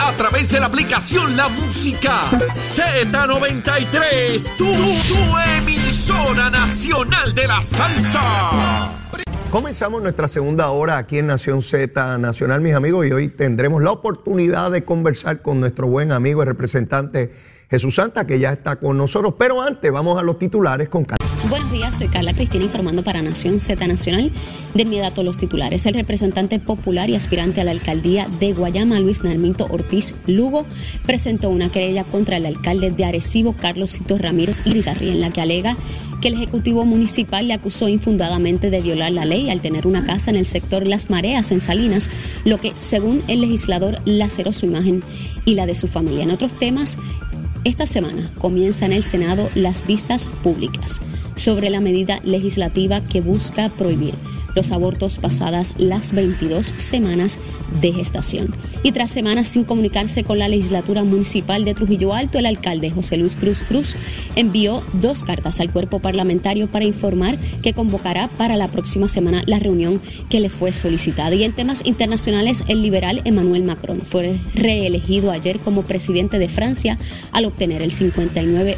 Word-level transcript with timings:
A 0.00 0.12
través 0.12 0.50
de 0.50 0.58
la 0.58 0.66
aplicación 0.66 1.36
La 1.36 1.48
Música 1.48 2.28
Z93. 2.54 4.56
Tu, 4.56 4.64
tu 4.64 5.38
emisora 5.58 6.50
nacional 6.50 7.34
de 7.34 7.46
la 7.46 7.62
salsa. 7.62 8.90
Comenzamos 9.50 10.02
nuestra 10.02 10.28
segunda 10.28 10.70
hora 10.70 10.98
aquí 10.98 11.18
en 11.18 11.28
Nación 11.28 11.62
Z 11.62 12.18
Nacional, 12.18 12.60
mis 12.60 12.74
amigos, 12.74 13.06
y 13.06 13.12
hoy 13.12 13.28
tendremos 13.28 13.82
la 13.82 13.92
oportunidad 13.92 14.70
de 14.70 14.84
conversar 14.84 15.40
con 15.40 15.60
nuestro 15.60 15.86
buen 15.86 16.12
amigo 16.12 16.42
y 16.42 16.44
representante 16.44 17.32
Jesús 17.70 17.94
Santa, 17.94 18.26
que 18.26 18.38
ya 18.38 18.52
está 18.52 18.76
con 18.76 18.96
nosotros. 18.96 19.34
Pero 19.38 19.62
antes, 19.62 19.90
vamos 19.92 20.20
a 20.20 20.22
los 20.22 20.38
titulares 20.38 20.88
con 20.88 21.04
Carlos. 21.04 21.37
Buenos 21.48 21.72
días, 21.72 21.96
soy 21.96 22.08
Carla 22.08 22.34
Cristina 22.34 22.64
informando 22.64 23.02
para 23.02 23.22
Nación 23.22 23.58
Z 23.58 23.86
Nacional. 23.86 24.30
De 24.74 24.82
inmediato 24.82 25.22
los 25.22 25.38
titulares. 25.38 25.86
El 25.86 25.94
representante 25.94 26.58
popular 26.58 27.08
y 27.08 27.14
aspirante 27.14 27.62
a 27.62 27.64
la 27.64 27.70
alcaldía 27.70 28.28
de 28.38 28.52
Guayama, 28.52 29.00
Luis 29.00 29.24
Narmito 29.24 29.66
Ortiz 29.70 30.12
Lugo, 30.26 30.66
presentó 31.06 31.48
una 31.48 31.72
querella 31.72 32.04
contra 32.04 32.36
el 32.36 32.44
alcalde 32.44 32.90
de 32.90 33.02
Arecibo, 33.06 33.54
Carlos 33.54 33.92
Cito 33.92 34.18
Ramírez 34.18 34.60
Irizarri, 34.66 35.08
en 35.08 35.20
la 35.20 35.30
que 35.30 35.40
alega 35.40 35.78
que 36.20 36.28
el 36.28 36.34
Ejecutivo 36.34 36.84
Municipal 36.84 37.48
le 37.48 37.54
acusó 37.54 37.88
infundadamente 37.88 38.68
de 38.68 38.82
violar 38.82 39.12
la 39.12 39.24
ley 39.24 39.48
al 39.48 39.62
tener 39.62 39.86
una 39.86 40.04
casa 40.04 40.30
en 40.30 40.36
el 40.36 40.44
sector 40.44 40.86
Las 40.86 41.08
Mareas, 41.08 41.50
en 41.50 41.62
Salinas, 41.62 42.10
lo 42.44 42.58
que, 42.58 42.74
según 42.76 43.24
el 43.26 43.40
legislador, 43.40 44.02
laceró 44.04 44.52
su 44.52 44.66
imagen 44.66 45.02
y 45.46 45.54
la 45.54 45.64
de 45.64 45.74
su 45.74 45.88
familia. 45.88 46.24
En 46.24 46.30
otros 46.30 46.52
temas, 46.58 46.98
esta 47.64 47.86
semana 47.86 48.30
comienza 48.36 48.84
en 48.84 48.92
el 48.92 49.02
Senado 49.02 49.48
las 49.54 49.86
vistas 49.86 50.28
públicas 50.42 51.00
sobre 51.38 51.70
la 51.70 51.80
medida 51.80 52.20
legislativa 52.24 53.00
que 53.00 53.20
busca 53.20 53.68
prohibir 53.70 54.14
los 54.54 54.72
abortos 54.72 55.18
pasadas 55.18 55.74
las 55.78 56.12
22 56.12 56.74
semanas 56.76 57.38
de 57.80 57.92
gestación. 57.92 58.52
Y 58.82 58.92
tras 58.92 59.10
semanas 59.10 59.46
sin 59.46 59.62
comunicarse 59.62 60.24
con 60.24 60.38
la 60.38 60.48
legislatura 60.48 61.04
municipal 61.04 61.64
de 61.64 61.74
Trujillo 61.74 62.12
Alto, 62.12 62.38
el 62.38 62.46
alcalde 62.46 62.90
José 62.90 63.16
Luis 63.18 63.36
Cruz 63.36 63.62
Cruz 63.62 63.94
envió 64.34 64.82
dos 64.94 65.22
cartas 65.22 65.60
al 65.60 65.70
cuerpo 65.70 66.00
parlamentario 66.00 66.66
para 66.66 66.84
informar 66.84 67.38
que 67.62 67.72
convocará 67.72 68.28
para 68.28 68.56
la 68.56 68.68
próxima 68.68 69.08
semana 69.08 69.44
la 69.46 69.60
reunión 69.60 70.00
que 70.28 70.40
le 70.40 70.48
fue 70.48 70.72
solicitada. 70.72 71.34
Y 71.34 71.44
en 71.44 71.52
temas 71.52 71.86
internacionales, 71.86 72.64
el 72.66 72.82
liberal 72.82 73.22
Emmanuel 73.24 73.62
Macron 73.62 74.02
fue 74.02 74.40
reelegido 74.54 75.30
ayer 75.30 75.60
como 75.60 75.82
presidente 75.82 76.38
de 76.38 76.48
Francia 76.48 76.98
al 77.30 77.44
obtener 77.44 77.82
el 77.82 77.92
59 77.92 78.76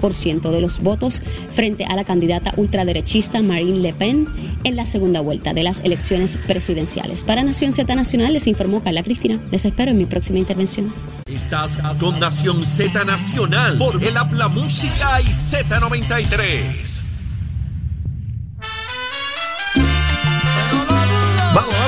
de 0.00 0.60
los 0.60 0.80
votos 0.80 1.22
frente 1.50 1.84
a 1.84 1.96
la 1.96 2.04
candidata 2.04 2.52
ultraderechista 2.56 3.42
Marine 3.42 3.78
Le 3.78 3.92
Pen 3.92 4.28
en 4.64 4.76
la 4.76 4.86
segunda 4.86 5.20
vuelta 5.20 5.52
de 5.52 5.62
las 5.62 5.80
elecciones 5.80 6.38
presidenciales. 6.46 7.24
Para 7.24 7.42
Nación 7.42 7.72
Z 7.72 7.94
Nacional 7.94 8.32
les 8.32 8.46
informó 8.46 8.82
Carla 8.82 9.02
Cristina. 9.02 9.40
Les 9.50 9.64
espero 9.64 9.90
en 9.90 9.98
mi 9.98 10.06
próxima 10.06 10.38
intervención. 10.38 10.92
Estás 11.26 11.78
con 11.98 12.20
Nación 12.20 12.64
Z 12.64 13.04
Nacional 13.04 13.78
por 13.78 14.02
el 14.02 14.16
Habla 14.16 14.48
Música 14.48 15.20
y 15.20 15.24
Z93. 15.24 17.05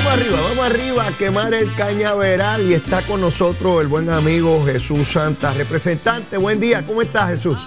Vamos, 0.09 0.23
arriba, 0.23 0.41
vamos 0.41 0.65
arriba 0.65 1.07
a 1.07 1.11
quemar 1.11 1.53
el 1.53 1.75
cañaveral 1.75 2.67
y 2.67 2.73
está 2.73 3.03
con 3.03 3.21
nosotros 3.21 3.79
el 3.79 3.87
buen 3.87 4.09
amigo 4.09 4.59
Jesús 4.65 5.11
Santa, 5.11 5.53
representante. 5.53 6.35
Buen 6.37 6.59
día, 6.59 6.83
¿cómo 6.83 7.03
estás 7.03 7.29
Jesús? 7.29 7.59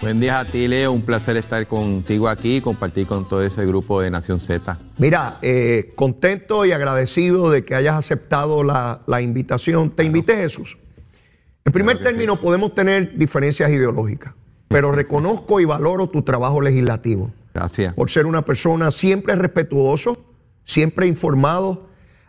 Buen 0.00 0.18
día 0.18 0.40
a 0.40 0.44
ti, 0.44 0.66
Leo. 0.66 0.90
Un 0.90 1.02
placer 1.02 1.36
estar 1.36 1.68
contigo 1.68 2.28
aquí 2.28 2.56
y 2.56 2.60
compartir 2.60 3.06
con 3.06 3.28
todo 3.28 3.44
ese 3.44 3.64
grupo 3.64 4.00
de 4.00 4.10
Nación 4.10 4.40
Z. 4.40 4.76
Mira, 4.98 5.38
eh, 5.40 5.92
contento 5.94 6.66
y 6.66 6.72
agradecido 6.72 7.48
de 7.48 7.64
que 7.64 7.76
hayas 7.76 7.94
aceptado 7.94 8.64
la, 8.64 9.02
la 9.06 9.22
invitación. 9.22 9.90
Te 9.90 10.02
invité, 10.02 10.34
Jesús. 10.34 10.76
En 11.64 11.72
primer 11.72 11.98
Claro 11.98 12.10
término, 12.10 12.40
podemos 12.40 12.74
tener 12.74 13.16
diferencias 13.16 13.70
ideológicas, 13.70 14.34
pero 14.66 14.90
reconozco 14.90 15.60
y 15.60 15.64
valoro 15.64 16.08
tu 16.08 16.22
trabajo 16.22 16.60
legislativo. 16.60 17.30
Gracias. 17.54 17.94
por 17.94 18.10
ser 18.10 18.26
una 18.26 18.44
persona 18.44 18.90
siempre 18.90 19.36
respetuoso, 19.36 20.33
siempre 20.64 21.06
informado. 21.06 21.88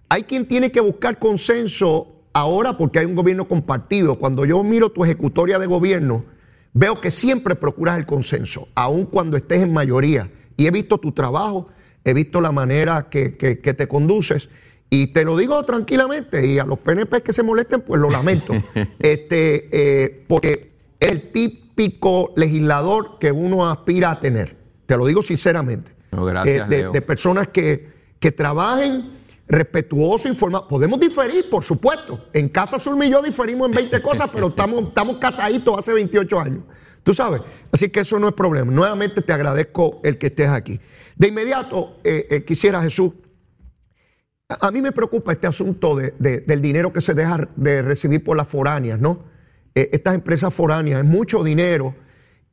Hay 0.09 0.23
quien 0.23 0.45
tiene 0.47 0.71
que 0.71 0.79
buscar 0.81 1.19
consenso 1.19 2.11
ahora 2.33 2.77
porque 2.77 2.99
hay 2.99 3.05
un 3.05 3.15
gobierno 3.15 3.47
compartido. 3.47 4.15
Cuando 4.19 4.45
yo 4.45 4.63
miro 4.63 4.89
tu 4.91 5.03
ejecutoria 5.03 5.57
de 5.59 5.65
gobierno, 5.67 6.25
veo 6.73 6.99
que 7.01 7.11
siempre 7.11 7.55
procuras 7.55 7.97
el 7.97 8.05
consenso, 8.05 8.67
aun 8.75 9.05
cuando 9.05 9.37
estés 9.37 9.61
en 9.61 9.73
mayoría. 9.73 10.29
Y 10.57 10.67
he 10.67 10.71
visto 10.71 10.97
tu 10.99 11.11
trabajo, 11.11 11.67
he 12.03 12.13
visto 12.13 12.39
la 12.41 12.51
manera 12.51 13.07
que, 13.09 13.35
que- 13.37 13.59
que 13.59 13.73
te 13.73 13.87
conduces. 13.87 14.49
Y 14.89 15.07
te 15.07 15.25
lo 15.25 15.35
digo 15.35 15.63
tranquilamente, 15.65 16.45
y 16.45 16.59
a 16.59 16.65
los 16.65 16.77
PNP 16.79 17.21
que 17.23 17.33
se 17.33 17.41
molesten, 17.43 17.81
pues 17.81 17.99
lo 17.99 18.09
lamento. 18.09 18.53
este, 18.99 19.69
eh, 19.71 20.23
porque 20.27 20.71
es 20.99 21.09
el 21.11 21.31
típico 21.31 22.31
legislador 22.35 23.17
que 23.19 23.31
uno 23.31 23.67
aspira 23.69 24.11
a 24.11 24.19
tener. 24.19 24.55
Te 24.85 24.95
lo 24.95 25.05
digo 25.07 25.23
sinceramente. 25.23 25.91
No, 26.11 26.23
gracias, 26.25 26.71
Eh, 26.71 26.87
de 26.93 27.01
personas 27.01 27.47
que, 27.47 27.94
que 28.25 28.31
trabajen 28.31 29.11
respetuoso, 29.47 30.27
informado. 30.27 30.67
Podemos 30.67 30.99
diferir, 30.99 31.47
por 31.47 31.63
supuesto. 31.63 32.25
En 32.33 32.49
Casa 32.49 32.77
Azul 32.77 32.97
y 33.03 33.11
yo 33.11 33.21
diferimos 33.21 33.67
en 33.69 33.75
20 33.75 34.01
cosas, 34.01 34.31
pero 34.33 34.47
estamos, 34.47 34.87
estamos 34.87 35.17
casaditos 35.17 35.77
hace 35.77 35.93
28 35.93 36.39
años. 36.39 36.63
Tú 37.03 37.13
sabes. 37.13 37.41
Así 37.71 37.89
que 37.89 37.99
eso 37.99 38.17
no 38.17 38.27
es 38.27 38.33
problema. 38.33 38.71
Nuevamente 38.71 39.21
te 39.21 39.31
agradezco 39.31 39.99
el 40.03 40.17
que 40.17 40.25
estés 40.25 40.49
aquí. 40.49 40.79
De 41.15 41.27
inmediato, 41.27 41.97
eh, 42.03 42.25
eh, 42.31 42.43
quisiera, 42.43 42.81
Jesús, 42.81 43.11
a 44.49 44.71
mí 44.71 44.81
me 44.81 44.91
preocupa 44.91 45.31
este 45.31 45.45
asunto 45.45 45.95
de- 45.95 46.15
del 46.17 46.61
dinero 46.63 46.91
que 46.91 47.01
se 47.01 47.13
deja 47.13 47.47
de 47.55 47.83
recibir 47.83 48.23
por 48.23 48.35
las 48.35 48.47
foráneas, 48.47 48.99
¿no? 48.99 49.19
Eh, 49.75 49.89
estas 49.91 50.15
empresas 50.15 50.51
foráneas, 50.51 51.01
es 51.01 51.05
mucho 51.05 51.43
dinero. 51.43 51.93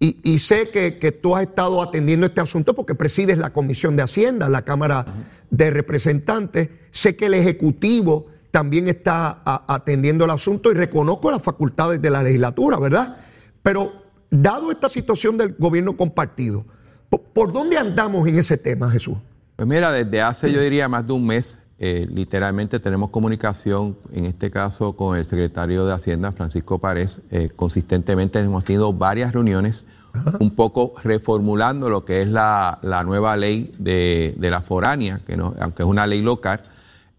Y, 0.02 0.18
y 0.24 0.40
sé 0.40 0.68
que, 0.70 0.98
que 0.98 1.12
tú 1.12 1.36
has 1.36 1.42
estado 1.42 1.80
atendiendo 1.80 2.26
este 2.26 2.40
asunto 2.40 2.74
porque 2.74 2.96
presides 2.96 3.38
la 3.38 3.52
Comisión 3.52 3.94
de 3.94 4.02
Hacienda, 4.02 4.48
la 4.48 4.62
Cámara 4.62 5.06
de 5.48 5.70
Representantes. 5.70 6.70
Sé 6.90 7.14
que 7.14 7.26
el 7.26 7.34
Ejecutivo 7.34 8.26
también 8.50 8.88
está 8.88 9.42
atendiendo 9.44 10.24
el 10.24 10.32
asunto 10.32 10.72
y 10.72 10.74
reconozco 10.74 11.30
las 11.30 11.40
facultades 11.40 12.02
de 12.02 12.10
la 12.10 12.20
legislatura, 12.20 12.80
¿verdad? 12.80 13.16
Pero 13.62 13.92
dado 14.28 14.72
esta 14.72 14.88
situación 14.88 15.38
del 15.38 15.54
gobierno 15.56 15.96
compartido, 15.96 16.64
¿por, 17.08 17.20
por 17.20 17.52
dónde 17.52 17.78
andamos 17.78 18.26
en 18.26 18.38
ese 18.38 18.58
tema, 18.58 18.90
Jesús? 18.90 19.18
Pues 19.54 19.68
mira, 19.68 19.92
desde 19.92 20.20
hace 20.20 20.50
yo 20.50 20.60
diría 20.60 20.88
más 20.88 21.06
de 21.06 21.12
un 21.12 21.24
mes, 21.24 21.58
eh, 21.78 22.06
literalmente 22.08 22.78
tenemos 22.78 23.10
comunicación, 23.10 23.96
en 24.12 24.24
este 24.24 24.50
caso 24.50 24.94
con 24.94 25.16
el 25.16 25.26
secretario 25.26 25.86
de 25.86 25.92
Hacienda, 25.92 26.30
Francisco 26.32 26.78
Párez. 26.78 27.20
Eh, 27.30 27.50
consistentemente 27.54 28.38
hemos 28.38 28.64
tenido 28.64 28.92
varias 28.92 29.32
reuniones, 29.32 29.84
un 30.38 30.50
poco 30.50 30.94
reformulando 31.02 31.88
lo 31.88 32.04
que 32.04 32.22
es 32.22 32.28
la, 32.28 32.78
la 32.82 33.04
nueva 33.04 33.36
ley 33.36 33.72
de, 33.78 34.34
de 34.36 34.50
la 34.50 34.60
foránea, 34.60 35.20
que 35.26 35.36
no, 35.36 35.54
aunque 35.60 35.82
es 35.82 35.88
una 35.88 36.06
ley 36.06 36.22
local, 36.22 36.60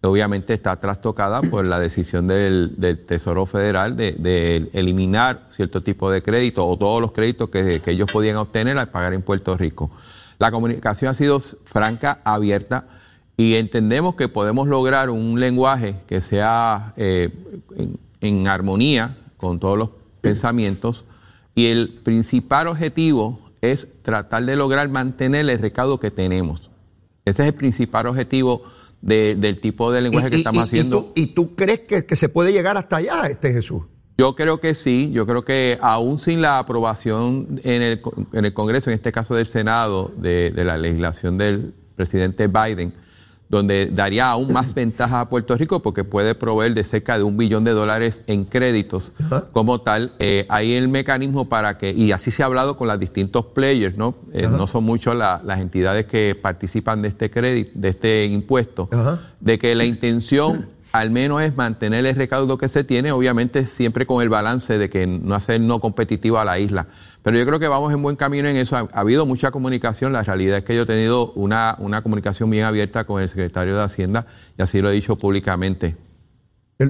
obviamente 0.02 0.54
está 0.54 0.76
trastocada 0.80 1.42
por 1.42 1.66
la 1.66 1.80
decisión 1.80 2.28
del, 2.28 2.74
del 2.78 3.06
Tesoro 3.06 3.46
Federal 3.46 3.96
de, 3.96 4.12
de 4.14 4.70
eliminar 4.74 5.48
cierto 5.56 5.82
tipo 5.82 6.12
de 6.12 6.22
crédito 6.22 6.68
o 6.68 6.78
todos 6.78 7.02
los 7.02 7.14
créditos 7.14 7.50
que, 7.50 7.82
que 7.82 7.92
ellos 7.92 8.12
podían 8.12 8.36
obtener 8.36 8.78
al 8.78 8.90
pagar 8.90 9.14
en 9.14 9.22
Puerto 9.22 9.58
Rico. 9.58 9.92
La 10.40 10.52
comunicación 10.52 11.12
ha 11.12 11.14
sido 11.14 11.40
franca, 11.40 12.20
abierta, 12.26 12.86
y 13.38 13.56
entendemos 13.56 14.16
que 14.16 14.28
podemos 14.28 14.68
lograr 14.68 15.10
un 15.10 15.40
lenguaje 15.40 15.96
que 16.06 16.22
sea 16.22 16.94
eh, 16.98 17.30
en, 17.78 17.98
en 18.20 18.48
armonía 18.48 19.16
con 19.38 19.60
todos 19.60 19.78
los 19.78 19.90
pensamientos, 20.22 21.06
y 21.56 21.68
el 21.68 22.00
principal 22.04 22.68
objetivo 22.68 23.40
es 23.62 23.88
tratar 24.02 24.46
de 24.46 24.56
lograr 24.56 24.90
mantener 24.90 25.50
el 25.50 25.60
recaudo 25.60 26.00
que 26.00 26.12
tenemos. 26.12 26.70
Ese 27.26 27.44
es 27.44 27.48
el 27.50 27.54
principal 27.54 28.08
objetivo 28.08 28.64
de- 29.02 29.36
del 29.36 29.60
tipo 29.62 29.92
de 29.92 30.02
lenguaje 30.02 30.30
que 30.30 30.38
Y- 30.38 30.40
estamos 30.40 30.64
y- 30.64 30.66
haciendo. 30.66 30.98
¿Y 30.98 31.02
tú, 31.02 31.12
y 31.16 31.34
tú 31.34 31.56
crees 31.56 31.80
que, 31.82 32.06
que 32.06 32.16
se 32.16 32.30
puede 32.30 32.52
llegar 32.52 32.78
hasta 32.78 32.98
allá, 32.98 33.28
este 33.30 33.52
Jesús? 33.54 33.84
Yo 34.18 34.36
creo 34.36 34.60
que 34.60 34.76
sí, 34.76 35.10
yo 35.12 35.26
creo 35.26 35.44
que 35.44 35.78
aún 35.82 36.20
sin 36.20 36.42
la 36.42 36.60
aprobación 36.60 37.60
en 37.64 37.82
el, 37.82 38.02
en 38.34 38.46
el 38.46 38.54
Congreso, 38.54 38.90
en 38.92 38.96
este 38.96 39.12
caso 39.12 39.34
del 39.36 39.48
Senado, 39.48 40.12
de, 40.18 40.52
de 40.52 40.64
la 40.66 40.78
legislación 40.78 41.38
del 41.38 41.74
presidente 41.96 42.48
Biden, 42.48 42.94
donde 43.54 43.86
daría 43.86 44.30
aún 44.30 44.52
más 44.52 44.74
ventaja 44.74 45.22
a 45.22 45.30
Puerto 45.30 45.56
Rico 45.56 45.82
porque 45.82 46.04
puede 46.04 46.36
proveer 46.36 46.74
de 46.74 46.84
cerca 46.84 47.18
de 47.18 47.24
un 47.24 47.38
billón 47.38 47.64
de 47.64 47.72
dólares 47.72 48.24
en 48.28 48.46
créditos 48.46 49.12
como 49.52 49.82
tal. 49.82 50.14
Eh, 50.20 50.46
hay 50.50 50.74
el 50.74 50.88
mecanismo 50.88 51.48
para 51.48 51.78
que, 51.78 51.92
y 51.92 52.12
así 52.12 52.32
se 52.32 52.44
ha 52.44 52.48
hablado 52.48 52.76
con 52.78 52.88
los 52.88 53.00
distintos 53.00 53.46
players, 53.46 53.96
¿no? 53.96 54.16
Eh, 54.34 54.48
no 54.48 54.68
son 54.68 54.84
muchos 54.84 55.16
las 55.16 55.60
entidades 55.60 56.06
que 56.06 56.36
participan 56.40 57.02
de 57.02 57.10
este 57.10 57.30
crédito, 57.30 57.72
de 57.76 57.90
este 57.90 58.26
impuesto, 58.26 58.90
de 59.40 59.60
que 59.60 59.76
la 59.76 59.86
intención 59.86 60.68
al 60.94 61.10
menos 61.10 61.42
es 61.42 61.58
mantener 61.58 62.06
el 62.06 62.16
recaudo 62.16 62.58
que 62.58 62.68
se 62.68 62.84
tiene, 62.84 63.12
obviamente 63.12 63.66
siempre 63.66 64.06
con 64.06 64.22
el 64.22 64.30
balance 64.30 64.78
de 64.78 64.92
que 64.92 65.08
no 65.08 65.34
hacer 65.34 65.60
no 65.60 65.80
competitivo 65.80 66.38
a 66.38 66.46
la 66.46 66.60
isla. 66.60 66.88
Pero 67.24 67.38
yo 67.38 67.46
creo 67.46 67.60
que 67.60 67.68
vamos 67.68 67.94
en 67.94 68.02
buen 68.02 68.16
camino 68.16 68.50
en 68.50 68.58
eso. 68.58 68.76
Ha, 68.76 68.90
habido 68.94 69.26
mucha 69.26 69.52
comunicación. 69.52 70.14
La 70.14 70.22
realidad 70.22 70.60
es 70.60 70.64
que 70.64 70.76
yo 70.76 70.84
he 70.84 70.86
tenido 70.86 71.32
una, 71.34 71.76
una 71.80 72.04
comunicación 72.04 72.50
bien 72.50 72.66
abierta 72.66 73.06
con 73.06 73.22
el 73.22 73.30
secretario 73.30 73.76
de 73.76 73.84
Hacienda 73.84 74.28
y 74.58 74.62
así 74.62 74.82
lo 74.82 74.90
he 74.90 74.94
dicho 74.94 75.18
públicamente. 75.18 75.96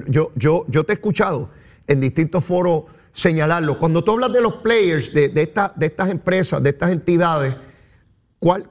Yo, 0.08 0.32
yo, 0.34 0.64
yo 0.68 0.84
te 0.84 0.92
he 0.92 0.96
escuchado 0.96 1.50
en 1.86 2.00
distintos 2.00 2.44
foros 2.44 2.84
señalarlo. 3.12 3.78
Cuando 3.78 4.02
tú 4.02 4.12
hablas 4.12 4.32
de 4.32 4.40
los 4.40 4.54
players, 4.56 5.14
de, 5.14 5.28
de, 5.28 5.52
de 5.76 5.86
estas 5.86 6.10
empresas, 6.10 6.62
de 6.62 6.70
estas 6.70 6.90
entidades, 6.90 7.54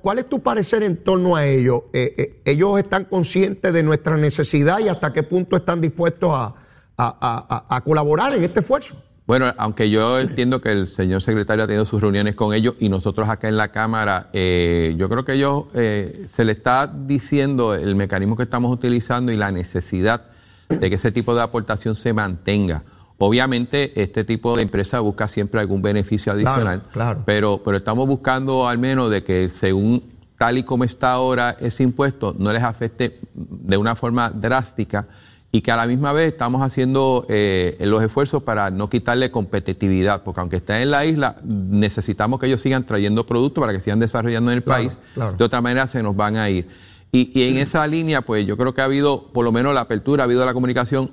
¿Cuál, 0.02 0.20
es 0.20 0.30
tu 0.30 0.40
parecer 0.40 0.84
en 0.84 0.98
torno 0.98 1.36
a 1.36 1.48
ellos? 1.48 1.86
Eh, 1.94 2.14
eh, 2.16 2.42
¿Ellos 2.46 2.78
están 2.78 3.06
conscientes 3.06 3.74
de 3.74 3.82
nuestra 3.82 4.18
necesidad 4.18 4.78
y 4.78 4.88
hasta 4.88 5.12
qué 5.12 5.24
punto 5.24 5.58
están 5.58 5.82
dispuestos 5.82 6.32
a, 6.32 7.82
colaborar 7.84 8.36
en 8.36 8.44
este 8.44 8.60
esfuerzo? 8.60 8.96
Bueno, 9.26 9.54
aunque 9.58 9.90
yo 9.90 10.20
entiendo 10.20 10.60
que 10.60 10.72
el 10.72 10.88
señor 10.90 11.22
secretario 11.22 11.64
ha 11.64 11.68
tenido 11.68 11.86
sus 11.86 12.02
reuniones 12.02 12.36
con 12.36 12.54
ellos 12.54 12.76
y 12.80 12.90
nosotros 12.90 13.30
acá 13.30 13.48
en 13.48 13.56
la 13.56 13.70
Cámara, 13.70 14.30
eh, 14.34 14.96
yo 14.98 15.08
creo 15.08 15.24
que 15.24 15.34
ellos 15.34 15.66
se 15.74 16.46
le 16.46 16.52
está 16.52 16.88
diciendo 16.88 17.74
el 17.74 17.96
mecanismo 17.96 18.36
que 18.36 18.44
estamos 18.44 18.72
utilizando 18.72 19.32
y 19.32 19.38
la 19.38 19.52
necesidad 19.52 20.26
de 20.68 20.90
que 20.90 20.96
ese 20.96 21.12
tipo 21.12 21.34
de 21.36 21.42
aportación 21.42 21.96
se 21.96 22.12
mantenga. 22.12 22.84
Obviamente, 23.18 24.02
este 24.02 24.26
tipo 24.26 24.56
de 24.58 24.64
empresa 24.64 25.00
busca 25.00 25.30
siempre 25.30 25.62
algún 25.62 25.82
beneficio 25.82 26.34
adicional, 26.34 26.82
Pero, 27.26 27.62
pero 27.64 27.78
estamos 27.78 28.08
buscando 28.08 28.68
al 28.68 28.78
menos 28.78 29.10
de 29.10 29.24
que 29.24 29.50
según 29.50 30.04
tal 30.38 30.58
y 30.58 30.64
como 30.64 30.84
está 30.84 31.14
ahora 31.14 31.56
ese 31.60 31.84
impuesto 31.84 32.36
no 32.38 32.52
les 32.52 32.64
afecte 32.64 33.20
de 33.34 33.78
una 33.78 33.96
forma 33.96 34.30
drástica 34.30 35.08
y 35.56 35.62
que 35.62 35.72
a 35.72 35.78
la 35.78 35.86
misma 35.86 36.14
vez 36.14 36.32
estamos 36.32 36.64
haciendo 36.64 37.28
eh, 37.30 37.78
los 37.82 38.04
esfuerzos 38.04 38.42
para 38.42 38.72
no 38.72 38.90
quitarle 38.90 39.30
competitividad, 39.30 40.24
porque 40.24 40.42
aunque 40.42 40.56
estén 40.56 40.82
en 40.82 40.90
la 40.90 41.06
isla, 41.06 41.36
necesitamos 41.44 42.40
que 42.40 42.48
ellos 42.48 42.60
sigan 42.60 42.86
trayendo 42.86 43.28
productos 43.28 43.62
para 43.62 43.72
que 43.72 43.80
sigan 43.80 44.00
desarrollando 44.00 44.50
en 44.50 44.58
el 44.58 44.64
país, 44.64 44.98
de 45.38 45.44
otra 45.44 45.62
manera 45.62 45.86
se 45.86 46.02
nos 46.02 46.16
van 46.16 46.38
a 46.38 46.50
ir. 46.50 46.68
Y, 47.12 47.44
en 47.44 47.58
esa 47.58 47.86
línea, 47.86 48.24
pues 48.24 48.48
yo 48.48 48.58
creo 48.58 48.74
que 48.74 48.82
ha 48.82 48.86
habido, 48.86 49.28
por 49.28 49.46
lo 49.46 49.52
menos 49.52 49.76
la 49.76 49.82
apertura, 49.82 50.24
ha 50.24 50.26
habido 50.26 50.44
la 50.44 50.56
comunicación, 50.56 51.12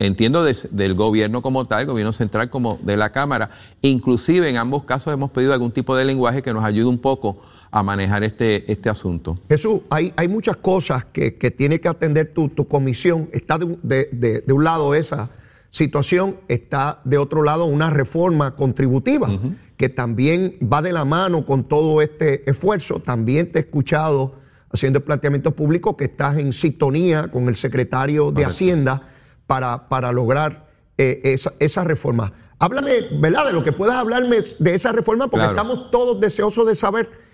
entiendo, 0.00 0.42
del 0.42 0.94
gobierno 0.94 1.40
como 1.40 1.66
tal, 1.66 1.86
gobierno 1.86 2.12
central 2.12 2.50
como 2.50 2.80
de 2.82 2.96
la 2.96 3.10
Cámara. 3.10 3.50
Inclusive 3.82 4.50
en 4.50 4.56
ambos 4.56 4.82
casos 4.82 5.14
hemos 5.14 5.30
pedido 5.30 5.52
algún 5.52 5.70
tipo 5.70 5.94
de 5.94 6.04
lenguaje 6.04 6.42
que 6.42 6.52
nos 6.52 6.64
ayude 6.64 6.86
un 6.86 6.98
poco 6.98 7.40
a 7.70 7.82
manejar 7.82 8.24
este, 8.24 8.70
este 8.70 8.88
asunto. 8.88 9.38
Jesús, 9.48 9.82
hay, 9.90 10.12
hay 10.16 10.28
muchas 10.28 10.56
cosas 10.56 11.04
que, 11.06 11.30
tiene 11.56 11.80
que 11.80 11.88
atender 11.88 12.32
tu, 12.32 12.48
tu 12.48 12.66
comisión. 12.68 13.28
Está 13.32 13.58
de, 13.58 14.44
un 14.48 14.64
lado 14.64 14.94
esa 14.94 15.30
situación, 15.70 16.36
está 16.48 17.00
de 17.04 17.18
otro 17.18 17.42
lado 17.42 17.66
una 17.66 17.90
reforma 17.90 18.56
contributiva 18.56 19.28
que 19.76 19.88
también 19.88 20.56
va 20.62 20.80
de 20.80 20.92
la 20.92 21.04
mano 21.04 21.44
con 21.44 21.64
todo 21.64 22.00
este 22.00 22.48
esfuerzo. 22.48 23.00
También 23.00 23.52
te 23.52 23.58
he 23.58 23.62
escuchado 23.62 24.36
haciendo 24.72 24.98
el 24.98 25.04
planteamiento 25.04 25.52
público 25.52 25.96
que 25.96 26.04
estás 26.04 26.38
en 26.38 26.52
sintonía 26.52 27.28
con 27.28 27.48
el 27.48 27.56
secretario 27.56 28.32
de 28.32 28.44
Hacienda 28.44 29.02
para, 29.46 29.88
para 29.88 30.12
lograr 30.12 30.66
eh, 30.98 31.36
esa, 31.58 31.84
reforma. 31.84 32.32
Háblame, 32.58 32.92
¿verdad? 33.20 33.46
De 33.46 33.52
lo 33.52 33.62
que 33.62 33.72
puedas 33.72 33.96
hablarme 33.96 34.38
de 34.58 34.74
esa 34.74 34.92
reforma, 34.92 35.28
porque 35.28 35.46
estamos 35.46 35.90
todos 35.90 36.20
deseosos 36.20 36.66
de 36.66 36.74
saber. 36.74 37.25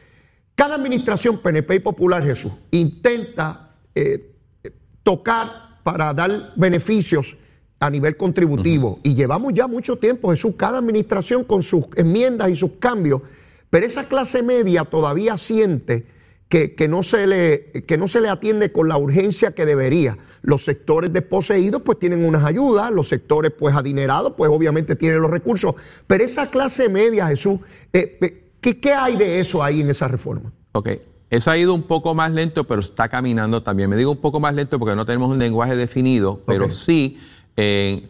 Cada 0.62 0.76
administración 0.76 1.38
PNP 1.38 1.74
y 1.74 1.80
Popular, 1.80 2.22
Jesús, 2.22 2.52
intenta 2.70 3.74
eh, 3.96 4.30
tocar 5.02 5.80
para 5.82 6.14
dar 6.14 6.52
beneficios 6.54 7.36
a 7.80 7.90
nivel 7.90 8.16
contributivo. 8.16 9.00
Y 9.02 9.16
llevamos 9.16 9.54
ya 9.54 9.66
mucho 9.66 9.96
tiempo, 9.96 10.30
Jesús, 10.30 10.54
cada 10.56 10.78
administración 10.78 11.42
con 11.42 11.64
sus 11.64 11.86
enmiendas 11.96 12.48
y 12.48 12.54
sus 12.54 12.74
cambios, 12.78 13.22
pero 13.70 13.84
esa 13.84 14.06
clase 14.06 14.40
media 14.44 14.84
todavía 14.84 15.36
siente 15.36 16.06
que, 16.48 16.86
no 16.88 17.02
se 17.02 17.26
le, 17.26 17.72
que 17.84 17.98
no 17.98 18.06
se 18.06 18.20
le 18.20 18.28
atiende 18.28 18.70
con 18.70 18.86
la 18.86 18.98
urgencia 18.98 19.56
que 19.56 19.66
debería. 19.66 20.18
Los 20.42 20.64
sectores 20.64 21.12
desposeídos 21.12 21.82
pues 21.82 21.98
tienen 21.98 22.24
unas 22.24 22.44
ayudas, 22.44 22.92
los 22.92 23.08
sectores 23.08 23.50
pues 23.50 23.74
adinerados 23.74 24.34
pues 24.36 24.48
obviamente 24.48 24.94
tienen 24.94 25.22
los 25.22 25.30
recursos, 25.30 25.74
pero 26.06 26.22
esa 26.22 26.50
clase 26.50 26.88
media, 26.88 27.26
Jesús, 27.26 27.58
eh, 27.92 28.18
eh, 28.20 28.41
¿qué, 28.62 28.94
hay 28.94 29.16
de 29.16 29.40
eso 29.40 29.62
ahí 29.62 29.82
en 29.82 29.90
esa 29.90 30.08
reforma? 30.08 30.50
Ok, 30.72 30.88
eso 31.28 31.50
ha 31.50 31.58
ido 31.58 31.74
un 31.74 31.82
poco 31.82 32.14
más 32.14 32.32
lento, 32.32 32.64
pero 32.64 32.80
está 32.80 33.10
caminando 33.10 33.62
también. 33.62 33.90
Me 33.90 33.96
digo 33.96 34.10
un 34.10 34.20
poco 34.20 34.40
más 34.40 34.54
lento 34.54 34.78
porque 34.78 34.96
no 34.96 35.04
tenemos 35.04 35.30
un 35.30 35.38
lenguaje 35.38 35.76
definido, 35.76 36.40
pero 36.46 36.70
sí 36.70 37.18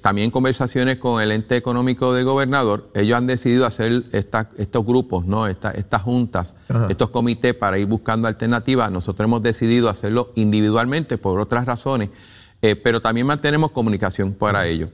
también 0.01 0.31
conversaciones 0.31 0.99
con 0.99 1.21
el 1.21 1.33
ente 1.33 1.57
económico 1.57 2.15
de 2.15 2.23
gobernador, 2.23 2.91
ellos 2.95 3.19
han 3.19 3.27
decidido 3.27 3.67
hacer 3.67 4.05
estos 4.13 4.87
grupos, 4.87 5.27
¿no? 5.27 5.49
estas 5.49 6.03
juntas, 6.03 6.55
estos 6.89 7.11
comités 7.11 7.55
para 7.55 7.79
ir 7.79 7.87
buscando 7.87 8.29
alternativas. 8.29 8.91
Nosotros 8.91 9.27
hemos 9.27 9.43
decidido 9.43 9.89
hacerlo 9.89 10.31
individualmente 10.37 11.19
por 11.19 11.41
otras 11.41 11.67
razones, 11.67 12.11
eh, 12.61 12.77
pero 12.77 13.01
también 13.01 13.27
mantenemos 13.27 13.73
comunicación 13.73 14.33
para 14.33 14.67
ello. 14.67 14.91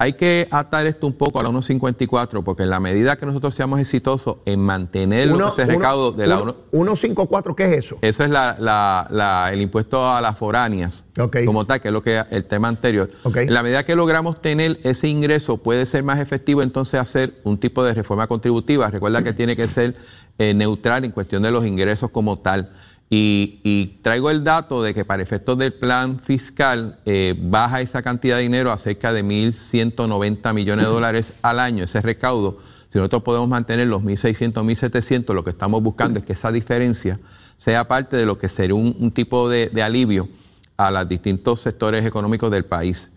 Hay 0.00 0.14
que 0.14 0.48
atar 0.50 0.86
esto 0.86 1.06
un 1.06 1.12
poco 1.12 1.40
a 1.40 1.42
la 1.42 1.50
154, 1.50 2.42
porque 2.42 2.62
en 2.62 2.70
la 2.70 2.80
medida 2.80 3.16
que 3.16 3.26
nosotros 3.26 3.54
seamos 3.54 3.80
exitosos 3.80 4.36
en 4.46 4.58
mantener 4.58 5.28
lo 5.28 5.50
que 5.50 5.52
se 5.52 5.66
recaudo 5.66 6.12
de 6.12 6.26
la 6.26 6.38
154, 6.72 7.54
¿qué 7.54 7.64
es 7.66 7.72
eso? 7.72 7.98
Eso 8.00 8.24
es 8.24 8.30
el 8.30 9.60
impuesto 9.60 10.10
a 10.10 10.22
las 10.22 10.38
foráneas, 10.38 11.04
como 11.44 11.66
tal, 11.66 11.82
que 11.82 11.88
es 11.88 11.92
lo 11.92 12.02
que 12.02 12.24
el 12.30 12.46
tema 12.46 12.68
anterior. 12.68 13.10
En 13.34 13.52
la 13.52 13.62
medida 13.62 13.84
que 13.84 13.94
logramos 13.94 14.40
tener 14.40 14.80
ese 14.84 15.06
ingreso, 15.06 15.58
puede 15.58 15.84
ser 15.84 16.02
más 16.02 16.18
efectivo 16.18 16.62
entonces 16.62 16.98
hacer 16.98 17.38
un 17.44 17.58
tipo 17.58 17.84
de 17.84 17.92
reforma 17.92 18.26
contributiva. 18.26 18.90
Recuerda 18.90 19.22
que 19.22 19.34
tiene 19.34 19.54
que 19.54 19.68
ser 19.68 19.96
eh, 20.38 20.54
neutral 20.54 21.04
en 21.04 21.10
cuestión 21.10 21.42
de 21.42 21.50
los 21.50 21.66
ingresos 21.66 22.08
como 22.08 22.38
tal. 22.38 22.72
Y, 23.12 23.98
traigo 24.02 24.30
el 24.30 24.44
dato 24.44 24.84
de 24.84 24.94
que 24.94 25.04
para 25.04 25.20
efectos 25.20 25.58
del 25.58 25.72
plan 25.72 26.20
fiscal 26.20 27.00
eh, 27.04 27.34
baja 27.36 27.80
esa 27.80 28.02
cantidad 28.02 28.36
de 28.36 28.42
dinero 28.42 28.70
a 28.70 28.78
cerca 28.78 29.12
de 29.12 29.24
1.190 29.24 30.54
millones 30.54 30.86
de 30.86 30.92
dólares 30.92 31.34
al 31.42 31.58
año, 31.58 31.82
ese 31.82 32.00
recaudo. 32.00 32.58
Si 32.92 32.98
nosotros 32.98 33.24
podemos 33.24 33.48
mantener 33.48 33.88
los 33.88 34.02
1.600, 34.02 34.52
1.700, 34.52 35.34
lo 35.34 35.42
que 35.42 35.50
estamos 35.50 35.82
buscando 35.82 36.20
es 36.20 36.24
que 36.24 36.34
esa 36.34 36.52
diferencia 36.52 37.18
sea 37.58 37.88
parte 37.88 38.16
de 38.16 38.26
lo 38.26 38.38
que 38.38 38.48
sería 38.48 38.76
un, 38.76 39.10
tipo 39.10 39.48
de, 39.48 39.70
alivio 39.82 40.28
a 40.76 40.92
los 40.92 41.08
distintos 41.08 41.60
sectores 41.60 42.06
económicos 42.06 42.50
del 42.50 42.64
país. 42.64 43.10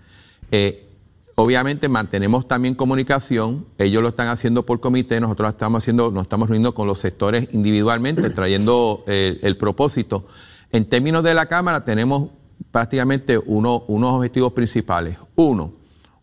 Eh, 0.51 0.89
Obviamente 1.35 1.89
mantenemos 1.89 2.47
también 2.47 2.75
comunicación, 2.75 3.65
ellos 3.79 4.03
lo 4.03 4.09
están 4.09 4.27
haciendo 4.27 4.65
por 4.65 4.79
comité, 4.79 5.19
nosotros 5.19 5.49
estamos 5.49 5.83
haciendo, 5.83 6.11
nos 6.11 6.23
estamos 6.23 6.47
reuniendo 6.47 6.75
con 6.75 6.85
los 6.85 6.99
sectores 6.99 7.49
individualmente, 7.53 8.29
trayendo 8.29 9.03
el, 9.07 9.57
propósito. 9.57 10.27
En 10.71 10.87
términos 10.87 11.23
de 11.23 11.33
la 11.33 11.47
Cámara 11.47 11.83
tenemos 11.83 12.29
prácticamente 12.71 13.39
unos 13.39 13.81
objetivos 13.87 14.53
principales. 14.53 15.17
Uno, 15.35 15.73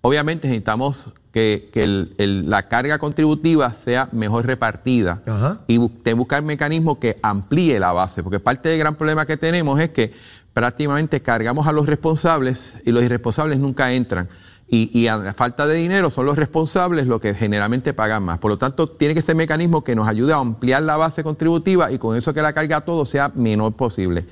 obviamente 0.00 0.46
necesitamos 0.46 1.10
que, 1.32 1.70
la 2.18 2.68
carga 2.68 2.98
contributiva 2.98 3.72
sea 3.74 4.08
mejor 4.12 4.46
repartida 4.46 5.22
y 5.66 5.78
buscar 5.78 6.42
mecanismos 6.44 6.98
que 6.98 7.18
amplíe 7.22 7.80
la 7.80 7.92
base, 7.92 8.22
porque 8.22 8.38
parte 8.38 8.68
del 8.68 8.78
gran 8.78 8.94
problema 8.94 9.26
que 9.26 9.36
tenemos 9.36 9.80
es 9.80 9.90
que 9.90 10.12
prácticamente 10.52 11.20
cargamos 11.20 11.66
a 11.66 11.72
los 11.72 11.86
responsables 11.86 12.74
y 12.84 12.92
los 12.92 13.02
irresponsables 13.02 13.58
nunca 13.58 13.92
entran. 13.92 14.28
Y, 14.72 15.08
a 15.08 15.16
la 15.16 15.34
falta 15.34 15.66
de 15.66 15.74
dinero 15.74 16.12
son 16.12 16.26
los 16.26 16.36
responsables 16.36 17.08
los 17.08 17.20
que 17.20 17.34
generalmente 17.34 17.92
pagan 17.92 18.22
más. 18.22 18.38
Por 18.38 18.52
lo 18.52 18.58
tanto, 18.58 18.88
tiene 18.88 19.14
que 19.14 19.22
ser 19.22 19.34
mecanismo 19.34 19.82
que 19.82 19.96
nos 19.96 20.06
ayude 20.06 20.32
a 20.32 20.36
ampliar 20.36 20.84
la 20.84 20.96
base 20.96 21.24
contributiva 21.24 21.90
y 21.90 21.98
con 21.98 22.16
eso 22.16 22.32
que 22.32 22.40
la 22.40 22.52
carga 22.52 22.76
a 22.76 22.80
todo 22.84 23.04
sea 23.04 23.32
menor 23.34 23.72
posible. 23.72 24.26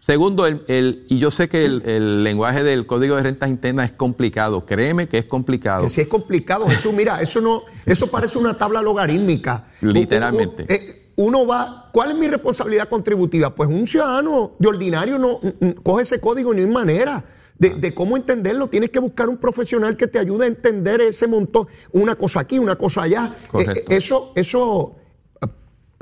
Segundo, 0.00 0.46
el, 0.46 1.04
y 1.08 1.18
yo 1.18 1.30
sé 1.30 1.50
que 1.50 1.66
el, 1.66 2.24
lenguaje 2.24 2.64
del 2.64 2.86
Código 2.86 3.16
de 3.16 3.22
Rentas 3.22 3.50
Internas 3.50 3.90
es 3.90 3.96
complicado, 3.96 4.64
créeme 4.64 5.08
que 5.08 5.18
es 5.18 5.26
complicado. 5.26 5.82
Que 5.82 5.90
si 5.90 6.00
es 6.00 6.08
complicado, 6.08 6.66
Jesús, 6.68 6.94
mira, 6.94 7.20
eso 7.20 7.42
no, 7.42 7.62
eso 7.84 8.06
parece 8.06 8.38
una 8.38 8.56
tabla 8.56 8.80
logarítmica. 8.80 9.66
Literalmente. 9.82 10.64
Eh, 10.74 11.10
uno 11.16 11.46
va, 11.46 11.90
¿cuál 11.92 12.12
es 12.12 12.16
mi 12.16 12.28
responsabilidad 12.28 12.88
contributiva? 12.88 13.54
Pues 13.54 13.68
un 13.68 13.86
ciudadano 13.86 14.52
de 14.58 14.68
ordinario 14.68 15.18
no 15.18 15.38
coge 15.82 16.04
ese 16.04 16.18
código 16.18 16.54
ni 16.54 16.66
manera 16.66 17.22
de, 17.58 17.94
cómo 17.94 18.16
entenderlo. 18.16 18.68
Tienes 18.68 18.90
que 18.90 18.98
buscar 18.98 19.28
un 19.28 19.36
profesional 19.36 19.96
que 19.96 20.06
te 20.06 20.18
ayude 20.18 20.44
a 20.44 20.48
entender 20.48 21.00
ese 21.00 21.26
montón, 21.26 21.68
una 21.92 22.16
cosa 22.16 22.40
aquí, 22.40 22.58
una 22.58 22.76
cosa 22.76 23.02
allá. 23.02 23.34
Eh, 23.54 23.66
eh, 23.68 23.84
eso, 23.90 24.32
eso, 24.34 24.96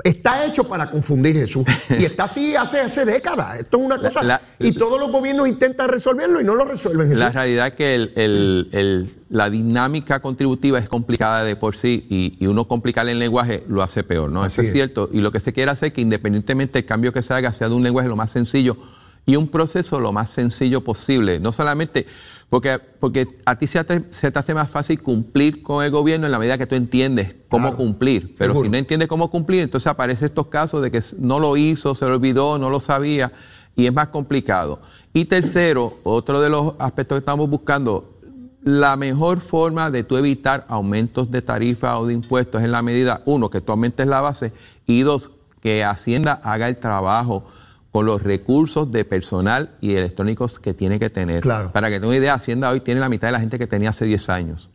Está 0.03 0.45
hecho 0.45 0.63
para 0.63 0.89
confundir 0.89 1.35
Jesús. 1.35 1.63
Y 1.89 2.05
está 2.05 2.23
así 2.23 2.55
hace, 2.55 2.79
hace 2.79 3.05
décadas. 3.05 3.59
Esto 3.59 3.77
es 3.77 3.83
una 3.83 3.99
cosa. 3.99 4.41
y 4.59 4.71
todos 4.73 4.99
los 4.99 5.11
gobiernos 5.11 5.47
intentan 5.47 5.89
resolverlo 5.89 6.41
y 6.41 6.43
no 6.43 6.55
lo 6.55 6.65
resuelven 6.65 7.07
Jesús. 7.07 7.21
La 7.21 7.31
realidad 7.31 7.67
es 7.67 7.73
que 7.73 7.95
el, 7.95 9.13
la 9.29 9.49
dinámica 9.49 10.19
contributiva 10.19 10.79
es 10.79 10.89
complicada 10.89 11.43
de 11.43 11.55
por 11.55 11.75
sí 11.75 12.05
y, 12.09 12.45
uno 12.51 12.67
complicar 12.67 13.07
el 13.07 13.19
lenguaje 13.19 13.63
lo 13.67 13.81
hace 13.81 14.03
peor, 14.03 14.29
¿no? 14.29 14.45
Eso 14.45 14.61
es, 14.61 14.71
cierto. 14.71 15.09
Y 15.13 15.21
lo 15.21 15.31
que 15.31 15.39
se 15.39 15.53
quiere 15.53 15.71
hacer 15.71 15.87
es 15.87 15.93
que 15.93 16.01
independientemente 16.01 16.79
del 16.79 16.85
cambio 16.85 17.13
que 17.13 17.23
se 17.23 17.33
haga, 17.33 17.53
sea 17.53 17.69
de 17.69 17.75
un 17.75 17.83
lenguaje 17.83 18.09
lo 18.09 18.15
más 18.15 18.31
sencillo 18.31 18.77
y 19.25 19.35
un 19.35 19.47
proceso 19.47 19.99
lo 19.99 20.11
más 20.11 20.31
sencillo 20.31 20.83
posible. 20.83 21.39
No 21.39 21.51
solamente 21.51 22.05
porque, 22.51 22.79
porque 22.99 23.27
a 23.45 23.57
ti 23.57 23.65
se 23.65 23.81
te, 23.85 24.03
se 24.11 24.29
te 24.29 24.37
hace 24.37 24.53
más 24.53 24.69
fácil 24.69 25.01
cumplir 25.01 25.63
con 25.63 25.85
el 25.85 25.89
gobierno 25.89 26.25
en 26.25 26.33
la 26.33 26.37
medida 26.37 26.57
que 26.57 26.67
tú 26.67 26.75
entiendes 26.75 27.33
cómo 27.47 27.77
cumplir. 27.77 28.35
Pero 28.37 28.61
si 28.61 28.67
no 28.67 28.75
entiendes 28.75 29.07
cómo 29.07 29.31
cumplir, 29.31 29.61
entonces 29.61 29.87
aparecen 29.87 30.25
estos 30.25 30.47
casos 30.47 30.81
de 30.81 30.91
que 30.91 31.01
no 31.17 31.39
lo 31.39 31.55
hizo, 31.55 31.95
se 31.95 32.05
lo 32.05 32.15
olvidó, 32.15 32.57
no 32.57 32.69
lo 32.69 32.81
sabía 32.81 33.31
y 33.77 33.85
es 33.85 33.93
más 33.93 34.09
complicado. 34.09 34.81
Y 35.13 35.25
tercero, 35.25 35.97
otro 36.03 36.41
de 36.41 36.49
los 36.49 36.73
aspectos 36.79 37.15
que 37.15 37.19
estamos 37.19 37.49
buscando, 37.49 38.19
la 38.63 38.97
mejor 38.97 39.39
forma 39.39 39.89
de 39.89 40.03
tú 40.03 40.17
evitar 40.17 40.65
aumentos 40.67 41.31
de 41.31 41.41
tarifa 41.41 41.97
o 41.99 42.05
de 42.05 42.13
impuestos 42.13 42.59
es 42.59 42.65
en 42.65 42.73
la 42.73 42.81
medida, 42.81 43.21
uno, 43.25 43.49
que 43.49 43.61
tú 43.61 43.71
aumentes 43.71 44.07
la 44.07 44.19
base 44.19 44.51
y 44.85 45.03
dos, 45.03 45.31
que 45.61 45.85
Hacienda 45.85 46.41
haga 46.43 46.67
el 46.67 46.75
trabajo 46.75 47.45
con 47.91 48.05
los 48.05 48.23
recursos 48.23 48.91
de 48.91 49.03
personal 49.03 49.71
y 49.81 49.95
electrónicos 49.95 50.59
que 50.59 50.73
tiene 50.73 50.99
que 50.99 51.09
tener. 51.09 51.41
Claro. 51.41 51.71
Para 51.71 51.89
que 51.89 51.95
tenga 51.95 52.07
una 52.07 52.17
idea, 52.17 52.33
Hacienda 52.33 52.69
hoy 52.69 52.79
tiene 52.79 53.01
la 53.01 53.09
mitad 53.09 53.27
de 53.27 53.33
la 53.33 53.39
gente 53.39 53.59
que 53.59 53.67
tenía 53.67 53.89
hace 53.89 54.05
10 54.05 54.29
años. 54.29 54.69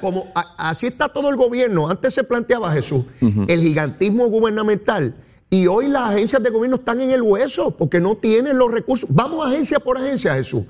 Como, 0.00 0.28
así 0.56 0.86
está 0.86 1.08
todo 1.08 1.28
el 1.28 1.34
gobierno. 1.34 1.88
Antes 1.88 2.14
se 2.14 2.22
planteaba 2.22 2.72
Jesús, 2.72 3.04
el 3.20 3.60
gigantismo 3.60 4.28
gubernamental 4.28 5.14
y 5.52 5.66
hoy 5.66 5.86
las 5.86 6.14
agencias 6.14 6.42
de 6.42 6.48
gobierno 6.48 6.76
están 6.76 7.02
en 7.02 7.10
el 7.10 7.20
hueso 7.20 7.72
porque 7.72 8.00
no 8.00 8.16
tienen 8.16 8.56
los 8.56 8.72
recursos. 8.72 9.06
Vamos 9.12 9.46
agencia 9.46 9.78
por 9.80 9.98
agencia, 9.98 10.32
Jesús. 10.34 10.64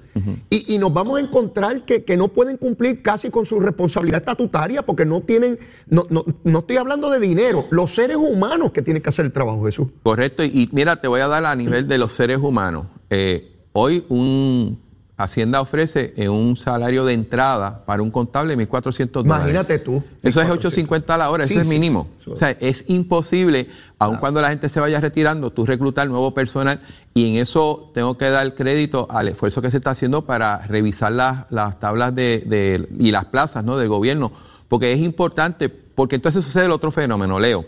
y, 0.51 0.77
nos 0.79 0.93
vamos 0.93 1.19
a 1.19 1.21
encontrar 1.21 1.85
que, 1.85 2.17
no 2.17 2.27
pueden 2.27 2.57
cumplir 2.57 3.01
casi 3.01 3.31
con 3.31 3.47
su 3.47 3.61
responsabilidad 3.61 4.19
estatutaria 4.19 4.83
porque 4.83 5.07
no 5.07 5.21
tienen, 5.21 5.57
no, 5.87 6.05
no, 6.11 6.25
no, 6.43 6.59
estoy 6.59 6.79
hablando 6.79 7.11
de 7.11 7.21
dinero, 7.21 7.67
los 7.71 7.95
seres 7.95 8.17
humanos 8.17 8.73
que 8.73 8.83
tienen 8.83 9.05
que 9.05 9.11
hacer 9.11 9.25
el 9.25 9.33
trabajo, 9.33 9.65
Jesús. 9.65 9.87
Correcto. 10.03 10.43
Y, 10.43 10.69
mira, 10.73 11.01
te 11.01 11.07
voy 11.07 11.21
a 11.21 11.29
dar 11.29 11.47
a 11.47 11.55
nivel 11.55 11.87
de 11.87 11.99
los 11.99 12.15
seres 12.15 12.39
humanos. 12.39 12.87
Eh, 13.09 13.53
hoy 13.75 14.05
un 14.09 14.81
Hacienda 15.23 15.61
ofrece 15.61 16.15
eh, 16.17 16.29
un 16.29 16.57
salario 16.57 17.05
de 17.05 17.13
entrada 17.13 17.85
para 17.85 18.03
un 18.03 18.11
contable 18.11 18.57
de 18.57 18.69
1.400 18.69 19.11
dólares. 19.11 19.45
Imagínate 19.45 19.79
tú. 19.79 20.03
Eso 20.23 20.41
es 20.41 20.49
8.50 20.49 21.11
a 21.11 21.19
la 21.19 21.31
hora, 21.31 21.45
eso 21.45 21.61
es 21.61 21.67
mínimo. 21.67 22.09
O 22.27 22.37
sea, 22.37 22.51
es 22.61 22.85
imposible, 22.89 23.69
aun 23.99 24.17
cuando 24.17 24.41
la 24.41 24.51
gente 24.51 24.69
se 24.69 24.81
vaya 24.81 25.01
retirando, 25.01 25.51
tú 25.51 25.67
reclutar 25.67 26.09
nuevo 26.09 26.35
personal 26.35 26.81
y 27.15 27.31
en 27.31 27.43
eso 27.43 27.91
tengo 27.95 28.17
que 28.17 28.31
dar 28.31 28.55
crédito 28.55 29.07
al 29.11 29.29
esfuerzo 29.29 29.61
que 29.63 29.71
se 29.71 29.79
está 29.79 29.91
haciendo 29.91 30.25
para 30.25 30.67
revisar 30.67 31.13
las, 31.13 31.47
las 31.51 31.79
tablas 31.79 32.15
de, 32.15 32.89
y 32.99 33.11
las 33.11 33.27
plazas 33.27 33.65
¿no? 33.65 33.77
del 33.77 33.89
gobierno, 33.89 34.33
porque 34.69 34.93
es 34.93 35.01
importante 35.01 35.82
porque 35.95 36.17
entonces 36.17 36.45
sucede 36.45 36.67
el 36.67 36.73
otro 36.73 36.91
fenómeno, 36.91 37.39
Leo. 37.39 37.65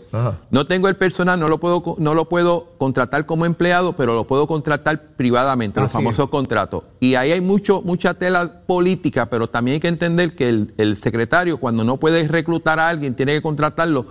No 0.49 0.65
tengo 0.67 0.87
el 0.87 0.95
personal, 0.95 1.39
no 1.39 1.47
lo 1.47 1.59
puedo 1.59 1.95
no 1.97 2.13
lo 2.13 2.25
puedo 2.25 2.73
contratar 2.77 3.25
como 3.25 3.45
empleado, 3.45 3.93
pero 3.93 4.15
lo 4.15 4.25
puedo 4.25 4.47
contratar 4.47 5.15
privadamente, 5.15 5.79
los 5.79 5.91
famosos 5.91 6.29
contratos. 6.29 6.83
Y 6.99 7.15
ahí 7.15 7.31
hay 7.31 7.41
mucho 7.41 7.81
mucha 7.81 8.13
tela 8.15 8.61
política, 8.65 9.29
pero 9.29 9.47
también 9.47 9.75
hay 9.75 9.79
que 9.79 9.87
entender 9.87 10.35
que 10.35 10.49
el, 10.49 10.73
el 10.77 10.97
secretario 10.97 11.57
cuando 11.57 11.83
no 11.83 11.97
puede 11.97 12.27
reclutar 12.27 12.79
a 12.79 12.89
alguien 12.89 13.15
tiene 13.15 13.33
que 13.33 13.41
contratarlo 13.41 14.07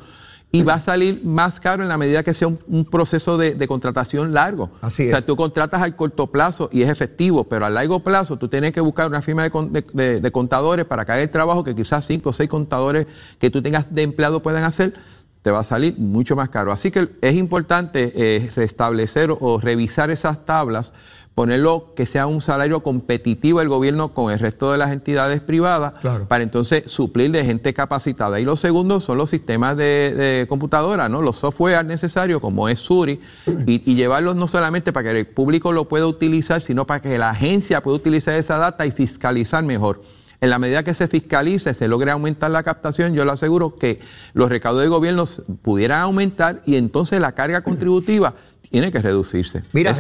y 0.55 0.63
va 0.63 0.75
a 0.75 0.81
salir 0.81 1.21
más 1.25 1.59
caro 1.59 1.83
en 1.83 1.89
la 1.89 1.99
medida 1.99 2.23
que 2.23 2.33
sea 2.33 2.47
un, 2.47 2.85
proceso 2.85 3.37
de, 3.37 3.67
contratación 3.67 4.33
largo. 4.33 4.71
Así 4.83 5.03
es. 5.03 5.09
O 5.09 5.11
sea, 5.11 5.27
tú 5.27 5.35
contratas 5.35 5.83
al 5.83 5.97
corto 5.97 6.29
plazo 6.29 6.69
y 6.71 6.83
es 6.83 6.89
efectivo, 6.89 7.43
pero 7.43 7.67
a 7.67 7.71
largo 7.71 8.01
plazo 8.01 8.37
tú 8.37 8.47
tienes 8.47 8.73
que 8.73 8.81
buscar 8.81 9.09
una 9.09 9.21
firma 9.21 9.43
de, 9.43 10.31
contadores 10.33 10.85
para 10.85 11.05
que 11.05 11.11
haga 11.11 11.23
el 11.23 11.31
trabajo 11.31 11.65
que 11.65 11.75
quizás 11.75 12.07
cinco 12.07 12.31
o 12.31 12.33
seis 12.33 12.49
contadores 12.49 13.09
que 13.41 13.51
tú 13.51 13.63
tengas 13.63 13.93
de 13.93 14.03
empleado 14.03 14.43
puedan 14.43 14.63
hacer, 14.63 14.95
te 15.43 15.51
va 15.51 15.59
a 15.59 15.65
salir 15.65 15.99
mucho 15.99 16.37
más 16.37 16.51
caro. 16.51 16.71
Así 16.71 16.93
que 16.93 17.09
es 17.21 17.35
importante 17.35 18.13
eh, 18.15 18.49
restablecer 18.55 19.35
o 19.37 19.59
revisar 19.59 20.11
esas 20.11 20.47
tablas 20.47 20.93
ponerlo 21.35 21.95
que 21.97 22.07
sea 22.07 22.27
un 22.27 22.41
salario 22.41 22.83
competitivo 22.83 23.61
el 23.61 23.69
gobierno 23.69 24.15
con 24.15 24.33
el 24.33 24.39
resto 24.39 24.71
de 24.71 24.79
las 24.79 24.93
entidades 24.93 25.41
privadas 25.41 25.95
para 26.29 26.45
entonces 26.45 26.85
suplir 26.87 27.33
de 27.33 27.45
gente 27.45 27.75
capacitada. 27.75 28.39
Y 28.39 28.45
lo 28.45 28.57
segundo 28.57 29.01
son 29.01 29.19
los 29.19 29.31
sistemas 29.31 29.77
de, 29.77 30.47
computadora, 30.49 31.09
¿no? 31.09 31.23
los 31.23 31.37
software 31.37 31.85
necesarios 31.85 32.41
como 32.41 32.69
es 32.69 32.79
Suri 32.79 33.21
y, 33.67 33.95
llevarlos 33.95 34.37
no 34.37 34.49
solamente 34.49 34.93
para 34.93 35.11
que 35.13 35.19
el 35.21 35.27
público 35.27 35.73
lo 35.73 35.87
pueda 35.89 36.07
utilizar, 36.07 36.63
sino 36.63 36.87
para 36.87 37.01
que 37.01 37.19
la 37.19 37.31
agencia 37.31 37.83
pueda 37.83 37.97
utilizar 37.97 38.35
esa 38.35 38.59
data 38.59 38.87
y 38.87 38.91
fiscalizar 38.91 39.65
mejor. 39.65 40.03
En 40.41 40.51
la 40.51 40.59
medida 40.59 40.83
que 40.83 40.95
se 40.95 41.09
fiscalice, 41.09 41.75
se 41.75 41.89
logre 41.89 42.11
aumentar 42.11 42.51
la 42.51 42.63
captación, 42.63 43.15
yo 43.15 43.25
le 43.25 43.33
aseguro 43.33 43.77
que 43.77 44.01
los 44.35 44.51
recaudos 44.51 44.83
de 44.83 44.89
gobierno 44.89 45.27
pudieran 45.63 46.01
aumentar 46.01 46.61
y 46.67 46.77
entonces 46.77 47.21
la 47.21 47.33
carga 47.33 47.63
contributiva 47.63 48.35
tiene 48.71 48.93
que 48.93 49.01
reducirse. 49.01 49.63
Mira, 49.73 49.97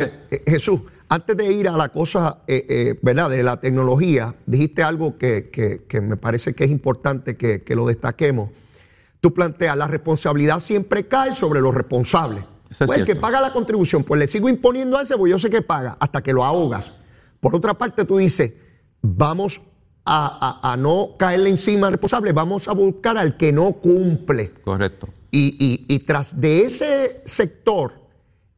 Jesús, 0.46 0.80
antes 1.14 1.36
de 1.36 1.52
ir 1.52 1.68
a 1.68 1.76
la 1.76 1.90
cosa, 1.90 2.38
eh, 2.48 2.66
eh, 2.68 2.98
¿verdad?, 3.00 3.30
de 3.30 3.44
la 3.44 3.60
tecnología, 3.60 4.34
dijiste 4.46 4.82
algo 4.82 5.16
que, 5.16 5.86
me 6.02 6.16
parece 6.16 6.54
que 6.54 6.64
es 6.64 6.72
importante 6.72 7.36
que, 7.36 7.62
lo 7.76 7.86
destaquemos. 7.86 8.50
Tú 9.20 9.32
planteas, 9.32 9.76
la 9.76 9.86
responsabilidad 9.86 10.58
siempre 10.58 11.06
cae 11.06 11.32
sobre 11.32 11.60
los 11.60 11.72
responsables. 11.72 12.44
pues 12.84 12.98
el 12.98 13.06
que 13.06 13.14
paga 13.14 13.40
la 13.40 13.52
contribución, 13.52 14.02
pues 14.02 14.18
le 14.18 14.26
sigo 14.26 14.48
imponiendo 14.48 14.98
a 14.98 15.02
ese, 15.02 15.16
pues 15.16 15.30
yo 15.30 15.38
sé 15.38 15.50
que 15.50 15.62
paga, 15.62 15.96
hasta 16.00 16.20
que 16.20 16.32
lo 16.32 16.44
ahogas. 16.44 16.92
Por 17.38 17.54
otra 17.54 17.74
parte, 17.74 18.04
tú 18.04 18.16
dices, 18.16 18.52
vamos 19.00 19.60
a, 20.04 20.74
no 20.80 21.14
caerle 21.16 21.50
encima 21.50 21.86
al 21.86 21.92
responsable, 21.92 22.32
vamos 22.32 22.66
a 22.66 22.72
buscar 22.72 23.16
al 23.18 23.36
que 23.36 23.52
no 23.52 23.74
cumple. 23.74 24.50
Correcto. 24.64 25.08
Y, 25.30 25.86
y 25.88 25.98
tras 26.00 26.40
de 26.40 26.64
ese 26.64 27.22
sector, 27.24 27.92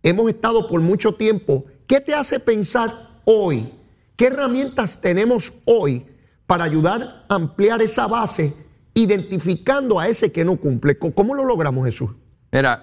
hemos 0.03 0.31
estado 0.31 0.69
por 0.69 0.81
mucho 0.81 1.15
tiempo 1.15 1.67
¿Qué 1.87 2.01
te 2.01 2.15
hace 2.15 2.41
pensar 2.41 2.91
hoy? 3.25 3.73
¿Qué 4.17 4.27
herramientas 4.27 5.01
tenemos 5.01 5.53
hoy 5.65 6.05
para 6.47 6.65
ayudar 6.65 7.25
a 7.29 7.35
ampliar 7.35 7.81
esa 7.81 8.09
base, 8.09 8.55
identificando 8.95 10.01
a 10.01 10.09
ese 10.09 10.33
que 10.33 10.45
no 10.45 10.57
cumple? 10.57 10.99
¿Cómo 10.99 11.35
lo 11.35 11.45
logramos, 11.45 11.85
Jesús? 11.87 12.11
Mira, 12.51 12.83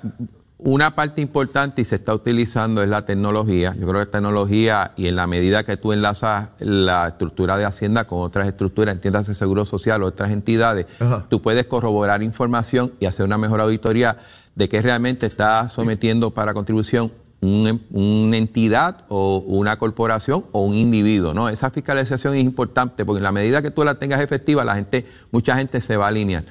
una 0.57 0.95
parte 0.95 1.19
importante 1.19 1.81
y 1.81 1.85
se 1.85 1.95
está 1.95 2.13
utilizando 2.13 2.81
es 2.81 2.87
la 2.87 3.05
tecnología. 3.05 3.75
Yo 3.77 3.81
creo 3.87 3.93
que 3.93 4.05
la 4.05 4.11
tecnología 4.11 4.93
y 4.95 5.07
en 5.07 5.17
la 5.17 5.27
medida 5.27 5.65
que 5.65 5.75
tú 5.75 5.91
enlazas 5.91 6.51
la 6.59 7.09
estructura 7.09 7.57
de 7.57 7.65
Hacienda 7.65 8.05
con 8.05 8.19
otras 8.21 8.47
estructuras, 8.47 8.95
entiendas 8.95 9.27
de 9.27 9.35
Seguro 9.35 9.65
Social 9.65 10.01
o 10.03 10.07
otras 10.07 10.31
entidades, 10.31 10.85
tú 11.27 11.41
puedes 11.41 11.65
corroborar 11.65 12.23
información 12.23 12.93
y 13.01 13.05
hacer 13.07 13.25
una 13.25 13.37
mejor 13.37 13.59
auditoría 13.59 14.17
de 14.55 14.69
qué 14.69 14.81
realmente 14.81 15.25
está 15.25 15.67
sometiendo 15.67 16.31
para 16.31 16.53
contribución 16.53 17.11
una 17.43 18.37
entidad 18.37 19.05
o 19.09 19.43
una 19.45 19.77
corporación 19.77 20.45
o 20.51 20.61
un 20.61 20.75
individuo, 20.75 21.33
¿no? 21.33 21.49
Esa 21.49 21.69
fiscalización 21.69 22.35
es 22.35 22.43
importante 22.43 23.05
porque 23.05 23.17
en 23.17 23.23
la 23.23 23.31
medida 23.31 23.61
que 23.61 23.71
tú 23.71 23.83
la 23.83 23.95
tengas 23.95 24.21
efectiva, 24.21 24.63
la 24.63 24.75
gente, 24.75 25.05
mucha 25.31 25.55
gente 25.55 25.81
se 25.81 25.97
va 25.97 26.05
a 26.05 26.07
alinear. 26.09 26.45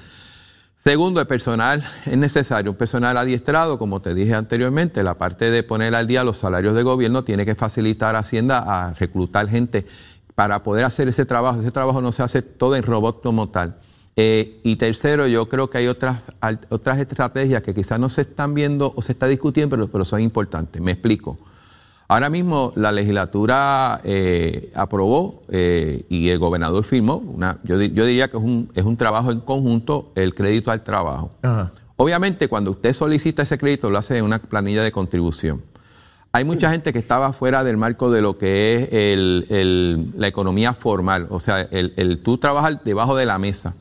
Segundo, 0.76 1.20
el 1.20 1.28
personal 1.28 1.84
es 2.06 2.16
necesario, 2.16 2.72
un 2.72 2.76
personal 2.76 3.16
adiestrado, 3.16 3.78
como 3.78 4.02
te 4.02 4.14
dije 4.14 4.34
anteriormente, 4.34 5.04
la 5.04 5.14
parte 5.14 5.50
de 5.52 5.62
poner 5.62 5.94
al 5.94 6.08
día 6.08 6.25
los 6.25 6.38
salarios 6.38 6.75
de 6.75 6.82
gobierno 6.82 7.22
tiene 7.22 7.46
que 7.46 7.54
facilitar 7.54 8.16
a 8.16 8.18
Hacienda 8.18 8.58
a 8.66 8.92
reclutar 8.94 9.49
gente 9.49 9.87
para 10.34 10.64
poder 10.64 10.84
hacer 10.84 11.06
ese 11.06 11.25
trabajo. 11.25 11.61
Ese 11.61 11.70
trabajo 11.70 12.02
no 12.02 12.11
se 12.11 12.25
hace 12.25 12.42
todo 12.42 12.75
en 12.75 12.82
robot 12.82 13.22
como 13.22 13.49
tal. 13.50 13.76
Eh, 14.16 14.61
y 14.62 14.76
tercero, 14.76 15.26
yo 15.26 15.49
creo 15.49 15.71
que 15.71 15.78
hay 15.78 15.87
otras, 15.87 16.23
otras 16.69 16.99
estrategias 16.99 17.62
que 17.62 17.75
quizás 17.75 17.99
no 17.99 18.09
se 18.09 18.23
están 18.23 18.52
viendo 18.52 18.92
o 18.95 19.02
se 19.02 19.12
está 19.12 19.26
discutiendo, 19.26 19.75
pero, 19.76 19.88
pero 19.88 20.04
son 20.04 20.21
importantes. 20.21 20.83
Me 20.83 20.92
explico. 20.92 21.38
Ahora 22.09 22.28
mismo 22.28 22.75
la 22.76 22.92
legislatura 22.92 24.02
eh, 24.04 24.71
aprobó 24.75 25.40
eh, 25.49 26.04
y 26.11 26.28
el 26.28 26.38
gobernador 26.38 26.85
firmó, 26.85 27.16
una, 27.16 27.59
yo, 27.62 27.81
yo, 27.81 28.04
diría 28.04 28.31
que 28.31 28.37
es 28.37 28.42
un, 28.42 28.71
es 28.75 28.85
un 28.85 28.99
trabajo 28.99 29.33
en 29.33 29.40
conjunto, 29.40 30.12
el 30.14 30.35
crédito 30.35 30.71
al 30.71 30.85
trabajo. 30.85 31.31
Obviamente 31.97 32.49
cuando 32.49 32.73
usted 32.73 32.92
solicita 32.92 33.42
ese 33.42 33.57
crédito 33.57 33.88
lo 33.88 33.97
hace 33.97 34.19
en 34.19 34.26
una 34.26 34.38
planilla 34.40 34.83
de 34.83 34.92
contribución. 34.92 35.62
Hay 36.34 36.44
mucha 36.44 36.70
gente 36.70 36.94
que 36.94 36.98
estaba 36.98 37.34
fuera 37.34 37.62
del 37.62 37.76
marco 37.76 38.10
de 38.10 38.22
lo 38.22 38.38
que 38.38 38.74
es 38.74 38.88
el, 38.90 40.12
la 40.16 40.26
economía 40.26 40.72
formal, 40.72 41.26
o 41.28 41.40
sea, 41.40 41.60
el, 41.60 41.92
el 41.96 42.22
tú 42.22 42.38
trabajar 42.38 42.82
debajo 42.82 43.14
de 43.16 43.26
la 43.26 43.38
mesa. 43.38 43.74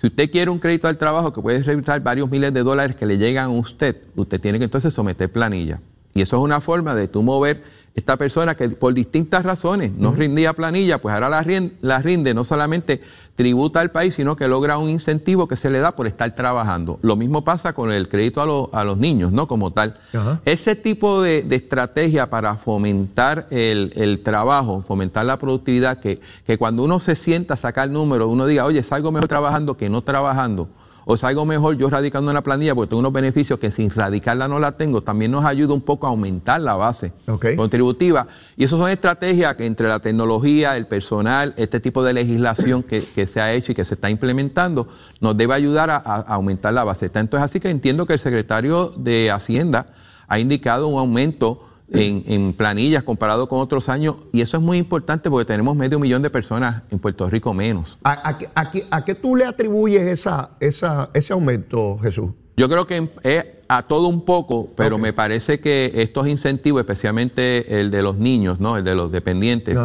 Si 0.00 0.06
usted 0.06 0.30
quiere 0.30 0.50
un 0.50 0.58
crédito 0.58 0.88
al 0.88 0.96
trabajo 0.96 1.34
que 1.34 1.42
puede 1.42 1.62
revisar 1.62 2.00
varios 2.00 2.30
miles 2.30 2.54
de 2.54 2.62
dólares 2.62 2.96
que 2.96 3.04
le 3.04 3.18
llegan 3.18 3.44
a 3.44 3.50
usted, 3.50 3.96
usted 4.16 4.40
tiene 4.40 4.58
que 4.58 4.64
entonces 4.64 4.94
someter 4.94 5.30
planilla. 5.30 5.80
Y 6.14 6.22
eso 6.22 6.36
es 6.36 6.42
una 6.42 6.62
forma 6.62 6.94
de 6.94 7.08
tú 7.08 7.22
mover 7.22 7.62
esta 7.94 8.16
persona 8.16 8.54
que 8.54 8.70
por 8.70 8.94
distintas 8.94 9.44
razones 9.44 9.92
no 9.92 10.12
rindía 10.12 10.54
planilla, 10.54 10.98
pues 10.98 11.14
ahora 11.14 11.28
la 11.28 11.42
rinde, 11.42 11.74
la 11.82 12.00
rinde, 12.00 12.32
no 12.32 12.42
solamente 12.42 13.02
tributa 13.36 13.80
al 13.80 13.90
país, 13.90 14.14
sino 14.14 14.34
que 14.34 14.48
logra 14.48 14.78
un 14.78 14.88
incentivo 14.88 15.46
que 15.46 15.56
se 15.56 15.68
le 15.68 15.78
da 15.80 15.92
por 15.92 16.06
estar 16.06 16.34
trabajando. 16.34 16.98
Lo 17.02 17.16
mismo 17.16 17.44
pasa 17.44 17.74
con 17.74 17.92
el 17.92 18.08
crédito 18.08 18.70
a, 18.72 18.84
los 18.84 18.96
niños, 18.96 19.32
¿no? 19.32 19.46
Como 19.46 19.72
tal. 19.72 19.98
Ese 20.44 20.74
tipo 20.74 21.20
de, 21.22 21.46
estrategia 21.50 22.30
para 22.30 22.56
fomentar 22.56 23.46
el, 23.50 24.20
trabajo, 24.22 24.82
fomentar 24.86 25.26
la 25.26 25.38
productividad, 25.38 25.98
que, 25.98 26.20
que 26.46 26.56
cuando 26.56 26.84
uno 26.84 26.98
se 26.98 27.14
sienta 27.14 27.54
a 27.54 27.56
sacar 27.58 27.90
números, 27.90 28.28
uno 28.28 28.46
diga, 28.46 28.64
oye, 28.64 28.82
salgo 28.82 29.12
mejor 29.12 29.28
trabajando 29.28 29.76
que 29.76 29.90
no 29.90 30.02
trabajando 30.02 30.68
o 31.04 31.16
salgo 31.16 31.44
mejor 31.44 31.76
yo 31.76 31.90
radicando 31.90 32.30
en 32.30 32.34
la 32.34 32.42
planilla 32.42 32.74
porque 32.74 32.90
tengo 32.90 33.00
unos 33.00 33.12
beneficios 33.12 33.58
que 33.58 33.70
sin 33.70 33.90
radicarla 33.90 34.48
no 34.48 34.58
la 34.58 34.72
tengo, 34.72 35.02
también 35.02 35.30
nos 35.30 35.44
ayuda 35.44 35.74
un 35.74 35.80
poco 35.80 36.06
a 36.06 36.10
aumentar 36.10 36.60
la 36.60 36.74
base 36.74 37.12
contributiva. 37.56 38.26
Y 38.56 38.64
esas 38.64 38.78
son 38.78 38.90
estrategias 38.90 39.56
que 39.56 39.66
entre 39.66 39.88
la 39.88 40.00
tecnología, 40.00 40.76
el 40.76 40.86
personal, 40.86 41.54
este 41.56 41.80
tipo 41.80 42.02
de 42.04 42.12
legislación 42.12 42.82
que, 42.82 43.00
se 43.00 43.40
ha 43.40 43.52
hecho 43.52 43.72
y 43.72 43.74
que 43.74 43.84
se 43.84 43.94
está 43.94 44.10
implementando, 44.10 44.88
nos 45.20 45.36
debe 45.36 45.54
ayudar 45.54 45.90
a, 45.90 45.96
a 45.96 46.20
aumentar 46.34 46.72
la 46.72 46.84
base. 46.84 47.08
Tanto 47.08 47.36
es 47.36 47.42
así 47.42 47.60
que 47.60 47.70
entiendo 47.70 48.06
que 48.06 48.14
el 48.14 48.18
secretario 48.18 48.92
de 48.96 49.30
Hacienda 49.30 49.86
ha 50.28 50.38
indicado 50.38 50.88
un 50.88 50.98
aumento 50.98 51.71
en, 51.92 52.52
planillas 52.52 53.02
comparado 53.02 53.48
con 53.48 53.60
otros 53.60 53.88
años. 53.88 54.16
Y 54.32 54.40
eso 54.40 54.56
es 54.56 54.62
muy 54.62 54.78
importante 54.78 55.30
porque 55.30 55.44
tenemos 55.44 55.76
medio 55.76 55.98
millón 55.98 56.22
de 56.22 56.30
personas 56.30 56.82
en 56.90 56.98
Puerto 56.98 57.28
Rico 57.28 57.52
menos. 57.54 57.98
¿A, 58.04 58.38
a, 58.54 59.04
qué 59.04 59.14
tú 59.14 59.36
le 59.36 59.44
atribuyes 59.44 60.02
esa, 60.02 60.50
esa, 60.60 61.10
ese 61.14 61.32
aumento, 61.32 61.98
Jesús? 61.98 62.30
Yo 62.56 62.68
creo 62.68 62.86
que 62.86 63.10
es 63.22 63.44
a 63.68 63.82
todo 63.82 64.08
un 64.08 64.24
poco, 64.24 64.70
pero 64.76 64.98
me 64.98 65.12
parece 65.12 65.60
que 65.60 65.90
estos 65.94 66.28
incentivos, 66.28 66.80
especialmente 66.80 67.80
el 67.80 67.90
de 67.90 68.02
los 68.02 68.18
niños, 68.18 68.60
¿no? 68.60 68.76
el 68.76 68.84
de 68.84 68.94
los 68.94 69.10
dependientes 69.10 69.78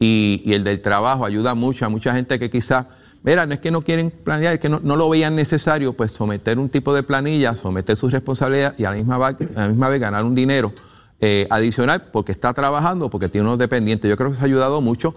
y, 0.00 0.42
el 0.46 0.64
del 0.64 0.82
trabajo, 0.82 1.24
ayuda 1.24 1.54
mucho 1.54 1.86
a 1.86 1.88
mucha 1.88 2.12
gente 2.12 2.40
que 2.40 2.50
quizás, 2.50 2.86
mira, 3.22 3.46
no 3.46 3.54
es 3.54 3.60
que 3.60 3.70
no 3.70 3.82
quieren 3.82 4.10
planear, 4.10 4.54
es 4.54 4.60
que 4.60 4.68
no, 4.68 4.80
lo 4.80 5.08
veían 5.08 5.36
necesario, 5.36 5.92
pues 5.92 6.10
someter 6.10 6.58
un 6.58 6.68
tipo 6.68 6.92
de 6.92 7.04
planilla, 7.04 7.54
someter 7.54 7.96
sus 7.96 8.10
responsabilidades 8.10 8.80
y 8.80 8.84
a 8.84 8.90
la 8.90 8.96
misma, 8.96 9.24
a 9.24 9.36
la 9.54 9.68
misma 9.68 9.88
vez 9.88 10.00
ganar 10.00 10.24
un 10.24 10.34
dinero 10.34 10.72
eh, 11.20 11.48
adicional 11.50 12.10
porque 12.12 12.30
está 12.30 12.54
trabajando, 12.54 13.10
porque 13.10 13.28
tiene 13.28 13.48
unos 13.48 13.58
dependientes. 13.58 14.08
Yo 14.08 14.16
creo 14.16 14.30
que 14.30 14.36
se 14.36 14.42
ha 14.42 14.44
ayudado 14.44 14.80
mucho. 14.80 15.16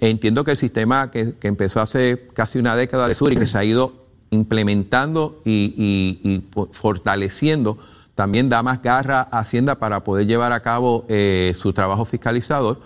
Entiendo 0.00 0.44
que 0.44 0.52
el 0.52 0.56
sistema 0.56 1.10
que, 1.10 1.34
empezó 1.42 1.82
hace 1.82 2.28
casi 2.32 2.58
una 2.58 2.74
década 2.74 3.06
de 3.06 3.14
sur 3.14 3.32
y 3.32 3.36
que 3.36 3.46
se 3.46 3.58
ha 3.58 3.64
ido 3.64 3.92
implementando 4.30 5.42
y, 5.44 6.42
fortaleciendo, 6.72 7.78
también 8.14 8.48
da 8.48 8.62
más 8.62 8.80
garra 8.82 9.28
a 9.30 9.40
Hacienda 9.40 9.74
para 9.74 10.04
poder 10.04 10.26
llevar 10.26 10.52
a 10.52 10.60
cabo 10.60 11.04
eh, 11.08 11.54
su 11.58 11.74
trabajo 11.74 12.06
fiscalizador. 12.06 12.80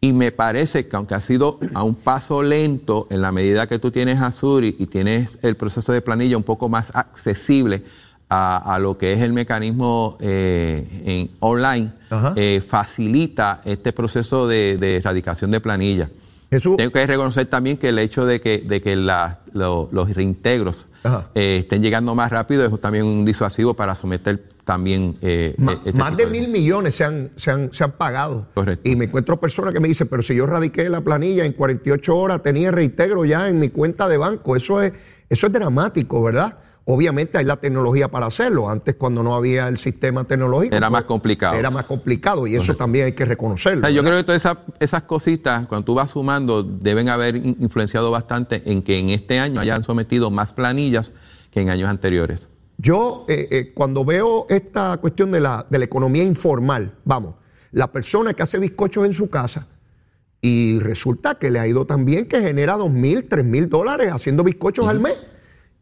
Y 0.00 0.14
me 0.14 0.32
parece 0.32 0.88
que 0.88 0.96
aunque 0.96 1.14
ha 1.14 1.20
sido 1.20 1.58
a 1.74 1.82
un 1.82 1.94
paso 1.94 2.42
lento, 2.42 3.08
en 3.10 3.20
la 3.20 3.30
medida 3.32 3.66
que 3.66 3.78
tú 3.78 3.90
tienes 3.90 4.20
Azur 4.22 4.64
y 4.64 4.72
tienes 4.86 5.38
el 5.42 5.56
proceso 5.56 5.92
de 5.92 6.00
planilla 6.00 6.36
un 6.36 6.42
poco 6.42 6.68
más 6.70 6.94
accesible 6.94 7.82
a, 8.28 8.78
lo 8.80 8.98
que 8.98 9.12
es 9.12 9.20
el 9.20 9.32
mecanismo 9.32 10.16
eh, 10.20 11.02
en 11.04 11.30
online, 11.40 11.92
eh, 12.34 12.62
facilita 12.66 13.60
este 13.64 13.92
proceso 13.92 14.48
de, 14.48 14.96
erradicación 14.96 15.50
de 15.50 15.60
planilla. 15.60 16.08
Tengo 16.50 16.92
que 16.92 17.06
reconocer 17.06 17.46
también 17.46 17.76
que 17.76 17.90
el 17.90 17.98
hecho 17.98 18.24
de 18.24 18.40
que, 18.40 18.58
de 18.58 18.80
que 18.80 18.96
los 18.96 20.14
reintegros 20.14 20.86
eh, 21.34 21.58
estén 21.60 21.82
llegando 21.82 22.14
más 22.14 22.30
rápido 22.32 22.64
es 22.66 22.80
también 22.80 23.04
un 23.04 23.24
disuasivo 23.24 23.74
para 23.74 23.94
someter 23.94 24.42
también... 24.64 25.16
Este 25.20 25.92
más 25.94 26.16
de, 26.16 26.26
mil 26.26 26.48
millones 26.48 26.96
se 26.96 27.04
han, 27.04 27.30
se 27.36 27.52
han, 27.52 27.72
se 27.72 27.84
han 27.84 27.92
pagado. 27.92 28.46
Y 28.82 28.96
me 28.96 29.04
encuentro 29.04 29.38
personas 29.38 29.72
que 29.72 29.78
me 29.78 29.86
dicen, 29.86 30.08
pero 30.08 30.22
si 30.22 30.34
yo 30.34 30.46
radiqué 30.46 30.88
la 30.88 31.00
planilla 31.02 31.44
en 31.44 31.52
48 31.52 32.16
horas, 32.16 32.42
tenía 32.42 32.72
reintegro 32.72 33.24
ya 33.24 33.48
en 33.48 33.60
mi 33.60 33.68
cuenta 33.68 34.08
de 34.08 34.16
banco. 34.16 34.56
Eso 34.56 34.82
es, 34.82 34.92
eso 35.28 35.46
es 35.46 35.52
dramático, 35.52 36.20
¿verdad? 36.20 36.58
Obviamente 36.88 37.36
hay 37.36 37.44
la 37.44 37.56
tecnología 37.56 38.08
para 38.08 38.26
hacerlo. 38.26 38.70
Antes, 38.70 38.94
cuando 38.94 39.24
no 39.24 39.34
había 39.34 39.66
el 39.66 39.76
sistema 39.76 40.22
tecnológico. 40.22 40.76
Era 40.76 40.88
más 40.88 41.02
pues, 41.02 41.08
complicado. 41.08 41.56
Era 41.56 41.68
más 41.68 41.84
complicado 41.84 42.46
y 42.46 42.54
eso 42.54 42.76
también 42.76 43.06
hay 43.06 43.12
que 43.12 43.24
reconocerlo. 43.24 43.88
yo 43.88 44.04
creo 44.04 44.16
que 44.18 44.22
todas 44.22 44.46
esas, 44.78 45.02
cositas, 45.02 45.66
cuando 45.66 45.84
tú 45.84 45.94
vas 45.94 46.12
sumando, 46.12 46.62
deben 46.62 47.08
haber 47.08 47.34
influenciado 47.34 48.12
bastante 48.12 48.62
en 48.70 48.82
que 48.82 49.00
en 49.00 49.10
este 49.10 49.40
año 49.40 49.60
hayan 49.60 49.82
sometido 49.82 50.30
más 50.30 50.52
planillas 50.52 51.10
que 51.50 51.60
en 51.60 51.70
años 51.70 51.90
anteriores. 51.90 52.48
Yo, 52.78 53.24
eh, 53.28 53.48
eh, 53.50 53.72
cuando 53.74 54.04
veo 54.04 54.46
esta 54.48 54.96
cuestión 54.98 55.32
de 55.32 55.40
la, 55.40 55.66
de 55.68 55.80
la 55.80 55.86
economía 55.86 56.22
informal, 56.22 56.94
vamos, 57.04 57.34
la 57.72 57.90
persona 57.90 58.32
que 58.32 58.44
hace 58.44 58.60
bizcochos 58.60 59.04
en 59.06 59.12
su 59.12 59.28
casa 59.28 59.66
y 60.40 60.78
resulta 60.78 61.34
que 61.34 61.50
le 61.50 61.58
ha 61.58 61.66
ido 61.66 61.84
tan 61.84 62.04
bien 62.04 62.28
que 62.28 62.40
genera 62.40 62.76
dos 62.76 62.92
mil, 62.92 63.24
tres 63.24 63.44
mil 63.44 63.68
dólares 63.68 64.12
haciendo 64.12 64.44
bizcochos 64.44 64.86
al 64.86 65.00
mes 65.00 65.16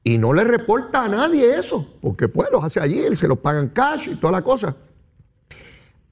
y 0.05 0.19
no 0.19 0.35
le 0.35 0.45
reporta 0.45 1.05
a 1.05 1.09
nadie 1.09 1.59
eso, 1.59 1.95
porque 2.03 2.29
pues 2.29 2.51
los 2.53 2.63
hace 2.63 2.79
allí, 2.79 3.17
se 3.17 3.27
los 3.27 3.39
pagan 3.39 3.71
cash 3.71 4.09
y 4.13 4.17
toda 4.17 4.33
la 4.33 4.43
cosa. 4.43 4.77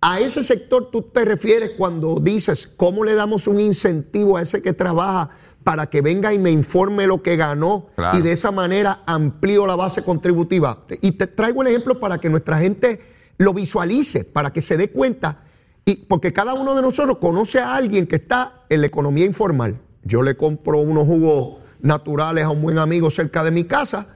A 0.01 0.19
ese 0.19 0.43
sector 0.43 0.91
tú 0.91 1.03
te 1.03 1.25
refieres 1.25 1.73
cuando 1.77 2.17
dices 2.17 2.67
cómo 2.67 3.05
le 3.05 3.15
damos 3.15 3.47
un 3.47 3.61
incentivo 3.61 4.39
a 4.39 4.43
ese 4.43 4.63
que 4.63 4.73
trabaja 4.73 5.31
para 5.63 5.91
que 5.91 6.01
venga 6.01 6.33
y 6.33 6.39
me 6.39 6.51
informe 6.51 7.07
lo 7.07 7.23
que 7.23 7.37
ganó 7.37 7.87
y 8.15 8.21
de 8.21 8.33
esa 8.33 8.51
manera 8.51 9.03
amplío 9.07 9.67
la 9.67 9.77
base 9.77 10.03
contributiva. 10.03 10.85
Y 11.03 11.13
te 11.13 11.29
traigo 11.29 11.61
un 11.61 11.69
ejemplo 11.69 12.01
para 12.01 12.19
que 12.19 12.31
nuestra 12.31 12.59
gente 12.59 13.01
lo 13.39 13.53
visualice, 13.55 14.25
para 14.25 14.53
que 14.53 14.61
se 14.61 14.77
dé 14.77 14.91
cuenta, 14.91 15.45
y 15.85 15.97
porque 15.97 16.33
cada 16.33 16.55
uno 16.55 16.75
de 16.75 16.83
nosotros 16.83 17.19
conoce 17.19 17.61
a 17.61 17.75
alguien 17.75 18.07
que 18.07 18.17
está 18.17 18.65
en 18.69 18.81
la 18.81 18.87
economía 18.87 19.25
informal. 19.25 19.79
Yo 20.03 20.23
le 20.23 20.37
compro 20.37 20.79
unos 20.79 21.07
jugos 21.07 21.62
naturales 21.83 22.45
a 22.45 22.51
un 22.51 22.63
buen 22.63 22.79
amigo 22.79 23.11
cerca 23.11 23.45
de 23.45 23.51
mi 23.51 23.65
casa 23.65 24.07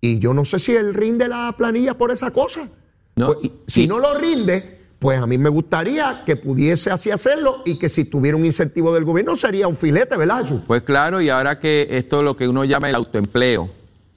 y 0.00 0.18
yo 0.18 0.34
no 0.34 0.44
sé 0.44 0.58
si 0.58 0.72
él 0.72 0.92
rinde 0.92 1.28
la 1.28 1.54
planilla 1.56 1.96
por 1.96 2.10
esa 2.10 2.30
cosa. 2.30 2.68
Pues, 3.14 3.36
si 3.66 3.86
no 3.86 3.98
lo 3.98 4.18
rinde, 4.18 4.80
pues 4.98 5.18
a 5.18 5.26
mí 5.26 5.38
me 5.38 5.48
gustaría 5.48 6.24
que 6.26 6.36
pudiese 6.36 6.90
así 6.90 7.10
hacerlo 7.10 7.62
y 7.64 7.78
que 7.78 7.88
si 7.88 8.04
tuviera 8.04 8.36
un 8.36 8.44
incentivo 8.44 8.92
del 8.92 9.04
gobierno 9.04 9.36
sería 9.36 9.68
un 9.68 9.76
filete, 9.76 10.16
¿verdad, 10.16 10.42
Jesús? 10.42 10.62
Pues 10.66 10.82
claro, 10.82 11.20
y 11.20 11.30
ahora 11.30 11.58
que 11.60 11.86
esto 11.90 12.18
es 12.18 12.24
lo 12.24 12.36
que 12.36 12.48
uno 12.48 12.64
llama 12.64 12.88
el 12.90 12.96
autoempleo, 12.96 13.68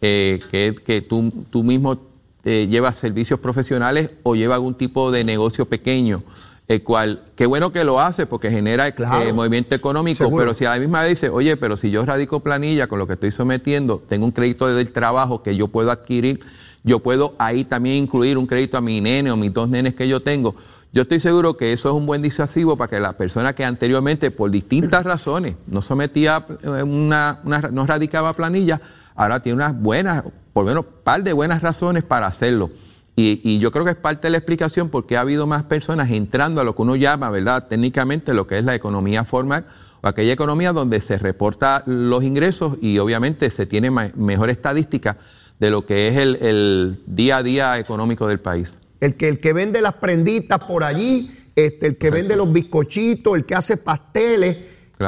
eh, 0.02 0.39
que, 0.52 0.76
que 0.86 1.02
tú, 1.02 1.32
tú 1.50 1.63
mismo 1.63 2.00
eh, 2.43 2.67
llevas 2.69 2.97
servicios 2.97 3.39
profesionales 3.39 4.10
o 4.23 4.36
llevas 4.36 4.56
algún 4.56 4.76
tipo 4.76 5.12
de 5.12 5.23
negocio 5.23 5.65
pequeño 5.65 6.23
el 6.67 6.84
cual, 6.84 7.23
qué 7.36 7.45
bueno 7.45 7.71
que 7.71 7.84
lo 7.86 8.01
hace 8.01 8.25
porque 8.25 8.51
genera 8.51 8.89
eh, 8.89 9.34
movimiento 9.34 9.73
económico, 9.73 10.30
pero 10.36 10.53
si 10.53 10.65
a 10.65 10.71
la 10.71 10.80
misma 10.80 11.01
vez 11.01 11.12
dice, 11.12 11.30
oye, 11.30 11.56
pero 11.56 11.77
si 11.77 11.91
yo 11.91 12.06
radico 12.06 12.41
planilla 12.41 12.88
con 12.88 12.99
lo 12.99 13.08
que 13.08 13.13
estoy 13.13 13.32
sometiendo, 13.32 14.03
tengo 14.10 14.25
un 14.25 14.32
crédito 14.32 14.67
del 14.67 14.91
trabajo 14.91 15.43
que 15.43 15.56
yo 15.56 15.69
puedo 15.69 15.91
adquirir, 15.91 16.41
yo 16.84 16.99
puedo 16.99 17.36
ahí 17.38 17.63
también 17.63 17.95
incluir 17.95 18.38
un 18.38 18.47
crédito 18.47 18.77
a 18.77 18.82
mi 18.82 18.99
nene 18.99 19.32
o 19.32 19.38
mis 19.38 19.53
dos 19.53 19.69
nenes 19.69 19.93
que 19.93 20.08
yo 20.10 20.21
tengo. 20.21 20.56
Yo 20.91 21.03
estoy 21.03 21.19
seguro 21.19 21.56
que 21.56 21.73
eso 21.73 21.89
es 21.89 21.95
un 21.95 22.06
buen 22.06 22.21
disuasivo 22.21 22.75
para 22.75 22.89
que 22.89 22.99
la 22.99 23.13
persona 23.13 23.53
que 23.53 23.63
anteriormente, 23.63 24.32
por 24.32 24.51
distintas 24.51 25.06
razones, 25.06 25.56
no 25.67 25.82
sometía 25.82 26.45
eh, 26.63 26.84
una, 26.84 27.39
una 27.45 27.62
no 27.62 27.86
radicaba 27.86 28.34
planilla, 28.34 28.82
ahora 29.15 29.41
tiene 29.41 29.56
unas 29.56 29.80
buenas, 29.80 30.23
por 30.51 30.65
lo 30.65 30.69
menos 30.69 30.86
un 30.86 31.03
par 31.03 31.23
de 31.23 31.32
buenas 31.32 31.62
razones 31.62 32.03
para 32.03 32.27
hacerlo. 32.27 32.71
Y, 33.19 33.58
yo 33.58 33.71
creo 33.71 33.84
que 33.84 33.89
es 33.91 33.97
parte 33.97 34.27
de 34.27 34.32
la 34.32 34.38
explicación 34.38 34.89
porque 34.89 35.17
ha 35.17 35.21
habido 35.21 35.47
más 35.47 35.63
personas 35.63 36.12
entrando 36.12 36.62
a 36.62 36.63
lo 36.63 36.75
que 36.75 36.84
uno 36.84 36.95
llama, 36.95 37.32
¿verdad? 37.32 37.67
Técnicamente 37.67 38.36
lo 38.36 38.45
que 38.45 38.60
es 38.60 38.63
la 38.63 38.75
economía 38.75 39.25
formal 39.25 39.65
o 40.01 40.08
aquella 40.08 40.32
economía 40.32 40.71
donde 40.71 41.01
se 41.01 41.17
reporta 41.17 41.82
los 41.88 42.23
ingresos 42.23 42.77
y 42.80 42.99
obviamente 42.99 43.49
se 43.49 43.65
tiene 43.65 43.89
mejor 43.89 44.51
estadística 44.51 45.17
de 45.60 45.71
lo 45.71 45.84
que 45.84 46.10
es 46.10 46.17
el, 46.17 46.99
día 47.08 47.38
a 47.38 47.43
día 47.43 47.80
económico 47.80 48.27
del 48.27 48.39
país. 48.39 48.77
El 48.99 49.15
que, 49.15 49.30
el 49.30 49.39
que 49.39 49.51
vende 49.51 49.82
las 49.82 49.95
prenditas 49.95 50.63
por 50.63 50.84
allí, 50.84 51.36
este, 51.56 51.88
el 51.88 51.97
que 51.97 52.12
vende 52.12 52.36
los 52.36 52.53
bizcochitos, 52.53 53.36
el 53.36 53.45
que 53.45 53.56
hace 53.56 53.77
pasteles. 53.77 54.58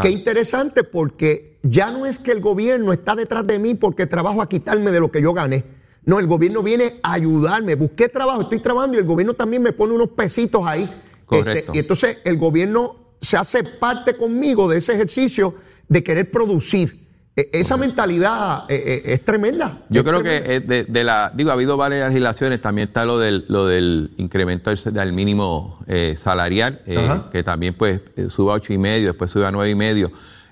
Qué 0.01 0.09
interesante 0.09 0.83
porque 0.83 1.59
ya 1.61 1.91
no 1.91 2.07
es 2.07 2.17
que 2.17 2.31
el 2.31 2.41
gobierno 2.41 2.91
está 2.91 3.15
detrás 3.15 3.45
de 3.45 3.59
mí 3.59 3.75
porque 3.75 4.07
trabajo 4.07 4.41
a 4.41 4.49
quitarme 4.49 4.89
de 4.89 4.99
lo 4.99 5.11
que 5.11 5.21
yo 5.21 5.31
gané 5.31 5.77
no, 6.09 6.17
el 6.17 6.25
gobierno 6.25 6.63
viene 6.63 6.99
a 7.03 7.13
ayudarme. 7.13 7.75
Busqué 7.75 8.09
trabajo, 8.09 8.41
estoy 8.41 8.57
trabajando 8.57 8.97
y 8.97 8.99
el 8.99 9.05
gobierno 9.05 9.35
también 9.35 9.61
me 9.61 9.73
pone 9.73 9.93
unos 9.93 10.09
pesitos 10.09 10.65
ahí. 10.65 10.89
Este, 11.29 11.65
y 11.71 11.77
entonces 11.77 12.17
el 12.23 12.35
gobierno 12.37 12.95
se 13.21 13.37
hace 13.37 13.63
parte 13.63 14.15
conmigo 14.15 14.67
de 14.67 14.79
ese 14.79 14.95
ejercicio 14.95 15.53
de 15.87 16.03
querer 16.03 16.31
producir. 16.31 17.07
E, 17.35 17.51
esa 17.53 17.77
mentalidad 17.77 18.63
eh, 18.71 18.81
eh, 18.83 19.01
es 19.05 19.23
tremenda. 19.23 19.85
Yo 19.89 20.03
creo 20.03 20.23
que 20.23 20.59
de, 20.89 21.03
la, 21.03 21.31
digo, 21.35 21.51
ha 21.51 21.53
habido 21.53 21.77
varias 21.77 22.07
legislaciones, 22.07 22.59
también 22.59 22.87
está 22.87 23.05
lo 23.05 23.19
del, 23.19 23.45
lo 23.47 23.67
del 23.67 24.09
incremento 24.17 24.73
del, 24.73 25.13
mínimo 25.13 25.77
eh, 25.85 26.17
salarial, 26.19 26.81
que 27.31 27.43
también 27.43 27.75
pues 27.75 28.01
sube 28.29 28.51
a 28.51 28.55
ocho 28.55 28.73
y 28.73 28.79
medio, 28.79 29.09
después 29.09 29.29
sube 29.29 29.45
a 29.45 29.51
nueve 29.51 29.69
y 29.69 29.75
medio. 29.75 30.11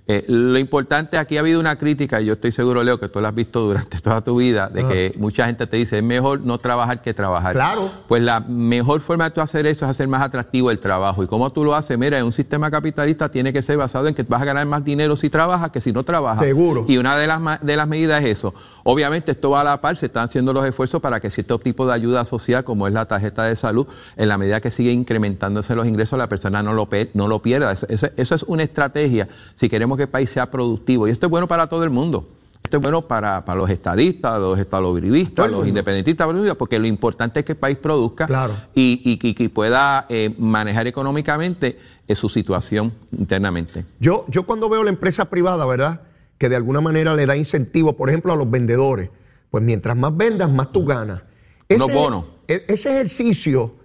Eh, 0.10 0.24
lo 0.28 0.58
importante, 0.58 1.18
aquí 1.18 1.36
ha 1.36 1.42
habido 1.42 1.60
una 1.60 1.76
crítica, 1.76 2.22
y 2.22 2.26
yo 2.26 2.34
estoy 2.34 2.54
seguro, 2.54 2.82
Leo, 2.82 2.98
que 2.98 3.10
tú 3.10 3.20
la 3.20 3.28
has 3.28 3.36
visto 3.36 3.60
durante 3.62 4.00
toda 4.02 4.24
tu 4.24 4.38
vida, 4.38 4.70
de 4.70 4.86
que 4.86 5.14
mucha 5.18 5.46
gente 5.48 5.68
te 5.68 5.76
dice, 5.76 5.98
es 5.98 6.04
mejor 6.04 6.42
no 6.42 6.58
trabajar 6.60 7.02
que 7.02 7.14
trabajar. 7.14 7.54
Claro. 7.54 7.92
Pues 8.08 8.22
la 8.22 8.40
mejor 8.40 9.02
forma 9.02 9.26
de 9.26 9.32
tú 9.32 9.42
hacer 9.42 9.66
eso 9.66 9.84
es 9.84 9.92
hacer 9.92 10.08
más 10.08 10.22
atractivo 10.22 10.72
el 10.72 10.80
trabajo. 10.80 11.24
¿Y 11.24 11.28
cómo 11.28 11.52
tú 11.52 11.66
lo 11.66 11.76
haces? 11.76 11.98
Mira, 11.98 12.18
en 12.20 12.26
un 12.26 12.32
sistema 12.32 12.72
capitalista 12.72 13.30
tiene 13.30 13.52
que 13.52 13.62
ser 13.62 13.78
basado 13.78 14.08
en 14.08 14.16
que 14.16 14.24
vas 14.24 14.42
a 14.42 14.46
ganar 14.46 14.66
más 14.66 14.86
dinero 14.86 15.18
si 15.18 15.30
trabajas 15.30 15.72
que 15.72 15.82
si 15.82 15.92
no 15.92 16.04
trabajas. 16.04 16.46
Seguro. 16.46 16.86
Y 16.88 16.98
una 16.98 17.18
de 17.18 17.28
las, 17.28 17.62
de 17.62 17.76
las 17.76 17.88
medidas 17.88 18.24
es 18.24 18.38
eso. 18.38 18.54
Obviamente 18.90 19.32
esto 19.34 19.50
va 19.50 19.60
a 19.60 19.64
la 19.66 19.82
par, 19.82 19.98
se 19.98 20.06
están 20.06 20.24
haciendo 20.24 20.54
los 20.54 20.64
esfuerzos 20.66 21.02
para 21.02 21.20
que 21.20 21.30
cierto 21.30 21.60
tipo 21.60 21.86
de 21.86 21.94
ayuda 21.94 22.24
social, 22.24 22.64
como 22.64 22.88
es 22.88 22.94
la 22.94 23.06
tarjeta 23.06 23.44
de 23.44 23.58
salud, 23.58 23.86
en 24.16 24.30
la 24.30 24.38
medida 24.38 24.62
que 24.62 24.72
sigue 24.72 24.94
incrementándose 24.94 25.76
los 25.76 25.86
ingresos, 25.88 26.18
la 26.18 26.30
persona 26.30 26.64
no 26.64 26.72
lo, 26.72 26.88
no 27.14 27.28
lo 27.28 27.42
pierda. 27.42 27.74
Eso, 27.74 27.86
eso 28.16 28.36
es 28.36 28.44
una 28.44 28.64
estrategia 28.64 29.28
si 29.56 29.68
queremos 29.68 29.98
que 29.98 30.04
el 30.04 30.10
país 30.10 30.30
sea 30.30 30.50
productivo. 30.50 31.06
Y 31.06 31.12
esto 31.12 31.26
es 31.26 31.30
bueno 31.30 31.48
para 31.48 31.68
todo 31.68 31.84
el 31.84 31.90
mundo. 31.90 32.30
Esto 32.64 32.78
es 32.78 32.84
bueno 32.84 33.02
para, 33.02 33.44
para 33.44 33.60
los 33.60 33.70
estadistas, 33.70 34.40
los 34.40 34.58
estadolibristas, 34.58 35.52
los 35.52 35.68
independentistas, 35.68 36.28
porque 36.58 36.80
lo 36.80 36.88
importante 36.88 37.42
es 37.42 37.46
que 37.46 37.52
el 37.54 37.58
país 37.58 37.78
produzca 37.78 38.26
Claro. 38.26 38.54
y, 38.74 39.02
y- 39.04 39.44
y 39.44 39.48
pueda 39.50 40.06
eh, 40.08 40.34
manejar 40.38 40.88
económicamente 40.88 41.78
eh, 42.08 42.16
su 42.16 42.30
situación 42.30 42.94
internamente. 43.18 43.84
Yo, 44.00 44.24
yo 44.30 44.44
cuando 44.44 44.70
veo 44.70 44.84
la 44.86 44.90
empresa 44.92 45.26
privada, 45.30 45.66
¿verdad? 45.66 46.02
Que 46.38 46.50
de 46.50 46.56
alguna 46.56 46.82
manera 46.82 47.16
le 47.16 47.26
da 47.26 47.36
incentivo, 47.36 47.96
por 47.98 48.10
ejemplo, 48.10 48.34
a 48.34 48.36
los 48.36 48.50
vendedores. 48.50 49.10
Pues 49.50 49.64
mientras 49.64 49.96
más 49.96 50.16
vendas, 50.16 50.52
más 50.52 50.72
tú 50.72 50.86
ganas. 50.86 51.24
Unos 51.70 51.92
bonos. 51.92 52.26
e- 52.48 52.64
ese 52.68 52.90
ejercicio 52.92 53.76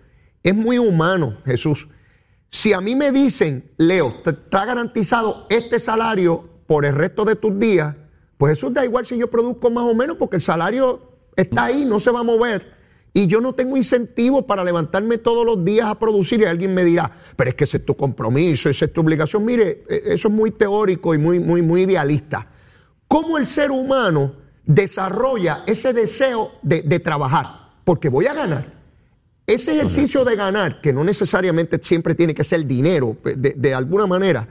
es 0.42 0.54
muy 0.54 0.78
humano, 0.78 1.38
Jesús. 1.44 1.88
Si 2.50 2.72
a 2.72 2.80
mí 2.80 2.94
me 2.96 3.12
dicen, 3.12 3.70
Leo, 3.78 4.12
te 4.22 4.30
está 4.30 4.64
garantizado 4.66 5.46
este 5.48 5.78
salario 5.78 6.48
por 6.66 6.84
el 6.84 6.94
resto 6.94 7.24
de 7.24 7.36
tus 7.36 7.58
días, 7.58 7.94
pues 8.36 8.58
eso 8.58 8.70
da 8.70 8.84
igual 8.84 9.06
si 9.06 9.16
yo 9.16 9.30
produzco 9.30 9.70
más 9.70 9.84
o 9.84 9.94
menos, 9.94 10.16
porque 10.18 10.36
el 10.36 10.42
salario 10.42 11.00
está 11.36 11.64
ahí, 11.66 11.84
no 11.84 11.98
se 12.00 12.10
va 12.10 12.20
a 12.20 12.24
mover. 12.24 12.74
Y 13.14 13.26
yo 13.26 13.40
no 13.42 13.54
tengo 13.54 13.76
incentivo 13.76 14.46
para 14.46 14.64
levantarme 14.64 15.18
todos 15.18 15.44
los 15.44 15.62
días 15.64 15.86
a 15.86 15.98
producir 15.98 16.40
y 16.40 16.44
alguien 16.44 16.72
me 16.72 16.82
dirá, 16.82 17.12
pero 17.36 17.50
es 17.50 17.54
que 17.56 17.64
ese 17.64 17.76
es 17.76 17.84
tu 17.84 17.94
compromiso, 17.94 18.70
esa 18.70 18.86
es 18.86 18.92
tu 18.92 19.02
obligación. 19.02 19.44
Mire, 19.44 19.84
e- 19.88 20.02
eso 20.06 20.28
es 20.28 20.34
muy 20.34 20.50
teórico 20.50 21.14
y 21.14 21.18
muy, 21.18 21.38
muy, 21.38 21.60
muy 21.60 21.82
idealista. 21.82 22.46
¿Cómo 23.08 23.36
el 23.36 23.44
ser 23.44 23.70
humano 23.70 24.34
desarrolla 24.64 25.62
ese 25.66 25.92
deseo 25.92 26.52
de, 26.62 26.80
de 26.82 27.00
trabajar? 27.00 27.46
Porque 27.84 28.08
voy 28.08 28.26
a 28.26 28.32
ganar. 28.32 28.80
Ese 29.46 29.74
ejercicio 29.74 30.24
de 30.24 30.34
ganar, 30.36 30.80
que 30.80 30.92
no 30.92 31.04
necesariamente 31.04 31.78
siempre 31.82 32.14
tiene 32.14 32.32
que 32.32 32.44
ser 32.44 32.64
dinero, 32.64 33.18
de, 33.24 33.50
de 33.50 33.74
alguna 33.74 34.06
manera, 34.06 34.48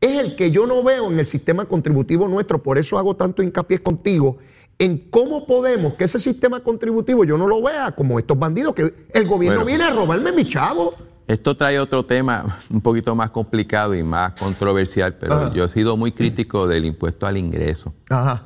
es 0.00 0.18
el 0.18 0.36
que 0.36 0.52
yo 0.52 0.66
no 0.66 0.84
veo 0.84 1.10
en 1.10 1.18
el 1.18 1.26
sistema 1.26 1.64
contributivo 1.64 2.28
nuestro. 2.28 2.62
Por 2.62 2.78
eso 2.78 2.96
hago 2.98 3.16
tanto 3.16 3.42
hincapié 3.42 3.82
contigo 3.82 4.38
en 4.78 4.98
cómo 5.10 5.46
podemos 5.46 5.94
que 5.94 6.04
ese 6.04 6.18
sistema 6.18 6.60
contributivo 6.60 7.24
yo 7.24 7.38
no 7.38 7.46
lo 7.46 7.62
vea 7.62 7.92
como 7.92 8.18
estos 8.18 8.38
bandidos, 8.38 8.74
que 8.74 8.94
el 9.12 9.26
gobierno 9.26 9.60
Bueno. 9.60 9.66
viene 9.66 9.84
a 9.84 9.90
robarme 9.90 10.32
mi 10.32 10.44
chavo. 10.48 10.94
Esto 11.26 11.56
trae 11.56 11.78
otro 11.78 12.04
tema 12.04 12.58
un 12.70 12.80
poquito 12.80 13.14
más 13.14 13.30
complicado 13.30 13.94
y 13.94 14.02
más 14.02 14.32
controversial, 14.32 15.14
pero 15.14 15.34
Ajá. 15.34 15.52
yo 15.54 15.64
he 15.64 15.68
sido 15.68 15.96
muy 15.96 16.12
crítico 16.12 16.66
del 16.66 16.84
impuesto 16.84 17.26
al 17.26 17.36
ingreso. 17.36 17.94
Ajá. 18.10 18.42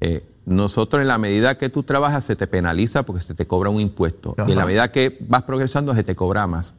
Eh, 0.00 0.26
nosotros 0.44 1.02
en 1.02 1.08
la 1.08 1.18
medida 1.18 1.58
que 1.58 1.68
tú 1.68 1.82
trabajas 1.82 2.24
se 2.24 2.36
te 2.36 2.46
penaliza 2.46 3.02
porque 3.04 3.22
se 3.22 3.34
te 3.34 3.46
cobra 3.46 3.68
un 3.70 3.80
impuesto 3.80 4.34
Ajá. 4.38 4.48
y 4.48 4.52
en 4.52 4.58
la 4.58 4.66
medida 4.66 4.90
que 4.92 5.16
vas 5.28 5.42
progresando 5.42 5.94
se 5.94 6.04
te 6.04 6.14
cobra 6.16 6.46
más. 6.46 6.74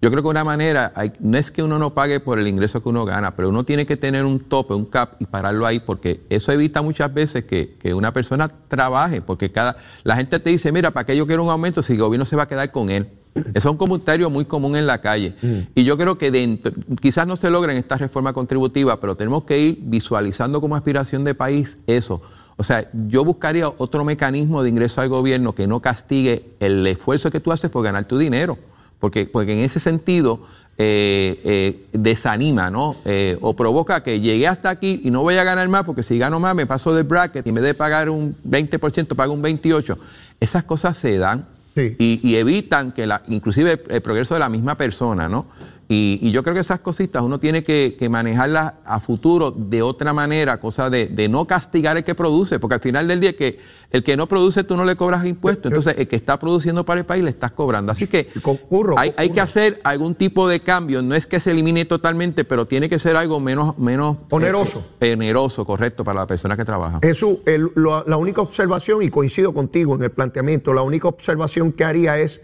Yo 0.00 0.10
creo 0.10 0.22
que 0.22 0.28
una 0.28 0.44
manera, 0.44 0.92
hay- 0.94 1.12
no 1.20 1.36
es 1.38 1.50
que 1.50 1.62
uno 1.62 1.78
no 1.78 1.94
pague 1.94 2.20
por 2.20 2.38
el 2.38 2.48
ingreso 2.48 2.82
que 2.82 2.88
uno 2.88 3.04
gana, 3.04 3.34
pero 3.36 3.48
uno 3.48 3.64
tiene 3.64 3.86
que 3.86 3.96
tener 3.96 4.24
un 4.24 4.40
tope, 4.40 4.74
un 4.74 4.84
cap 4.84 5.14
y 5.20 5.26
pararlo 5.26 5.66
ahí 5.66 5.80
porque 5.80 6.20
eso 6.30 6.52
evita 6.52 6.82
muchas 6.82 7.12
veces 7.12 7.44
que, 7.44 7.76
que 7.80 7.94
una 7.94 8.12
persona 8.12 8.50
trabaje 8.68 9.20
porque 9.20 9.50
cada 9.50 9.76
la 10.04 10.16
gente 10.16 10.38
te 10.38 10.50
dice, 10.50 10.72
mira, 10.72 10.90
¿para 10.90 11.06
qué 11.06 11.16
yo 11.16 11.26
quiero 11.26 11.44
un 11.44 11.50
aumento 11.50 11.82
si 11.82 11.92
el 11.94 11.98
gobierno 11.98 12.24
se 12.24 12.36
va 12.36 12.44
a 12.44 12.48
quedar 12.48 12.70
con 12.70 12.90
él? 12.90 13.08
Eso 13.34 13.50
es 13.54 13.64
un 13.66 13.76
comentario 13.76 14.30
muy 14.30 14.46
común 14.46 14.74
en 14.74 14.86
la 14.86 15.00
calle. 15.00 15.34
Y 15.74 15.84
yo 15.84 15.96
creo 15.96 16.18
que 16.18 16.30
dentro, 16.32 16.72
quizás 17.00 17.24
no 17.26 17.36
se 17.36 17.50
logra 17.50 17.70
en 17.72 17.78
esta 17.78 17.96
reforma 17.96 18.32
contributiva, 18.32 18.98
pero 19.00 19.14
tenemos 19.16 19.44
que 19.44 19.58
ir 19.60 19.78
visualizando 19.82 20.60
como 20.60 20.74
aspiración 20.74 21.22
de 21.22 21.34
país 21.34 21.78
eso. 21.86 22.20
O 22.56 22.64
sea, 22.64 22.90
yo 23.08 23.24
buscaría 23.24 23.68
otro 23.68 24.04
mecanismo 24.04 24.64
de 24.64 24.70
ingreso 24.70 25.00
al 25.00 25.08
gobierno 25.08 25.54
que 25.54 25.68
no 25.68 25.78
castigue 25.78 26.46
el 26.58 26.84
esfuerzo 26.88 27.30
que 27.30 27.38
tú 27.38 27.52
haces 27.52 27.70
por 27.70 27.84
ganar 27.84 28.06
tu 28.06 28.18
dinero. 28.18 28.58
Porque, 29.00 29.26
porque 29.26 29.52
en 29.52 29.60
ese 29.60 29.80
sentido 29.80 30.40
eh, 30.76 31.40
eh, 31.44 31.86
desanima, 31.92 32.70
¿no? 32.70 32.94
Eh, 33.04 33.36
o 33.40 33.54
provoca 33.56 34.02
que 34.02 34.20
llegué 34.20 34.46
hasta 34.46 34.70
aquí 34.70 35.00
y 35.04 35.10
no 35.10 35.22
voy 35.22 35.36
a 35.36 35.44
ganar 35.44 35.68
más 35.68 35.84
porque 35.84 36.02
si 36.02 36.18
gano 36.18 36.38
más 36.40 36.54
me 36.54 36.66
paso 36.66 36.94
del 36.94 37.04
bracket 37.04 37.44
y 37.46 37.48
en 37.48 37.54
vez 37.56 37.64
de 37.64 37.74
pagar 37.74 38.10
un 38.10 38.36
20% 38.48 39.14
pago 39.16 39.32
un 39.32 39.42
28%. 39.42 39.96
Esas 40.40 40.64
cosas 40.64 40.96
se 40.96 41.18
dan 41.18 41.46
Sí. 41.74 41.94
y, 41.98 42.20
y 42.28 42.36
evitan 42.36 42.90
que 42.90 43.06
la, 43.06 43.22
inclusive 43.28 43.72
el, 43.72 43.80
el 43.88 44.00
progreso 44.02 44.34
de 44.34 44.40
la 44.40 44.48
misma 44.48 44.76
persona, 44.76 45.28
¿no? 45.28 45.46
Y, 45.90 46.18
y 46.20 46.32
yo 46.32 46.42
creo 46.42 46.52
que 46.54 46.60
esas 46.60 46.80
cositas 46.80 47.22
uno 47.22 47.40
tiene 47.40 47.62
que, 47.62 47.96
que 47.98 48.10
manejarlas 48.10 48.74
a 48.84 49.00
futuro 49.00 49.50
de 49.50 49.80
otra 49.80 50.12
manera, 50.12 50.60
cosa 50.60 50.90
de, 50.90 51.06
de 51.06 51.30
no 51.30 51.46
castigar 51.46 51.96
el 51.96 52.04
que 52.04 52.14
produce, 52.14 52.58
porque 52.58 52.74
al 52.74 52.80
final 52.80 53.08
del 53.08 53.20
día 53.20 53.34
que 53.34 53.58
el 53.90 54.04
que 54.04 54.14
no 54.14 54.26
produce 54.26 54.64
tú 54.64 54.76
no 54.76 54.84
le 54.84 54.96
cobras 54.96 55.24
impuestos, 55.24 55.72
entonces 55.72 55.94
el 55.96 56.06
que 56.06 56.16
está 56.16 56.38
produciendo 56.38 56.84
para 56.84 57.00
el 57.00 57.06
país 57.06 57.24
le 57.24 57.30
estás 57.30 57.52
cobrando. 57.52 57.90
Así 57.90 58.06
que 58.06 58.26
Concurro, 58.42 58.96
hay, 58.98 59.30
que 59.30 59.40
hacer 59.40 59.80
algún 59.82 60.14
tipo 60.14 60.46
de 60.46 60.60
cambio, 60.60 61.00
no 61.00 61.14
es 61.14 61.26
que 61.26 61.40
se 61.40 61.52
elimine 61.52 61.86
totalmente, 61.86 62.44
pero 62.44 62.66
tiene 62.66 62.90
que 62.90 62.98
ser 62.98 63.16
algo 63.16 63.40
menos... 63.40 63.78
menos 63.78 64.18
Oneroso. 64.28 64.86
eh, 65.00 65.14
oneroso, 65.14 65.64
correcto, 65.64 66.04
para 66.04 66.20
la 66.20 66.26
persona 66.26 66.54
que 66.54 66.66
trabaja. 66.66 67.00
Jesús, 67.02 67.38
el- 67.46 67.70
lo- 67.76 68.04
la 68.06 68.18
única 68.18 68.42
observación, 68.42 69.02
y 69.02 69.08
coincido 69.08 69.54
contigo 69.54 69.94
en 69.94 70.02
el 70.02 70.10
planteamiento, 70.10 70.74
la 70.74 70.82
única 70.82 71.08
observación 71.08 71.72
que 71.72 71.84
haría 71.84 72.18
es 72.18 72.42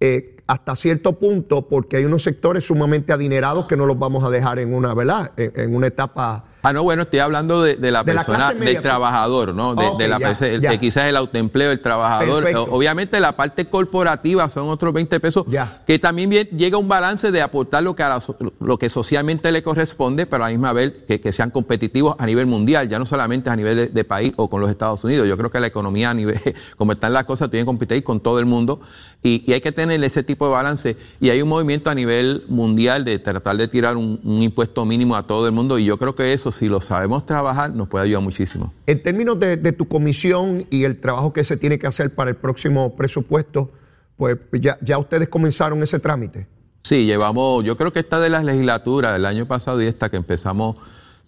eh, 0.00 0.36
hasta 0.46 0.74
cierto 0.76 1.12
punto, 1.18 1.68
porque 1.68 1.98
hay 1.98 2.04
unos 2.04 2.22
sectores 2.22 2.66
sumamente 2.66 3.12
adinerados 3.12 3.66
que 3.66 3.76
no 3.76 3.84
los 3.86 3.98
vamos 3.98 4.24
a 4.24 4.30
dejar 4.30 4.58
en 4.58 4.72
una, 4.74 4.94
¿verdad? 4.94 5.32
En, 5.36 5.52
en 5.54 5.74
una 5.74 5.88
etapa. 5.88 6.44
Ah, 6.62 6.72
no, 6.72 6.82
bueno, 6.82 7.02
estoy 7.02 7.20
hablando 7.20 7.62
de, 7.62 7.76
de 7.76 7.92
la 7.92 8.02
De 8.02 8.12
persona, 8.14 8.52
media, 8.52 8.72
del 8.74 8.82
trabajador, 8.82 9.54
¿no? 9.54 9.74
De, 9.96 10.08
la 10.08 10.18
ya, 10.18 10.30
perse- 10.32 10.48
el- 10.54 10.60
ya. 10.60 10.70
de 10.70 10.80
quizás 10.80 11.04
el 11.08 11.16
autoempleo, 11.16 11.70
el 11.70 11.80
trabajador. 11.80 12.42
Perfecto. 12.42 12.66
Obviamente 12.70 13.20
la 13.20 13.36
parte 13.36 13.66
corporativa 13.66 14.48
son 14.48 14.68
otros 14.68 14.92
20 14.92 15.20
pesos, 15.20 15.44
Ya. 15.48 15.82
que 15.86 15.98
también 15.98 16.28
bien- 16.30 16.48
llega 16.50 16.76
un 16.76 16.88
balance 16.88 17.30
de 17.30 17.42
aportar 17.42 17.84
lo 17.84 17.94
que, 17.94 18.02
a 18.02 18.08
la 18.08 18.20
lo 18.60 18.76
que 18.78 18.90
socialmente 18.90 19.52
le 19.52 19.62
corresponde, 19.62 20.26
pero 20.26 20.44
a 20.44 20.48
la 20.48 20.52
misma 20.52 20.72
vez 20.72 20.94
que, 21.06 21.20
que 21.20 21.32
sean 21.32 21.50
competitivos 21.50 22.16
a 22.18 22.26
nivel 22.26 22.46
mundial, 22.46 22.88
ya 22.88 22.98
no 22.98 23.06
solamente 23.06 23.50
a 23.50 23.56
nivel 23.56 23.76
de, 23.76 23.86
de 23.88 24.04
país 24.04 24.32
o 24.36 24.50
con 24.50 24.60
los 24.60 24.68
Estados 24.68 25.04
Unidos. 25.04 25.28
Yo 25.28 25.36
creo 25.36 25.50
que 25.50 25.60
la 25.60 25.68
economía 25.68 26.10
a 26.10 26.14
nivel, 26.14 26.40
como 26.76 26.92
están 26.92 27.12
las 27.12 27.24
cosas, 27.24 27.50
tiene 27.50 27.62
que 27.62 27.66
competir 27.66 28.02
con 28.02 28.18
todo 28.20 28.40
el 28.40 28.46
mundo 28.46 28.80
y, 29.22 29.42
y 29.46 29.52
hay 29.52 29.60
que 29.60 29.72
tener 29.72 30.02
ese 30.04 30.22
tipo 30.22 30.46
de 30.46 30.52
balance. 30.52 30.96
Y 31.20 31.30
hay 31.30 31.42
un 31.42 31.48
movimiento 31.48 31.90
a 31.90 31.94
nivel 31.94 32.44
mundial 32.48 33.04
de 33.04 33.18
tratar 33.18 33.56
de 33.56 33.68
tirar 33.68 33.96
un, 33.96 34.20
un 34.22 34.42
impuesto 34.42 34.84
mínimo 34.84 35.16
a 35.16 35.26
todo 35.26 35.46
el 35.46 35.52
mundo 35.52 35.78
y 35.78 35.84
yo 35.84 35.98
creo 35.98 36.14
que 36.14 36.32
eso, 36.32 36.52
si 36.52 36.68
lo 36.68 36.80
sabemos 36.80 37.26
trabajar, 37.26 37.70
nos 37.74 37.88
puede 37.88 38.04
ayudar 38.04 38.22
muchísimo. 38.22 38.72
En 38.86 39.02
términos 39.02 39.38
de, 39.40 39.56
de 39.56 39.72
tu 39.72 39.88
comisión 39.88 40.66
y 40.70 40.84
el 40.84 41.00
trabajo 41.00 41.32
que 41.32 41.44
se 41.44 41.56
tiene 41.56 41.78
que 41.78 41.86
hacer 41.86 42.14
para 42.14 42.30
el 42.30 42.36
próximo 42.36 42.96
presupuesto, 42.96 43.70
pues 44.16 44.38
ya, 44.60 44.78
ya 44.82 44.98
ustedes 44.98 45.28
comenzaron 45.28 45.82
ese 45.82 45.98
trámite. 46.00 46.46
Sí, 46.82 47.04
llevamos, 47.04 47.64
yo 47.64 47.76
creo 47.76 47.92
que 47.92 48.00
esta 48.00 48.20
de 48.20 48.30
las 48.30 48.44
legislaturas 48.44 49.12
del 49.12 49.26
año 49.26 49.46
pasado 49.46 49.82
y 49.82 49.86
esta 49.86 50.10
que 50.10 50.16
empezamos, 50.16 50.76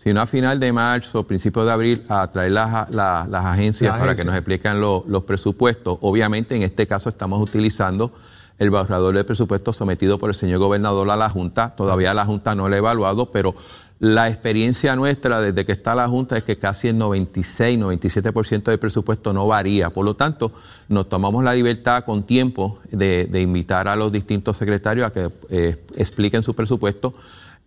si 0.03 0.15
no 0.15 0.23
a 0.23 0.27
final 0.27 0.59
de 0.59 0.73
marzo, 0.73 1.27
principios 1.27 1.67
de 1.67 1.73
abril, 1.73 2.05
a 2.09 2.27
traer 2.33 2.53
las, 2.53 2.89
la- 2.91 3.27
las 3.29 3.45
agencias 3.45 3.91
Las 3.93 4.01
para 4.01 4.15
que 4.15 4.25
nos 4.25 4.35
expliquen 4.35 4.81
lo- 4.81 5.05
los 5.07 5.25
presupuestos. 5.25 5.99
Obviamente, 6.01 6.55
en 6.57 6.63
este 6.63 6.87
caso 6.87 7.11
estamos 7.11 7.41
utilizando 7.43 8.11
el 8.59 8.71
borrador 8.71 9.15
de 9.15 9.25
presupuesto 9.25 9.73
sometido 9.75 10.19
por 10.19 10.31
el 10.31 10.35
señor 10.35 10.59
gobernador 10.59 11.11
a 11.11 11.17
la 11.17 11.29
Junta. 11.29 11.75
Todavía 11.77 12.15
la 12.15 12.25
Junta 12.25 12.55
no 12.55 12.69
lo 12.69 12.75
ha 12.75 12.79
evaluado, 12.79 13.31
pero 13.31 13.55
la 13.99 14.29
experiencia 14.29 14.97
nuestra 14.97 15.43
desde 15.43 15.67
que 15.67 15.73
está 15.73 15.95
la 15.95 16.09
Junta 16.09 16.35
es 16.39 16.45
que 16.45 16.57
casi 16.57 16.89
el 16.89 16.97
96, 16.97 17.79
97% 17.79 18.65
del 18.71 18.79
presupuesto 18.79 19.35
no 19.35 19.47
varía. 19.47 19.91
Por 19.91 20.07
lo 20.07 20.17
tanto, 20.17 20.53
nos 20.89 21.11
tomamos 21.11 21.45
la 21.45 21.53
libertad 21.55 22.05
con 22.05 22.23
tiempo 22.23 22.79
de, 22.91 23.29
de 23.31 23.43
invitar 23.43 23.87
a 23.89 23.97
los 23.97 24.11
distintos 24.11 24.57
secretarios 24.57 25.07
a 25.07 25.13
que 25.13 25.31
eh, 25.51 25.85
expliquen 25.97 26.43
su 26.43 26.55
presupuesto. 26.55 27.13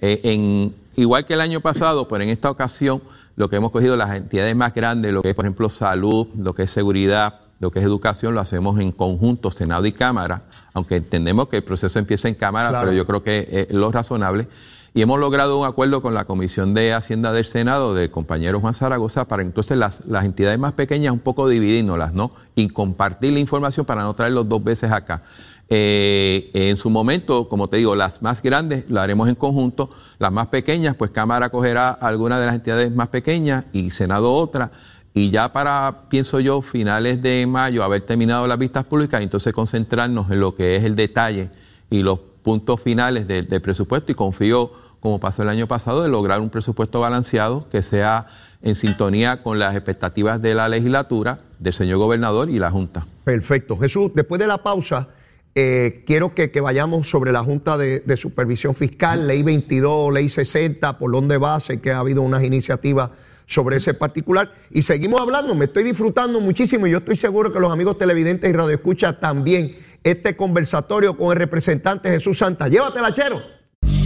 Eh, 0.06 0.20
en, 0.24 0.76
igual 0.98 1.26
que 1.26 1.34
el 1.34 1.40
año 1.40 1.62
pasado, 1.62 2.10
pero 2.10 2.26
en 2.26 2.30
esta 2.30 2.52
ocasión 2.52 3.02
lo 3.38 3.50
que 3.50 3.56
hemos 3.56 3.72
cogido 3.72 3.96
las 3.96 4.14
entidades 4.14 4.54
más 4.54 4.74
grandes, 4.74 5.14
lo 5.14 5.22
que 5.22 5.30
es 5.30 5.36
por 5.36 5.46
ejemplo 5.46 5.70
salud, 5.70 6.28
lo 6.38 6.54
que 6.54 6.64
es 6.64 6.72
seguridad, 6.72 7.40
lo 7.62 7.72
que 7.72 7.80
es 7.80 7.86
educación, 7.86 8.34
lo 8.36 8.42
hacemos 8.42 8.82
en 8.82 8.92
conjunto, 8.92 9.50
Senado 9.50 9.86
y 9.86 9.94
Cámara, 9.94 10.42
aunque 10.74 10.98
entendemos 10.98 11.48
que 11.48 11.56
el 11.56 11.64
proceso 11.64 12.00
empieza 12.00 12.28
en 12.28 12.36
Cámara, 12.36 12.68
Claro. 12.68 12.88
pero 12.88 12.98
yo 12.98 13.08
creo 13.08 13.24
que 13.24 13.68
es 13.70 13.74
lo 13.74 13.94
razonable. 13.94 14.50
Y 14.94 15.02
hemos 15.02 15.20
logrado 15.22 15.58
un 15.58 15.66
acuerdo 15.66 16.02
con 16.02 16.14
la 16.14 16.26
Comisión 16.26 16.74
de 16.74 16.94
Hacienda 16.94 17.32
del 17.32 17.46
Senado 17.46 17.96
de 17.96 18.12
compañero 18.12 18.60
Juan 18.60 18.74
Zaragoza 18.74 19.26
para 19.26 19.42
entonces 19.42 19.78
las, 19.78 20.02
las 20.06 20.26
entidades 20.26 20.60
más 20.60 20.74
pequeñas 20.74 21.14
un 21.14 21.20
poco 21.20 21.48
dividirnoslas, 21.48 22.14
¿no? 22.14 22.32
Y 22.56 22.68
compartir 22.68 23.32
la 23.32 23.40
información 23.40 23.86
para 23.86 24.04
no 24.04 24.14
traerlos 24.14 24.50
dos 24.50 24.62
veces 24.64 24.92
acá. 24.92 25.24
Eh, 25.70 26.52
en 26.54 26.78
su 26.78 26.90
momento, 26.90 27.48
como 27.50 27.68
te 27.68 27.78
digo, 27.78 27.96
las 27.96 28.22
más 28.22 28.42
grandes 28.42 28.86
lo 28.90 29.00
haremos 29.00 29.30
en 29.30 29.36
conjunto, 29.36 29.90
las 30.20 30.32
más 30.32 30.48
pequeñas, 30.48 30.96
pues 30.96 31.12
Cámara 31.12 31.50
cogerá 31.50 31.90
alguna 31.90 32.40
de 32.40 32.46
las 32.46 32.56
entidades 32.56 32.94
más 32.94 33.08
pequeñas 33.08 33.66
y 33.72 33.92
Senado 33.92 34.32
otra. 34.34 34.72
Y 35.14 35.30
ya 35.30 35.54
para, 35.54 36.10
pienso 36.10 36.40
yo, 36.40 36.62
finales 36.62 37.22
de 37.22 37.46
mayo, 37.46 37.84
haber 37.84 38.02
terminado 38.02 38.48
las 38.48 38.58
vistas 38.58 38.86
públicas, 38.86 39.22
entonces 39.22 39.54
concentrarnos 39.54 40.30
en 40.32 40.40
lo 40.40 40.56
que 40.56 40.76
es 40.76 40.84
el 40.84 40.96
detalle 40.96 41.50
y 41.90 42.02
los 42.02 42.20
puntos 42.42 42.82
finales 42.82 43.28
del, 43.28 43.48
presupuesto 43.62 44.12
y 44.12 44.16
confío, 44.16 44.72
como 45.00 45.20
pasó 45.20 45.44
el 45.44 45.50
año 45.50 45.68
pasado, 45.68 46.02
de 46.04 46.10
lograr 46.10 46.42
un 46.42 46.50
presupuesto 46.50 47.00
balanceado 47.00 47.68
que 47.70 47.84
sea 47.84 48.28
en 48.62 48.76
sintonía 48.76 49.44
con 49.44 49.60
las 49.60 49.76
expectativas 49.76 50.42
de 50.42 50.56
la 50.56 50.68
legislatura, 50.68 51.42
del 51.60 51.74
señor 51.74 52.00
gobernador 52.00 52.50
y 52.50 52.58
la 52.58 52.72
Junta. 52.72 53.06
Perfecto. 53.24 53.78
Jesús, 53.78 54.12
después 54.16 54.40
de 54.40 54.48
la 54.48 54.64
pausa, 54.64 55.10
eh, 55.56 56.04
quiero 56.08 56.34
que, 56.34 56.50
vayamos 56.62 57.08
sobre 57.08 57.32
la 57.32 57.44
Junta 57.44 57.78
de, 57.78 58.18
Supervisión 58.18 58.74
Fiscal, 58.74 59.28
Ley 59.28 59.44
22, 59.44 60.14
Ley 60.14 60.30
60, 60.30 60.98
por 60.98 61.12
donde 61.12 61.38
va, 61.38 61.60
sé 61.60 61.80
que 61.80 61.92
ha 61.92 62.00
habido 62.00 62.22
unas 62.22 62.44
iniciativas 62.44 63.12
sobre 63.46 63.78
ese 63.78 63.94
particular. 63.94 64.52
Y 64.72 64.82
seguimos 64.84 65.22
hablando, 65.22 65.54
me 65.54 65.66
estoy 65.66 65.84
disfrutando 65.84 66.40
muchísimo 66.40 66.88
y 66.88 66.92
yo 66.92 67.00
estoy 67.00 67.16
seguro 67.16 67.54
que 67.54 67.60
los 67.60 67.72
amigos 67.72 67.98
televidentes 67.98 68.50
y 68.50 68.54
radioescuchas 68.54 69.20
también 69.20 69.78
este 70.04 70.36
conversatorio 70.36 71.16
con 71.18 71.32
el 71.32 71.38
representante 71.38 72.10
Jesús 72.10 72.40
Santa. 72.40 72.68
Llévatela, 72.68 73.14
Chero. 73.14 73.63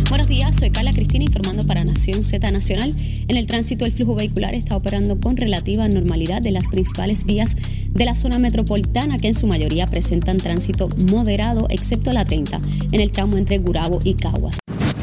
Buenos 0.09 0.29
días, 0.29 0.55
soy 0.55 0.71
Carla 0.71 0.93
Cristina 0.93 1.25
informando 1.25 1.67
para 1.67 1.83
Nación 1.83 2.23
Z 2.23 2.49
Nacional. 2.49 2.95
En 3.27 3.35
el 3.35 3.45
tránsito 3.45 3.85
el 3.85 3.91
flujo 3.91 4.15
vehicular 4.15 4.55
está 4.55 4.77
operando 4.77 5.19
con 5.19 5.35
relativa 5.35 5.85
normalidad 5.89 6.41
de 6.41 6.51
las 6.51 6.65
principales 6.69 7.25
vías 7.25 7.57
de 7.89 8.05
la 8.05 8.15
zona 8.15 8.39
metropolitana 8.39 9.17
que 9.17 9.27
en 9.27 9.33
su 9.33 9.47
mayoría 9.47 9.85
presentan 9.85 10.37
tránsito 10.37 10.87
moderado 11.11 11.67
excepto 11.69 12.13
la 12.13 12.23
30 12.23 12.61
en 12.93 13.01
el 13.01 13.11
tramo 13.11 13.35
entre 13.35 13.57
Gurabo 13.57 13.99
y 14.01 14.13
Caguas. 14.13 14.57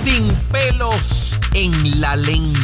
Sin 0.05 0.27
pelos 0.51 1.39
en 1.53 2.01
la 2.01 2.17
lengua. 2.17 2.59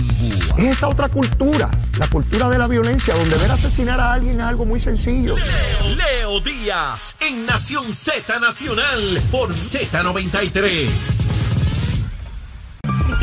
Es 0.56 0.64
esa 0.64 0.88
otra 0.88 1.10
cultura, 1.10 1.70
la 1.98 2.08
cultura 2.08 2.48
de 2.48 2.58
la 2.58 2.68
violencia, 2.68 3.14
donde 3.14 3.36
ver 3.36 3.50
asesinar 3.50 4.00
a 4.00 4.14
alguien 4.14 4.36
es 4.36 4.42
algo 4.42 4.64
muy 4.64 4.80
sencillo. 4.80 5.36
Leo, 5.36 5.94
Leo 5.96 6.40
Díaz 6.40 7.16
en 7.20 7.44
Nación 7.44 7.92
Z 7.92 8.40
Nacional 8.40 9.20
por 9.30 9.52
Z93 9.54 11.49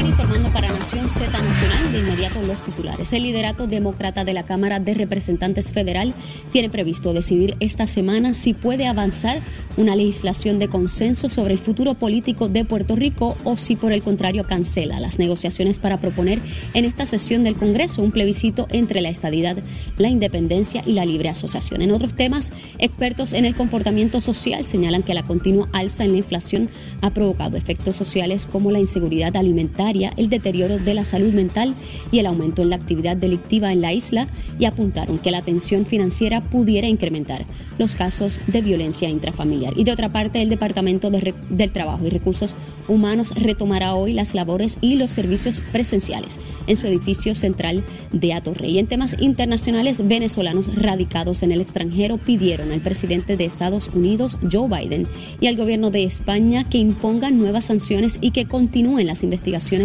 informando 0.05 0.51
para 0.53 0.71
Nación 0.71 1.09
Z 1.09 1.31
Nacional. 1.31 1.91
De 1.91 1.99
inmediato 1.99 2.41
los 2.41 2.61
titulares. 2.61 3.13
El 3.13 3.23
liderato 3.23 3.65
demócrata 3.65 4.23
de 4.23 4.33
la 4.33 4.43
Cámara 4.43 4.79
de 4.79 4.93
Representantes 4.93 5.71
Federal 5.71 6.13
tiene 6.51 6.69
previsto 6.69 7.13
decidir 7.13 7.55
esta 7.59 7.87
semana 7.87 8.33
si 8.33 8.53
puede 8.53 8.87
avanzar 8.87 9.41
una 9.75 9.95
legislación 9.95 10.59
de 10.59 10.67
consenso 10.67 11.29
sobre 11.29 11.53
el 11.53 11.59
futuro 11.59 11.95
político 11.95 12.47
de 12.47 12.65
Puerto 12.65 12.95
Rico 12.95 13.37
o 13.43 13.57
si 13.57 13.75
por 13.75 13.91
el 13.91 14.03
contrario 14.03 14.45
cancela 14.45 14.99
las 14.99 15.19
negociaciones 15.19 15.79
para 15.79 15.99
proponer 15.99 16.39
en 16.73 16.85
esta 16.85 17.05
sesión 17.05 17.43
del 17.43 17.55
Congreso 17.55 18.03
un 18.03 18.11
plebiscito 18.11 18.67
entre 18.71 19.01
la 19.01 19.09
estadidad, 19.09 19.57
la 19.97 20.09
independencia 20.09 20.83
y 20.85 20.93
la 20.93 21.05
libre 21.05 21.29
asociación. 21.29 21.81
En 21.81 21.91
otros 21.91 22.13
temas, 22.13 22.51
expertos 22.77 23.33
en 23.33 23.45
el 23.45 23.55
comportamiento 23.55 24.21
social 24.21 24.65
señalan 24.65 25.03
que 25.03 25.13
la 25.13 25.23
continua 25.23 25.69
alza 25.73 26.05
en 26.05 26.11
la 26.11 26.19
inflación 26.19 26.69
ha 27.01 27.11
provocado 27.11 27.57
efectos 27.57 27.95
sociales 27.95 28.45
como 28.45 28.71
la 28.71 28.79
inseguridad 28.79 29.35
alimentaria 29.35 29.86
el 29.95 30.29
deterioro 30.29 30.77
de 30.77 30.93
la 30.93 31.05
salud 31.05 31.33
mental 31.33 31.75
y 32.11 32.19
el 32.19 32.25
aumento 32.25 32.61
en 32.61 32.69
la 32.69 32.75
actividad 32.75 33.15
delictiva 33.15 33.71
en 33.71 33.81
la 33.81 33.93
isla 33.93 34.27
y 34.59 34.65
apuntaron 34.65 35.19
que 35.19 35.31
la 35.31 35.41
tensión 35.41 35.85
financiera 35.85 36.41
pudiera 36.41 36.87
incrementar 36.87 37.45
los 37.77 37.95
casos 37.95 38.39
de 38.47 38.61
violencia 38.61 39.07
intrafamiliar. 39.07 39.77
Y 39.77 39.83
de 39.83 39.91
otra 39.91 40.11
parte, 40.11 40.41
el 40.41 40.49
Departamento 40.49 41.09
del 41.09 41.71
Trabajo 41.71 42.05
y 42.05 42.09
Recursos 42.09 42.55
Humanos 42.87 43.33
retomará 43.35 43.95
hoy 43.95 44.13
las 44.13 44.33
labores 44.33 44.77
y 44.81 44.95
los 44.95 45.11
servicios 45.11 45.61
presenciales 45.71 46.39
en 46.67 46.75
su 46.75 46.87
edificio 46.87 47.35
central 47.35 47.83
de 48.11 48.33
Atorrey. 48.33 48.71
Y 48.71 48.79
en 48.79 48.87
temas 48.87 49.15
internacionales, 49.19 50.05
venezolanos 50.05 50.73
radicados 50.75 51.43
en 51.43 51.51
el 51.51 51.61
extranjero 51.61 52.17
pidieron 52.17 52.71
al 52.71 52.81
presidente 52.81 53.37
de 53.37 53.45
Estados 53.45 53.89
Unidos, 53.93 54.37
Joe 54.51 54.67
Biden, 54.67 55.07
y 55.39 55.47
al 55.47 55.55
gobierno 55.55 55.91
de 55.91 56.03
España 56.03 56.67
que 56.69 56.77
impongan 56.77 57.37
nuevas 57.37 57.65
sanciones 57.65 58.17
y 58.21 58.31
que 58.31 58.45
continúen 58.45 59.07
las 59.07 59.23
investigaciones 59.23 59.76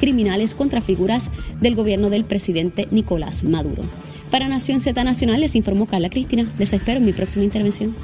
criminales 0.00 0.54
contra 0.54 0.82
figuras 0.82 1.30
del 1.60 1.74
gobierno 1.74 2.10
del 2.10 2.24
presidente 2.24 2.88
Nicolás 2.90 3.44
Maduro. 3.44 3.84
Para 4.30 4.48
Nación 4.48 4.80
Z 4.80 5.04
Nacional 5.04 5.40
les 5.40 5.54
informó 5.54 5.86
Carla 5.86 6.08
Cristina. 6.08 6.50
Les 6.58 6.72
espero 6.72 6.98
en 6.98 7.04
mi 7.04 7.12
próxima 7.12 7.44
intervención. 7.44 7.94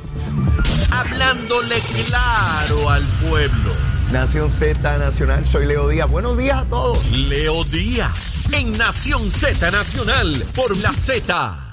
Hablándole 0.90 1.76
claro 2.06 2.90
al 2.90 3.02
pueblo. 3.28 3.72
Nación 4.12 4.50
Z 4.50 4.98
Nacional, 4.98 5.44
soy 5.46 5.66
Leo 5.66 5.88
Díaz. 5.88 6.10
Buenos 6.10 6.36
días 6.36 6.58
a 6.58 6.64
todos. 6.64 7.10
Leo 7.16 7.64
Díaz, 7.64 8.38
en 8.52 8.72
Nación 8.72 9.30
Z 9.30 9.70
Nacional, 9.70 10.44
por 10.54 10.76
la 10.78 10.92
Z. 10.92 11.67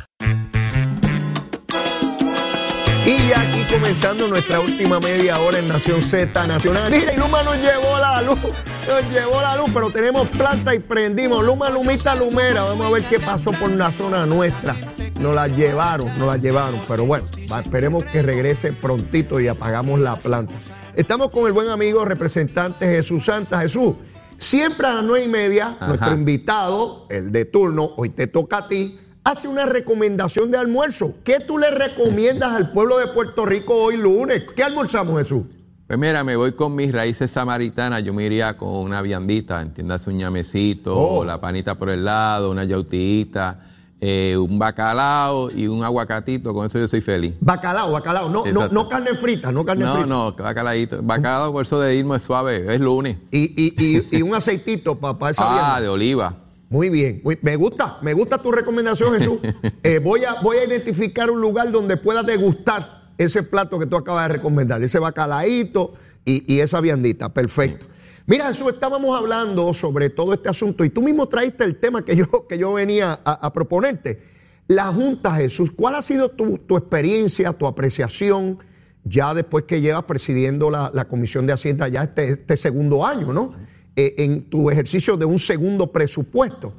Y 3.06 3.28
ya 3.30 3.40
aquí 3.40 3.64
comenzando 3.72 4.28
nuestra 4.28 4.60
última 4.60 5.00
media 5.00 5.40
hora 5.40 5.60
en 5.60 5.68
Nación 5.68 6.02
Z 6.02 6.48
Nacional. 6.48 6.92
Mira, 6.92 7.14
y 7.14 7.18
Luma 7.18 7.44
nos 7.44 7.58
llevó 7.58 8.00
la 8.00 8.20
luz, 8.24 8.40
nos 8.42 9.14
llevó 9.14 9.42
la 9.42 9.56
luz, 9.58 9.70
pero 9.72 9.92
tenemos 9.92 10.28
planta 10.30 10.74
y 10.74 10.80
prendimos. 10.80 11.46
Luma, 11.46 11.70
Lumita, 11.70 12.16
Lumera. 12.16 12.64
Vamos 12.64 12.88
a 12.88 12.90
ver 12.90 13.04
qué 13.08 13.20
pasó 13.20 13.52
por 13.52 13.70
la 13.70 13.92
zona 13.92 14.26
nuestra. 14.26 14.76
Nos 15.20 15.36
la 15.36 15.48
llevaron, 15.48 16.08
nos 16.18 16.28
la 16.28 16.38
llevaron. 16.38 16.82
Pero 16.88 17.06
bueno, 17.06 17.28
esperemos 17.64 18.06
que 18.06 18.24
regrese 18.24 18.74
prontito 18.74 19.40
y 19.40 19.48
apagamos 19.48 20.00
la 20.00 20.16
planta. 20.16 20.56
Estamos 20.96 21.30
con 21.30 21.46
el 21.46 21.54
buen 21.54 21.70
amigo 21.70 22.06
representante 22.06 22.88
Jesús 22.88 23.26
Santa. 23.26 23.62
Jesús, 23.62 23.94
siempre 24.40 24.88
a 24.88 24.96
las 24.96 25.04
nueve 25.04 25.26
y 25.26 25.30
media, 25.30 25.78
nuestro 25.80 26.12
invitado, 26.12 27.06
el 27.12 27.32
de 27.32 27.46
turno, 27.46 27.92
hoy 27.98 28.10
te 28.10 28.26
toca 28.26 28.58
a 28.58 28.68
ti 28.68 29.00
hace 29.26 29.48
una 29.48 29.66
recomendación 29.66 30.52
de 30.52 30.58
almuerzo. 30.58 31.16
¿Qué 31.24 31.40
tú 31.46 31.58
le 31.58 31.72
recomiendas 31.72 32.54
al 32.54 32.72
pueblo 32.72 32.98
de 33.00 33.08
Puerto 33.08 33.46
Rico 33.46 33.74
hoy 33.74 33.98
lunes? 33.98 34.44
¿Qué 34.56 34.64
almorzamos, 34.64 35.20
Jesús? 35.20 35.44
Pues 35.88 36.00
mira, 36.00 36.24
me 36.24 36.36
voy 36.36 36.54
con 36.54 36.74
mis 36.76 36.92
raíces 36.92 37.30
samaritanas. 37.32 38.02
Yo 38.04 38.14
me 38.14 38.24
iría 38.26 38.56
con 38.58 38.70
una 38.70 39.02
viandita, 39.02 39.62
entiendas 39.62 40.08
un 40.08 40.18
ñamecito, 40.18 40.96
Oh. 40.98 41.26
la 41.26 41.40
panita 41.42 41.76
por 41.76 41.90
el 41.90 42.06
lado, 42.06 42.50
una 42.52 42.64
yautita, 42.64 43.60
eh, 44.02 44.36
un 44.38 44.58
bacalao 44.60 45.50
y 45.52 45.68
un 45.68 45.84
aguacatito. 45.84 46.54
Con 46.54 46.66
eso 46.68 46.80
yo 46.80 46.88
soy 46.88 47.02
feliz. 47.02 47.34
Bacalao, 47.40 47.92
bacalao. 47.92 48.30
No, 48.30 48.44
no, 48.44 48.50
Exacto. 48.50 48.74
no 48.74 48.90
carne 48.90 49.14
frita, 49.16 49.52
no 49.52 49.64
carne 49.66 49.86
No, 49.86 49.94
frita. 49.94 50.08
no, 50.08 50.32
bacalaíto. 50.34 51.00
Bacalao, 51.04 51.52
por 51.52 51.66
eso 51.66 51.80
de 51.80 51.96
irme 51.96 52.20
suave. 52.20 52.66
Es 52.74 52.80
lunes. 52.80 53.18
Y, 53.32 53.44
y, 53.56 53.74
y, 53.78 54.18
y 54.18 54.22
un 54.24 54.34
aceitito 54.36 54.96
para 55.00 55.32
esa 55.32 55.44
Ah, 55.48 55.54
vianda. 55.54 55.82
de 55.82 55.88
oliva. 55.90 56.36
Muy 56.76 56.90
bien, 56.90 57.22
muy- 57.24 57.40
me 57.42 57.56
gusta, 57.56 58.00
me 58.02 58.12
gusta 58.14 58.38
tu 58.38 58.52
recomendación, 58.52 59.14
Jesús. 59.14 59.40
Eh, 59.82 60.00
voy, 60.00 60.26
a, 60.26 60.42
voy 60.42 60.58
a 60.58 60.66
identificar 60.66 61.32
un 61.32 61.40
lugar 61.40 61.72
donde 61.72 61.96
pueda 61.96 62.22
degustar 62.22 63.12
ese 63.18 63.44
plato 63.44 63.80
que 63.80 63.86
tú 63.86 63.96
acabas 63.96 64.28
de 64.28 64.34
recomendar, 64.34 64.84
ese 64.84 65.00
bacalaíto 65.00 65.94
y, 66.26 66.44
y 66.54 66.60
esa 66.60 66.82
viandita. 66.82 67.30
Perfecto. 67.34 67.86
Mira, 68.26 68.48
Jesús, 68.50 68.74
estábamos 68.74 69.18
hablando 69.18 69.74
sobre 69.74 70.10
todo 70.10 70.34
este 70.34 70.50
asunto 70.50 70.84
y 70.84 70.90
tú 70.90 71.02
mismo 71.02 71.30
traíste 71.30 71.64
el 71.64 71.78
tema 71.80 72.04
que 72.04 72.18
yo, 72.18 72.46
que 72.50 72.58
yo 72.58 72.74
venía 72.74 73.22
a, 73.24 73.46
a 73.46 73.54
proponerte. 73.54 74.22
La 74.68 74.88
Junta, 74.88 75.36
Jesús, 75.36 75.72
¿cuál 75.72 75.96
ha 75.96 76.02
sido 76.02 76.28
tu, 76.32 76.58
tu 76.58 76.76
experiencia, 76.76 77.54
tu 77.54 77.68
apreciación 77.68 78.58
ya 79.06 79.34
después 79.34 79.64
que 79.64 79.80
llevas 79.80 80.04
presidiendo 80.04 80.70
la, 80.70 80.92
la 80.94 81.06
Comisión 81.08 81.48
de 81.48 81.54
Hacienda 81.54 81.88
ya 81.88 82.04
este, 82.04 82.32
este 82.32 82.58
segundo 82.58 83.06
año, 83.06 83.32
¿no? 83.32 83.54
Eh, 83.98 84.16
en 84.18 84.42
tu 84.50 84.70
ejercicio 84.70 85.16
de 85.16 85.24
un 85.24 85.40
segundo 85.40 85.92
presupuesto. 85.92 86.74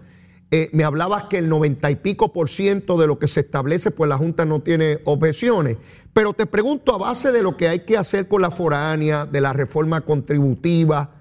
Eh, 0.51 0.69
me 0.73 0.85
hablabas 0.85 1.25
que 1.25 1.39
el 1.39 1.49
90 1.49 1.91
y 1.91 1.97
pico 1.97 2.31
por 2.31 2.51
ciento 2.51 2.99
de 2.99 3.07
lo 3.07 3.19
que 3.19 3.27
se 3.27 3.41
establece, 3.41 3.91
pues 3.91 4.09
la 4.09 4.19
Junta 4.19 4.45
no 4.45 4.61
tiene 4.61 4.99
objeciones. 5.05 5.79
Pero 6.13 6.35
te 6.35 6.45
pregunto, 6.45 6.95
a 6.95 6.99
base 6.99 7.33
de 7.33 7.43
lo 7.43 7.57
que 7.57 7.69
hay 7.69 7.81
que 7.81 7.97
hacer 7.97 8.29
con 8.29 8.43
la 8.43 8.51
foránea, 8.51 9.25
de 9.25 9.41
la 9.41 9.55
reforma 9.55 10.03
contributiva, 10.03 11.15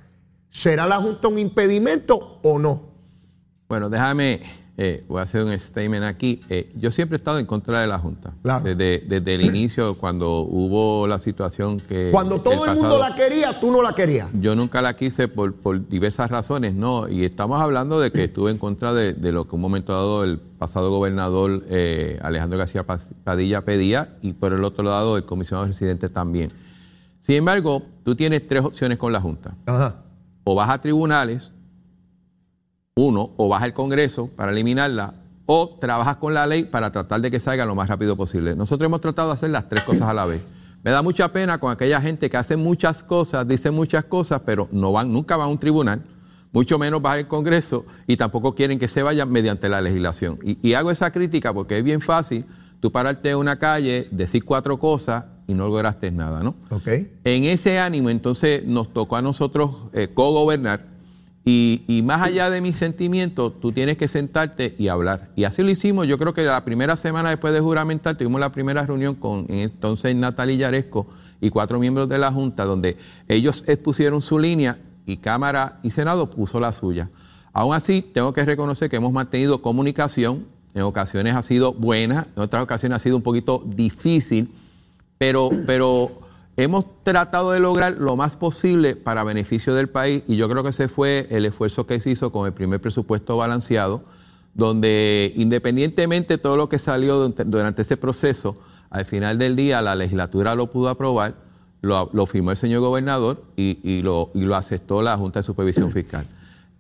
¿será 0.50 0.86
la 0.86 0.98
Junta 0.98 1.30
un 1.30 1.40
impedimento 1.40 2.40
o 2.44 2.60
no? 2.60 2.92
Bueno, 3.70 3.90
déjame, 3.90 4.42
eh, 4.78 5.02
voy 5.08 5.20
a 5.20 5.24
hacer 5.24 5.44
un 5.44 5.58
statement 5.58 6.04
aquí. 6.04 6.42
Eh, 6.50 6.72
yo 6.76 6.92
siempre 6.92 7.16
he 7.16 7.20
estado 7.20 7.40
en 7.40 7.46
contra 7.46 7.82
de 7.82 7.88
la 7.88 7.98
Junta. 7.98 8.34
Claro. 8.42 8.64
Desde, 8.66 9.04
desde 9.08 9.36
el 9.36 9.42
inicio, 9.42 9.96
cuando 9.96 10.42
hubo 10.42 11.08
la 11.08 11.18
situación 11.18 11.80
que... 11.80 12.10
Cuando 12.12 12.42
todo 12.42 12.66
el 12.66 12.76
mundo 12.76 13.00
la 13.00 13.16
quería, 13.16 13.60
tú 13.60 13.72
no 13.72 13.82
la 13.82 13.94
querías. 13.94 14.28
Yo 14.34 14.56
nunca 14.56 14.82
la 14.82 14.96
quise 14.96 15.28
por, 15.28 15.54
por 15.56 15.88
diversas 15.88 16.30
razones, 16.30 16.74
¿no? 16.74 17.08
Y 17.08 17.24
estamos 17.24 17.62
hablando 17.62 18.00
de 18.00 18.12
que 18.12 18.26
estuve 18.26 18.52
en 18.52 18.58
contra 18.58 18.94
de, 18.94 19.14
de 19.14 19.32
lo 19.32 19.48
que 19.48 19.56
un 19.56 19.62
momento 19.62 19.94
dado 19.94 20.24
el 20.24 20.40
pasado 20.40 20.90
gobernador 20.90 21.64
eh, 21.70 22.20
Alejandro 22.22 22.60
García 22.60 22.86
Padilla 23.24 23.62
pedía 23.62 24.18
y 24.22 24.34
por 24.34 24.54
el 24.54 24.64
otro 24.64 24.84
lado 24.84 25.18
el 25.18 25.26
comisionado 25.26 25.68
residente 25.68 26.10
también. 26.10 26.50
Sin 27.22 27.36
embargo, 27.36 27.84
tú 28.04 28.16
tienes 28.16 28.48
tres 28.48 28.64
opciones 28.64 28.98
con 28.98 29.12
la 29.12 29.22
Junta. 29.22 29.56
Ajá. 29.66 29.96
O 30.44 30.54
vas 30.54 30.70
a 30.70 30.80
tribunales 30.80 31.54
uno, 32.98 33.32
o 33.36 33.50
vas 33.50 33.62
al 33.62 33.74
Congreso 33.74 34.28
para 34.38 34.54
eliminarla, 34.54 35.16
o 35.46 35.78
trabajas 35.82 36.16
con 36.16 36.34
la 36.34 36.48
ley 36.48 36.64
para 36.64 36.94
tratar 36.94 37.20
de 37.20 37.30
que 37.30 37.42
salga 37.42 37.66
lo 37.66 37.76
más 37.76 37.90
rápido 37.90 38.16
posible. 38.16 38.56
Nosotros 38.56 38.86
hemos 38.86 39.02
tratado 39.02 39.28
de 39.28 39.34
hacer 39.34 39.50
las 39.50 39.68
tres 39.68 39.84
cosas 39.84 40.08
a 40.08 40.14
la 40.14 40.26
vez. 40.26 40.42
Me 40.82 40.92
da 40.92 41.02
mucha 41.02 41.34
pena 41.34 41.58
con 41.58 41.72
aquella 41.72 42.00
gente 42.00 42.30
que 42.30 42.38
hace 42.38 42.56
muchas 42.56 43.04
cosas, 43.04 43.46
dice 43.46 43.70
muchas 43.70 44.06
cosas, 44.06 44.44
pero 44.46 44.70
no 44.72 44.94
van, 44.94 45.12
nunca 45.12 45.36
van 45.36 45.48
a 45.48 45.52
un 45.52 45.58
tribunal, 45.58 46.04
mucho 46.54 46.80
menos 46.80 47.02
va 47.04 47.12
al 47.12 47.28
Congreso 47.28 47.86
y 48.08 48.16
tampoco 48.16 48.56
quieren 48.56 48.80
que 48.80 48.88
se 48.88 49.04
vayan 49.04 49.30
mediante 49.30 49.68
la 49.68 49.82
legislación. 49.82 50.40
Y, 50.42 50.58
y 50.66 50.76
hago 50.76 50.90
esa 50.90 51.12
crítica 51.12 51.54
porque 51.54 51.78
es 51.78 51.84
bien 51.84 52.00
fácil 52.00 52.46
tú 52.80 52.94
pararte 52.94 53.30
en 53.30 53.36
una 53.36 53.60
calle, 53.60 54.08
decir 54.12 54.46
cuatro 54.46 54.80
cosas 54.80 55.26
y 55.48 55.54
no 55.54 55.68
lograste 55.68 56.12
nada, 56.12 56.44
¿no? 56.44 56.56
Okay. 56.70 57.12
En 57.26 57.44
ese 57.44 57.78
ánimo, 57.78 58.10
entonces, 58.10 58.66
nos 58.66 58.94
tocó 58.94 59.18
a 59.18 59.22
nosotros 59.22 59.72
eh, 59.92 60.12
co-gobernar 60.14 60.95
y, 61.46 61.84
y, 61.88 62.02
más 62.02 62.24
allá 62.24 62.50
de 62.50 62.60
mis 62.60 62.76
sentimientos, 62.76 63.54
tú 63.62 63.72
tienes 63.72 63.98
que 63.98 64.08
sentarte 64.08 64.76
y 64.78 64.88
hablar. 64.88 65.30
Y 65.36 65.44
así 65.44 65.62
lo 65.62 65.70
hicimos. 65.70 66.08
Yo 66.08 66.18
creo 66.18 66.34
que 66.34 66.44
la 66.44 66.66
primera 66.66 66.98
semana 66.98 67.30
después 67.30 67.54
de 67.54 67.60
juramentar, 67.60 68.18
tuvimos 68.18 68.42
la 68.42 68.52
primera 68.52 68.86
reunión 68.86 69.16
con 69.16 69.46
entonces 69.50 70.16
Natalia 70.16 70.56
Yaresco 70.56 71.08
y 71.40 71.52
cuatro 71.52 71.80
miembros 71.80 72.10
de 72.10 72.18
la 72.18 72.32
Junta, 72.32 72.66
donde 72.66 72.98
ellos 73.28 73.64
expusieron 73.68 74.22
su 74.22 74.40
línea 74.40 74.80
y 75.06 75.18
Cámara 75.18 75.80
y 75.84 75.92
Senado 75.92 76.32
puso 76.32 76.60
la 76.60 76.74
suya. 76.74 77.10
Aún 77.54 77.76
así, 77.76 78.02
tengo 78.02 78.34
que 78.34 78.44
reconocer 78.44 78.90
que 78.90 78.96
hemos 78.96 79.14
mantenido 79.14 79.62
comunicación. 79.62 80.48
En 80.74 80.82
ocasiones 80.82 81.36
ha 81.36 81.44
sido 81.44 81.72
buena, 81.72 82.28
en 82.36 82.42
otras 82.42 82.64
ocasiones 82.64 82.98
ha 82.98 83.00
sido 83.00 83.16
un 83.16 83.24
poquito 83.24 83.64
difícil 83.66 84.52
pero, 85.18 85.50
pero 85.66 86.12
hemos 86.58 86.86
tratado 87.04 87.52
de 87.52 87.60
lograr 87.60 87.98
lo 87.98 88.15
más 88.15 88.38
posible 88.38 88.96
para 88.96 89.24
beneficio 89.24 89.74
del 89.74 89.89
país 89.89 90.24
y 90.28 90.38
yo 90.38 90.48
creo 90.50 90.63
que 90.63 90.70
ese 90.70 90.88
fue 90.88 91.28
el 91.30 91.46
esfuerzo 91.46 91.86
que 91.86 92.00
se 92.00 92.12
hizo 92.12 92.32
con 92.32 92.46
el 92.46 92.54
primer 92.54 92.80
presupuesto 92.80 93.36
balanceado, 93.38 94.04
donde 94.54 95.34
independientemente 95.36 96.36
de 96.36 96.38
todo 96.38 96.56
lo 96.56 96.70
que 96.70 96.80
salió 96.80 97.30
durante 97.30 97.82
ese 97.82 97.98
proceso, 97.98 98.56
al 98.89 99.06
final 99.06 99.38
del 99.38 99.56
día 99.56 99.82
la 99.82 99.96
legislatura 99.96 100.56
lo 100.56 100.68
pudo 100.68 100.89
aprobar, 100.89 101.36
lo, 101.82 102.26
firmó 102.26 102.52
el 102.52 102.58
señor 102.58 102.80
gobernador 102.80 103.44
y, 103.56 104.02
lo, 104.02 104.32
y 104.34 104.41
lo 104.41 104.56
aceptó 104.56 105.02
la 105.02 105.18
Junta 105.18 105.39
de 105.39 105.44
Supervisión 105.44 105.91
Fiscal. 105.91 106.26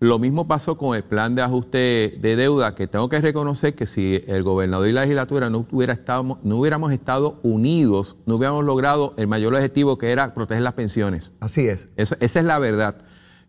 Lo 0.05 0.19
mismo 0.19 0.47
pasó 0.47 0.77
con 0.77 0.95
el 0.95 1.03
plan 1.03 1.33
de 1.33 1.41
ajuste 1.41 2.19
de 2.21 2.35
deuda, 2.35 2.75
que 2.75 2.85
tengo 2.85 3.09
que 3.09 3.19
reconocer 3.19 3.73
que 3.73 3.87
si 3.87 4.23
el 4.27 4.43
gobernador 4.43 4.87
y 4.87 4.91
la 4.91 5.01
legislatura 5.01 5.49
no, 5.49 5.65
hubiera 5.71 5.93
estado, 5.93 6.37
no 6.43 6.57
hubiéramos 6.57 6.91
estado 6.91 7.39
unidos, 7.41 8.15
no 8.27 8.35
hubiéramos 8.35 8.63
logrado 8.63 9.15
el 9.17 9.25
mayor 9.25 9.55
objetivo 9.55 9.97
que 9.97 10.11
era 10.11 10.35
proteger 10.35 10.61
las 10.61 10.73
pensiones. 10.73 11.31
Así 11.39 11.67
es. 11.67 11.87
Eso, 11.95 12.15
esa 12.19 12.39
es 12.39 12.45
la 12.45 12.59
verdad. 12.59 12.97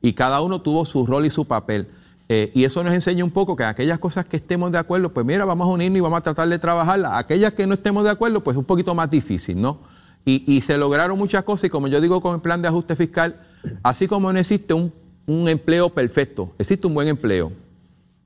Y 0.01 0.15
cada 0.15 0.41
uno 0.41 0.63
tuvo 0.63 0.87
su 0.87 1.05
rol 1.05 1.27
y 1.27 1.31
su 1.31 1.45
papel. 1.45 1.89
Eh, 2.31 2.53
y 2.55 2.65
eso 2.65 2.83
nos 2.83 2.95
enseña 2.95 3.23
un 3.23 3.33
poco 3.33 3.55
que 3.55 3.65
aquellas 3.65 3.99
cosas 3.99 4.25
que 4.25 4.39
estemos 4.39 4.73
de 4.73 4.79
acuerdo, 4.79 5.13
pues 5.13 5.27
mira, 5.27 5.45
vamos 5.45 5.69
a 5.69 5.71
unirnos 5.71 5.99
y 5.99 6.01
vamos 6.01 6.21
a 6.21 6.23
tratar 6.23 6.49
de 6.49 6.59
trabajarlas. 6.59 7.13
Aquellas 7.17 7.53
que 7.53 7.67
no 7.67 7.75
estemos 7.75 8.03
de 8.03 8.09
acuerdo, 8.09 8.43
pues 8.43 8.55
es 8.55 8.59
un 8.59 8.65
poquito 8.65 8.95
más 8.95 9.11
difícil, 9.11 9.61
¿no? 9.61 9.81
Y, 10.25 10.43
y 10.51 10.63
se 10.63 10.79
lograron 10.79 11.19
muchas 11.19 11.45
cosas 11.45 11.65
y 11.65 11.69
como 11.69 11.87
yo 11.89 12.01
digo 12.01 12.23
con 12.23 12.37
el 12.37 12.41
plan 12.41 12.63
de 12.63 12.69
ajuste 12.69 12.97
fiscal, 12.97 13.43
así 13.83 14.09
como 14.09 14.33
no 14.33 14.39
existe 14.39 14.73
un 14.73 14.91
un 15.27 15.49
empleo 15.49 15.91
perfecto, 15.91 16.53
existe 16.59 16.87
un 16.87 16.95
buen 16.95 17.09
empleo. 17.09 17.53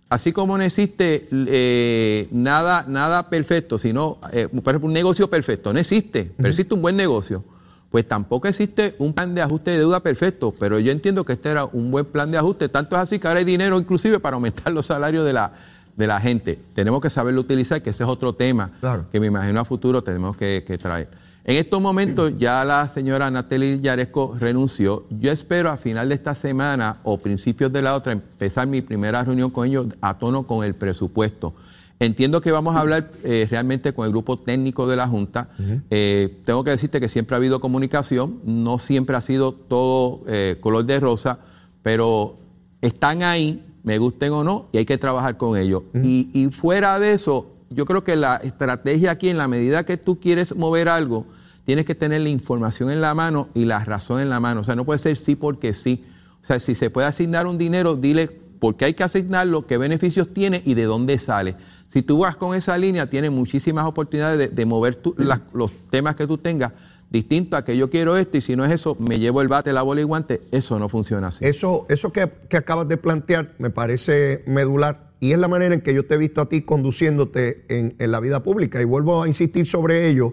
Así 0.09 0.33
como 0.33 0.59
no 0.59 0.65
existe 0.65 1.29
eh, 1.33 2.27
nada, 2.33 2.85
nada 2.89 3.29
perfecto, 3.31 3.79
sino, 3.79 4.19
eh, 4.33 4.49
por 4.49 4.73
ejemplo, 4.75 4.89
un 4.89 4.93
negocio 4.93 5.31
perfecto, 5.31 5.73
no 5.73 5.79
existe, 5.79 6.33
pero 6.37 6.49
existe 6.49 6.75
un 6.75 6.83
buen 6.83 6.97
negocio. 6.97 7.45
Pues 7.91 8.07
tampoco 8.07 8.47
existe 8.49 8.95
un 8.99 9.13
plan 9.13 9.35
de 9.35 9.43
ajuste 9.43 9.73
de 9.73 9.79
deuda 9.79 10.01
perfecto, 10.01 10.53
pero 10.59 10.79
yo 10.79 10.91
entiendo 10.93 11.25
que 11.25 11.33
este 11.35 11.49
era 11.51 11.65
un 11.65 11.91
buen 11.91 12.05
plan 12.05 12.31
de 12.31 12.39
ajuste. 12.39 12.69
Tanto 12.69 12.95
es 12.97 13.03
así 13.03 13.19
que 13.19 13.27
ahora 13.29 13.39
hay 13.39 13.45
dinero 13.45 13.79
inclusive 13.79 14.19
para 14.21 14.35
aumentar 14.35 14.73
los 14.73 14.87
salarios 14.87 15.25
de 15.25 15.33
la, 15.33 15.53
de 15.97 16.07
la 16.07 16.21
gente. 16.21 16.59
Tenemos 16.75 17.01
que 17.01 17.11
saberlo 17.11 17.41
utilizar, 17.41 17.81
que 17.83 17.91
ese 17.91 18.03
es 18.05 18.09
otro 18.09 18.33
tema 18.35 18.71
Claro. 18.81 19.07
que 19.11 19.19
me 19.21 19.27
imagino 19.27 19.61
a 19.61 19.65
futuro 19.65 20.03
tenemos 20.03 20.37
que, 20.37 20.65
que 20.67 20.77
traer. 20.79 21.09
En 21.45 21.57
estos 21.57 21.81
momentos 21.81 22.35
ya 22.39 22.65
la 22.65 22.87
señora 22.89 23.31
Natalie 23.31 23.81
Yaresco 23.81 24.37
renunció. 24.39 25.05
Yo 25.09 25.33
espero 25.33 25.71
a 25.71 25.79
final 25.79 26.11
de 26.11 26.15
esta 26.15 26.35
semana 26.35 26.99
o 27.03 27.19
principios 27.19 27.73
de 27.73 27.81
la 27.81 27.95
otra 27.95 28.13
empezar 28.13 28.67
mi 28.67 28.83
primera 28.83 29.25
reunión 29.25 29.51
con 29.51 29.67
ellos 29.67 29.87
a 30.01 30.19
tono 30.19 30.47
con 30.47 30.65
el 30.65 30.75
presupuesto. 30.75 31.55
Entiendo 31.99 32.41
que 32.41 32.51
vamos 32.51 32.77
a 32.77 32.81
hablar 32.81 33.11
eh, 33.25 33.47
realmente 33.51 33.93
con 33.93 34.07
el 34.07 34.11
grupo 34.11 34.39
técnico 34.39 34.87
de 34.87 34.97
la 34.97 35.07
Junta. 35.07 35.49
Eh, 35.91 36.41
tengo 36.45 36.65
que 36.65 36.71
decirte 36.71 37.01
que 37.01 37.09
siempre 37.09 37.35
ha 37.35 37.39
habido 37.39 37.61
comunicación, 37.61 38.41
no 38.45 38.79
siempre 38.79 39.17
ha 39.17 39.21
sido 39.21 39.53
todo 39.53 40.21
eh, 40.27 40.57
color 40.61 40.87
de 40.87 40.99
rosa, 40.99 41.41
pero 41.83 42.37
están 42.81 43.23
ahí, 43.23 43.63
me 43.83 43.99
gusten 43.99 44.33
o 44.33 44.45
no, 44.45 44.69
y 44.73 44.79
hay 44.79 44.87
que 44.87 44.97
trabajar 44.97 45.37
con 45.37 45.59
ellos. 45.59 45.83
y, 46.03 46.31
y 46.33 46.49
fuera 46.51 46.99
de 46.99 47.13
eso, 47.13 47.50
yo 47.71 47.87
creo 47.87 48.05
que 48.05 48.17
la 48.17 48.37
estrategia 48.37 49.13
aquí, 49.13 49.29
en 49.29 49.39
la 49.39 49.49
medida 49.49 49.85
que 49.85 49.97
tú 49.97 50.21
quieres 50.21 50.55
mover 50.57 50.89
algo, 50.89 51.27
tienes 51.65 51.85
que 51.87 51.95
tener 51.95 52.21
la 52.21 52.29
información 52.29 52.91
en 52.91 53.01
la 53.01 53.15
mano 53.15 53.49
y 53.55 53.65
la 53.65 53.85
razón 53.85 54.21
en 54.21 54.29
la 54.29 54.41
mano. 54.41 54.61
O 54.61 54.65
sea, 54.65 54.75
no 54.75 54.85
puede 54.85 54.99
ser 54.99 55.17
sí 55.17 55.37
porque 55.37 55.73
sí. 55.75 56.05
O 56.43 56.47
sea, 56.47 56.59
si 56.59 56.75
se 56.75 56.91
puede 56.91 57.07
asignar 57.07 57.47
un 57.47 57.59
dinero, 57.59 57.97
dile 57.97 58.29
por 58.59 58.77
qué 58.77 58.87
hay 58.87 58.95
que 58.95 59.05
asignarlo, 59.05 59.67
qué 59.67 59.79
beneficios 59.79 60.33
tiene 60.35 60.63
y 60.65 60.75
de 60.75 60.85
dónde 60.85 61.19
sale. 61.19 61.55
Si 61.93 62.03
tú 62.03 62.19
vas 62.19 62.37
con 62.37 62.55
esa 62.57 62.77
línea, 62.79 63.09
tienes 63.11 63.31
muchísimas 63.31 63.85
oportunidades 63.87 64.39
de, 64.39 64.49
de 64.49 64.67
mover 64.67 64.97
tu- 64.97 65.15
las- 65.19 65.41
los 65.53 65.71
temas 65.91 66.15
que 66.17 66.27
tú 66.27 66.39
tengas, 66.39 66.73
distinto 67.11 67.57
a 67.57 67.65
que 67.65 67.77
yo 67.77 67.91
quiero 67.91 68.17
esto 68.17 68.37
y 68.39 68.41
si 68.41 68.55
no 68.57 68.65
es 68.65 68.71
eso, 68.73 68.97
me 69.01 69.19
llevo 69.19 69.43
el 69.43 69.49
bate, 69.49 69.73
la 69.73 69.83
bola 69.83 70.01
y 70.01 70.05
guante. 70.05 70.43
Eso 70.53 70.79
no 70.79 70.89
funciona 70.89 71.29
así. 71.29 71.45
Eso, 71.45 71.87
eso 71.89 72.13
que, 72.13 72.31
que 72.49 72.57
acabas 72.57 72.87
de 72.89 72.97
plantear 72.97 73.55
me 73.59 73.71
parece 73.71 74.45
medular 74.47 75.10
y 75.21 75.33
es 75.33 75.39
la 75.39 75.49
manera 75.49 75.75
en 75.75 75.83
que 75.83 75.93
yo 75.95 76.07
te 76.07 76.15
he 76.15 76.19
visto 76.19 76.41
a 76.41 76.49
ti 76.49 76.63
conduciéndote 76.63 77.65
en, 77.69 77.95
en 77.99 78.11
la 78.11 78.21
vida 78.21 78.43
pública. 78.43 78.81
Y 78.81 78.85
vuelvo 78.85 79.23
a 79.23 79.29
insistir 79.29 79.67
sobre 79.67 80.09
ello 80.09 80.33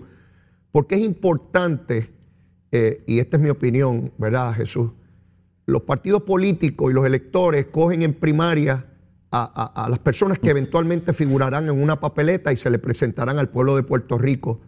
porque 0.72 0.96
es 0.96 1.02
importante, 1.02 2.10
eh, 2.72 3.04
y 3.06 3.20
esta 3.20 3.38
es 3.38 3.44
mi 3.44 3.50
opinión, 3.50 4.12
¿verdad, 4.18 4.54
Jesús? 4.54 4.92
Los 5.66 5.82
partidos 5.82 6.24
políticos 6.24 6.90
y 6.90 6.94
los 6.94 7.06
electores 7.06 7.66
cogen 7.66 8.02
en 8.02 8.14
primaria 8.14 8.86
a, 9.32 9.84
a- 9.84 9.90
las 9.90 10.00
personas 10.00 10.40
que 10.40 10.50
eventualmente 10.52 11.12
figurarán 11.12 11.66
en 11.66 11.82
una 11.82 12.00
papeleta 12.00 12.54
y 12.54 12.56
se 12.56 12.70
le 12.70 12.80
presentarán 12.80 13.38
al 13.40 13.50
pueblo 13.50 13.76
de 13.76 13.84
Puerto 13.84 14.18
Rico. 14.18 14.62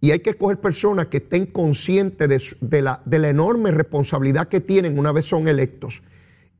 Y 0.00 0.10
hay 0.10 0.18
que 0.20 0.30
escoger 0.30 0.60
personas 0.60 1.06
que 1.06 1.16
estén 1.16 1.46
conscientes 1.46 2.56
de 2.60 2.82
la, 2.82 3.00
de 3.06 3.18
la 3.18 3.30
enorme 3.30 3.70
responsabilidad 3.70 4.48
que 4.48 4.60
tienen 4.60 4.98
una 4.98 5.12
vez 5.12 5.24
son 5.24 5.48
electos. 5.48 6.02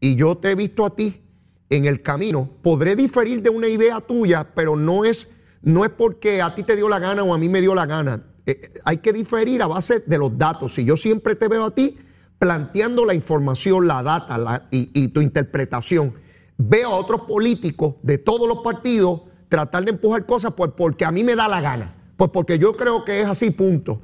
Y 0.01 0.15
yo 0.17 0.39
te 0.39 0.53
he 0.53 0.55
visto 0.55 0.87
a 0.87 0.97
ti 0.97 1.21
en 1.71 1.85
el 1.87 2.03
camino. 2.03 2.51
Podré 2.63 2.97
diferir 2.97 3.43
de 3.43 3.51
una 3.51 3.69
idea 3.69 4.01
tuya, 4.01 4.49
pero 4.55 4.77
no 4.77 5.05
es, 5.05 5.29
no 5.63 5.85
es 5.85 5.91
porque 5.91 6.43
a 6.43 6.55
ti 6.55 6.63
te 6.63 6.77
dio 6.77 6.89
la 6.89 6.99
gana 6.99 7.23
o 7.23 7.35
a 7.35 7.39
mí 7.39 7.49
me 7.49 7.61
dio 7.61 7.75
la 7.75 7.87
gana. 7.87 8.25
Eh, 8.47 8.59
eh, 8.61 8.81
hay 8.85 8.99
que 8.99 9.13
diferir 9.13 9.63
a 9.63 9.67
base 9.67 10.01
de 10.01 10.19
los 10.19 10.37
datos. 10.37 10.75
Si 10.75 10.85
yo 10.85 10.97
siempre 10.97 11.35
te 11.35 11.49
veo 11.49 11.65
a 11.65 11.75
ti 11.75 11.99
planteando 12.39 13.05
la 13.05 13.15
información, 13.15 13.87
la 13.87 14.03
data 14.03 14.69
y, 14.71 14.91
y 14.93 15.09
tu 15.09 15.21
interpretación, 15.21 16.15
veo 16.59 16.91
a 16.91 16.97
otros 16.97 17.23
políticos 17.23 17.97
de 18.03 18.19
todos 18.19 18.49
los 18.49 18.59
partidos 18.59 19.23
tratar 19.49 19.85
de 19.85 19.93
empujar 19.93 20.27
cosas 20.27 20.53
pues 20.57 20.73
porque 20.77 21.05
a 21.05 21.13
mí 21.13 21.25
me 21.25 21.37
da 21.37 21.49
la 21.49 21.61
gana. 21.61 21.95
Pues 22.17 22.31
porque 22.31 22.59
yo 22.59 22.75
creo 22.77 23.05
que 23.05 23.21
es 23.21 23.27
así, 23.27 23.51
punto. 23.51 24.03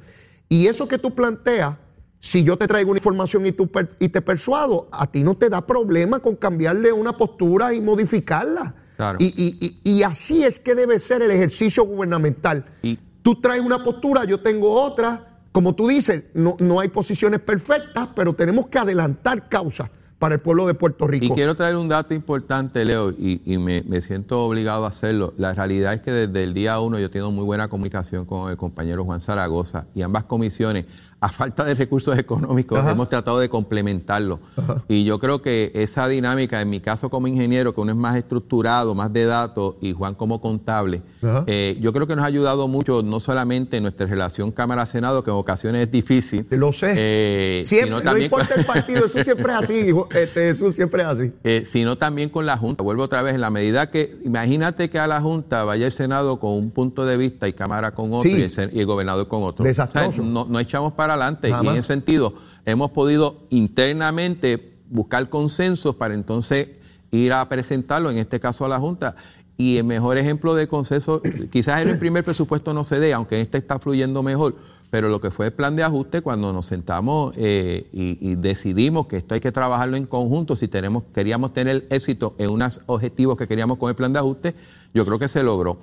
Y 0.49 0.67
eso 0.67 0.87
que 0.87 0.97
tú 0.97 1.15
planteas, 1.15 1.77
si 2.21 2.43
yo 2.45 2.55
te 2.57 2.67
traigo 2.67 2.91
una 2.91 2.99
información 2.99 3.45
y, 3.45 3.51
tú 3.51 3.67
per- 3.67 3.89
y 3.99 4.07
te 4.09 4.21
persuado, 4.21 4.87
a 4.91 5.07
ti 5.07 5.23
no 5.23 5.35
te 5.35 5.49
da 5.49 5.65
problema 5.65 6.19
con 6.19 6.35
cambiarle 6.37 6.93
una 6.93 7.17
postura 7.17 7.73
y 7.73 7.81
modificarla. 7.81 8.75
Claro. 8.95 9.17
Y, 9.19 9.25
y- 9.35 9.79
y- 9.83 9.97
y 9.97 10.03
así 10.03 10.43
es 10.43 10.59
que 10.59 10.75
debe 10.75 10.99
ser 10.99 11.21
el 11.23 11.31
ejercicio 11.31 11.83
gubernamental. 11.83 12.63
Y- 12.83 12.97
tú 13.23 13.35
traes 13.41 13.61
una 13.61 13.83
postura, 13.83 14.23
yo 14.23 14.39
tengo 14.39 14.71
otra. 14.81 15.27
Como 15.51 15.75
tú 15.75 15.87
dices, 15.87 16.23
no, 16.33 16.55
no 16.59 16.79
hay 16.79 16.87
posiciones 16.89 17.39
perfectas, 17.41 18.09
pero 18.15 18.33
tenemos 18.33 18.67
que 18.67 18.77
adelantar 18.79 19.49
causas 19.49 19.89
para 20.19 20.35
el 20.35 20.39
pueblo 20.41 20.67
de 20.67 20.75
Puerto 20.75 21.07
Rico. 21.07 21.25
Y 21.25 21.31
quiero 21.31 21.55
traer 21.55 21.75
un 21.75 21.89
dato 21.89 22.13
importante, 22.13 22.85
Leo, 22.85 23.09
y, 23.09 23.41
y 23.43 23.57
me, 23.57 23.81
me 23.87 23.99
siento 24.01 24.45
obligado 24.45 24.85
a 24.85 24.89
hacerlo. 24.89 25.33
La 25.37 25.53
realidad 25.55 25.95
es 25.95 26.01
que 26.01 26.11
desde 26.11 26.43
el 26.43 26.53
día 26.53 26.79
uno 26.79 26.99
yo 26.99 27.09
tengo 27.09 27.31
muy 27.31 27.43
buena 27.43 27.67
comunicación 27.69 28.25
con 28.25 28.51
el 28.51 28.55
compañero 28.55 29.03
Juan 29.03 29.19
Zaragoza 29.19 29.87
y 29.95 30.03
ambas 30.03 30.25
comisiones, 30.25 30.85
a 31.23 31.29
falta 31.29 31.63
de 31.63 31.75
recursos 31.75 32.17
económicos, 32.17 32.79
Ajá. 32.79 32.91
hemos 32.91 33.07
tratado 33.07 33.39
de 33.39 33.47
complementarlo. 33.47 34.39
Y 34.87 35.03
yo 35.03 35.19
creo 35.19 35.41
que 35.41 35.71
esa 35.75 36.07
dinámica, 36.07 36.59
en 36.61 36.69
mi 36.71 36.79
caso 36.81 37.09
como 37.11 37.27
ingeniero, 37.27 37.75
que 37.75 37.81
uno 37.81 37.91
es 37.91 37.97
más 37.97 38.15
estructurado, 38.15 38.95
más 38.95 39.13
de 39.13 39.25
datos, 39.25 39.75
y 39.81 39.93
Juan 39.93 40.15
como 40.15 40.41
contable, 40.41 41.03
eh, 41.45 41.77
yo 41.79 41.93
creo 41.93 42.07
que 42.07 42.15
nos 42.15 42.23
ha 42.23 42.27
ayudado 42.27 42.67
mucho, 42.67 43.03
no 43.03 43.19
solamente 43.19 43.77
en 43.77 43.83
nuestra 43.83 44.07
relación 44.07 44.51
Cámara-Senado, 44.51 45.23
que 45.23 45.29
en 45.29 45.37
ocasiones 45.37 45.83
es 45.85 45.91
difícil. 45.91 46.47
Lo 46.49 46.73
sé. 46.73 46.93
eh, 46.97 47.61
siempre, 47.65 47.85
sino 47.87 47.97
no 47.99 48.03
también 48.03 48.25
importa 48.25 48.55
el 48.55 48.65
partido, 48.65 49.05
eso 49.05 49.23
siempre 49.23 49.53
es 49.53 49.59
así, 49.59 49.73
hijo. 49.89 50.09
Este, 50.11 50.49
eso 50.49 50.71
siempre 50.71 51.03
es 51.03 51.07
así. 51.07 51.31
eh, 51.43 51.67
sino 51.71 51.97
también 51.99 52.29
con 52.29 52.45
la 52.47 52.57
Junta. 52.57 52.83
Vuelvo 52.83 53.03
otra 53.03 53.21
vez, 53.21 53.35
en 53.35 53.41
la 53.41 53.51
medida 53.51 53.91
que, 53.91 54.17
imagínate 54.23 54.89
que 54.89 54.97
a 54.97 55.05
la 55.05 55.21
Junta 55.21 55.63
vaya 55.65 55.85
el 55.85 55.91
Senado 55.93 56.39
con 56.39 56.53
un 56.53 56.71
punto 56.71 57.05
de 57.05 57.15
vista 57.17 57.47
y 57.47 57.53
Cámara 57.53 57.91
con 57.91 58.11
otro 58.13 58.27
Sí. 58.29 58.37
y, 58.37 58.41
el, 58.59 58.71
y 58.73 58.79
el 58.79 58.85
gobernador 58.87 59.27
con 59.27 59.43
otro. 59.43 59.63
Desastroso. 59.63 60.09
O 60.09 60.11
sea, 60.11 60.23
no, 60.23 60.45
no 60.49 60.59
echamos 60.59 60.93
para 60.93 61.10
adelante 61.11 61.49
y 61.49 61.67
en 61.67 61.77
ese 61.77 61.87
sentido 61.87 62.33
hemos 62.65 62.91
podido 62.91 63.43
internamente 63.49 64.73
buscar 64.89 65.29
consensos 65.29 65.95
para 65.95 66.13
entonces 66.13 66.69
ir 67.11 67.33
a 67.33 67.47
presentarlo, 67.47 68.11
en 68.11 68.17
este 68.17 68.39
caso 68.39 68.65
a 68.65 68.69
la 68.69 68.79
Junta. 68.79 69.15
Y 69.57 69.77
el 69.77 69.83
mejor 69.83 70.17
ejemplo 70.17 70.55
de 70.55 70.67
consenso, 70.67 71.21
quizás 71.51 71.81
en 71.81 71.89
el 71.89 71.99
primer 71.99 72.23
presupuesto 72.23 72.73
no 72.73 72.83
se 72.83 72.99
dé, 72.99 73.13
aunque 73.13 73.41
este 73.41 73.57
está 73.57 73.79
fluyendo 73.79 74.23
mejor, 74.23 74.55
pero 74.89 75.07
lo 75.07 75.21
que 75.21 75.29
fue 75.29 75.47
el 75.47 75.53
plan 75.53 75.75
de 75.75 75.83
ajuste, 75.83 76.21
cuando 76.21 76.51
nos 76.51 76.65
sentamos 76.65 77.33
eh, 77.37 77.87
y, 77.93 78.35
decidimos 78.35 79.07
que 79.07 79.17
esto 79.17 79.35
hay 79.35 79.39
que 79.39 79.51
trabajarlo 79.51 79.97
en 79.97 80.05
conjunto, 80.05 80.55
si 80.55 80.67
tenemos, 80.67 81.03
queríamos 81.13 81.53
tener 81.53 81.85
éxito 81.89 82.35
en 82.39 82.49
unos 82.49 82.81
objetivos 82.87 83.37
que 83.37 83.47
queríamos 83.47 83.77
con 83.77 83.89
el 83.89 83.95
plan 83.95 84.11
de 84.11 84.19
ajuste, 84.19 84.55
yo 84.93 85.05
creo 85.05 85.19
que 85.19 85.27
se 85.27 85.43
logró. 85.43 85.77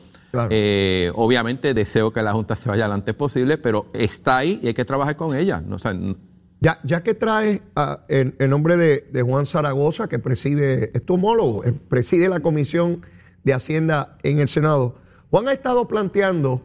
Eh, 0.51 1.11
obviamente 1.15 1.73
deseo 1.75 2.13
que 2.13 2.23
la 2.23 2.33
Junta 2.33 2.57
se 2.57 2.69
vaya 2.69 2.87
lo 2.87 2.95
antes 2.95 3.15
posible, 3.15 3.59
pero 3.59 3.87
está 3.93 4.39
ahí 4.39 4.61
y 4.63 4.69
hay 4.69 4.75
que 4.75 4.85
trabajar 4.85 5.17
con 5.17 5.35
ella. 5.35 5.63
ya, 6.61 6.79
ya 6.85 7.03
que 7.03 7.15
trae 7.15 7.63
el, 8.09 8.51
nombre 8.51 8.77
de, 8.77 9.23
Juan 9.23 9.47
Zaragoza, 9.47 10.09
que 10.09 10.19
preside, 10.19 10.91
es 10.95 11.05
tu 11.05 11.15
homólogo, 11.15 11.65
eh, 11.65 11.73
preside 11.73 12.29
la 12.29 12.41
Comisión 12.41 13.03
de 13.45 13.55
Hacienda 13.55 14.19
en 14.23 14.41
el 14.41 14.49
Senado, 14.49 14.97
Juan 15.31 15.49
ha 15.49 15.53
estado 15.53 15.89
planteando 15.89 16.63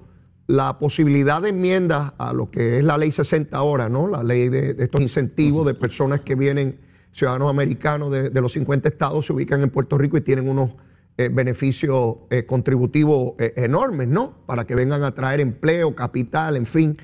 la 0.47 0.77
posibilidad 0.77 1.41
de 1.41 1.49
enmiendas 1.49 2.13
a 2.17 2.33
lo 2.33 2.51
que 2.51 2.77
es 2.77 2.83
la 2.83 2.97
ley 2.97 3.11
60 3.11 3.55
ahora, 3.55 3.89
¿no? 3.89 4.07
La 4.07 4.23
ley 4.23 4.49
de, 4.49 4.75
estos 4.77 5.01
incentivos 5.01 5.65
de 5.65 5.73
personas 5.73 6.21
que 6.21 6.35
vienen, 6.35 6.79
ciudadanos 7.11 7.49
americanos 7.49 8.11
de, 8.11 8.41
los 8.41 8.51
50 8.53 8.89
estados, 8.89 9.25
se 9.25 9.33
ubican 9.33 9.61
en 9.61 9.69
Puerto 9.69 9.97
Rico 9.97 10.17
y 10.17 10.21
tienen 10.21 10.49
unos 10.49 10.71
eh, 11.17 11.29
beneficios 11.31 12.15
eh, 12.29 12.45
contributivos 12.45 13.33
eh, 13.39 13.53
enormes, 13.57 14.07
¿no? 14.07 14.45
Para 14.45 14.65
que 14.65 14.75
vengan 14.75 15.03
a 15.03 15.13
traer 15.13 15.39
empleo, 15.39 15.95
capital, 15.95 16.55
en 16.57 16.65
fin. 16.65 16.97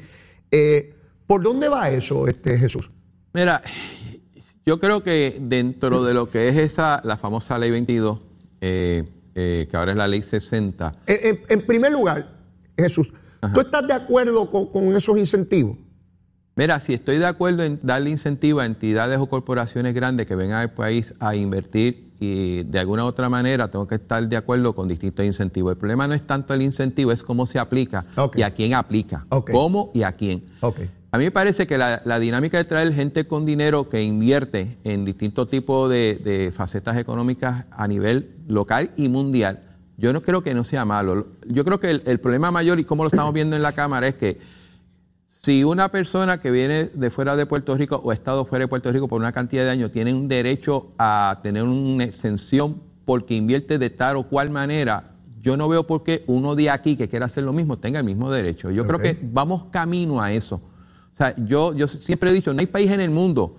¿Por 1.27 1.43
dónde 1.43 1.69
va 1.69 1.91
eso, 1.91 2.27
este 2.27 2.57
Jesús? 2.57 2.89
Mira, 3.33 3.61
yo 4.65 4.79
creo 4.79 5.03
que 5.03 5.37
dentro 5.39 6.03
de 6.03 6.13
lo 6.15 6.27
que 6.27 6.49
es 6.49 6.57
esa, 6.57 7.01
la 7.03 7.17
famosa 7.17 7.59
ley 7.59 7.69
22, 7.69 8.19
que 8.59 9.69
ahora 9.73 9.91
es 9.91 9.97
la 9.97 10.07
ley 10.07 10.23
60. 10.23 10.95
en 11.05 11.65
primer 11.67 11.91
lugar, 11.91 12.35
Jesús, 12.75 13.11
¿Tú 13.53 13.61
estás 13.61 13.87
de 13.87 13.93
acuerdo 13.93 14.49
con, 14.51 14.95
esos 14.95 15.17
incentivos? 15.17 15.77
Mira, 16.55 16.79
si 16.79 16.93
estoy 16.93 17.19
de 17.19 17.25
acuerdo 17.25 17.63
en 17.63 17.79
darle 17.81 18.09
incentivo 18.09 18.59
a 18.59 18.65
entidades 18.65 19.17
o 19.17 19.27
corporaciones 19.27 19.95
grandes 19.95 20.27
que 20.27 20.35
vengan 20.35 20.59
al 20.59 20.73
país 20.73 21.13
a 21.19 21.35
invertir 21.35 22.08
y 22.19 22.63
de 22.63 22.79
alguna 22.79 23.05
u 23.05 23.07
otra 23.07 23.29
manera 23.29 23.69
tengo 23.69 23.87
que 23.87 23.95
estar 23.95 24.27
de 24.27 24.37
acuerdo 24.37 24.73
con 24.73 24.87
distintos 24.87 25.25
incentivos. 25.25 25.71
El 25.71 25.77
problema 25.77 26.07
no 26.07 26.13
es 26.13 26.25
tanto 26.25 26.53
el 26.53 26.61
incentivo, 26.61 27.11
es 27.11 27.23
cómo 27.23 27.45
se 27.45 27.59
aplica 27.59 28.05
y 28.35 28.41
a 28.41 28.51
quién 28.51 28.73
aplica. 28.73 29.25
Cómo 29.51 29.91
y 29.93 30.03
a 30.03 30.11
quién. 30.13 30.43
A 31.11 31.17
mí 31.17 31.23
me 31.23 31.31
parece 31.31 31.65
que 31.65 31.77
la, 31.77 32.19
dinámica 32.19 32.57
de 32.57 32.65
traer 32.65 32.93
gente 32.93 33.25
con 33.25 33.45
dinero 33.45 33.89
que 33.89 34.03
invierte 34.03 34.77
en 34.83 35.05
distintos 35.05 35.49
tipos 35.49 35.89
de 35.89 36.51
facetas 36.55 36.97
económicas 36.97 37.65
a 37.71 37.87
nivel 37.87 38.35
local 38.47 38.91
y 38.97 39.07
mundial 39.09 39.63
yo 39.99 40.13
no 40.13 40.21
creo 40.21 40.41
que 40.41 40.53
no 40.53 40.63
sea 40.63 40.85
malo. 40.85 41.27
Yo 41.45 41.65
creo 41.65 41.79
que 41.79 41.89
el, 41.89 42.19
problema 42.19 42.51
mayor, 42.51 42.79
y 42.79 42.85
como 42.85 43.03
lo 43.03 43.09
estamos 43.09 43.33
viendo 43.33 43.57
en 43.57 43.61
la 43.61 43.73
Cámara, 43.73 44.07
es 44.07 44.15
que 44.15 44.39
si 45.39 45.63
una 45.63 45.89
persona 45.89 46.41
que 46.41 46.51
viene 46.51 46.89
de 46.93 47.09
fuera 47.09 47.37
de 47.37 47.45
Puerto 47.45 47.75
Rico 47.75 48.01
o 48.03 48.11
ha 48.11 48.13
estado 48.13 48.43
fuera 48.43 48.63
de 48.63 48.67
Puerto 48.67 48.91
Rico 48.91 49.07
por 49.07 49.21
una 49.21 49.31
cantidad 49.31 49.63
de 49.63 49.69
años 49.69 49.91
tiene 49.93 50.13
un 50.13 50.27
derecho 50.27 50.91
a 50.97 51.39
tener 51.41 51.63
una 51.63 52.03
exención 52.03 52.81
porque 53.05 53.35
invierte 53.35 53.77
de 53.77 53.89
tal 53.89 54.17
o 54.17 54.23
cual 54.23 54.49
manera, 54.49 55.11
yo 55.41 55.55
no 55.55 55.69
veo 55.69 55.87
por 55.87 56.03
qué 56.03 56.25
uno 56.27 56.55
de 56.55 56.69
aquí 56.69 56.97
que 56.97 57.07
quiera 57.07 57.27
hacer 57.27 57.45
lo 57.45 57.53
mismo 57.53 57.77
tenga 57.77 57.99
el 57.99 58.05
mismo 58.05 58.29
derecho. 58.29 58.69
Yo 58.69 58.85
creo 58.85 58.99
que 58.99 59.17
vamos 59.21 59.67
camino 59.71 60.21
a 60.21 60.33
eso. 60.33 60.55
O 60.55 61.17
sea, 61.17 61.33
yo, 61.37 61.73
yo 61.73 61.87
siempre 61.87 62.31
he 62.31 62.33
dicho, 62.33 62.53
no 62.53 62.59
hay 62.59 62.67
país 62.67 62.91
en 62.91 62.99
el 62.99 63.09
mundo, 63.09 63.55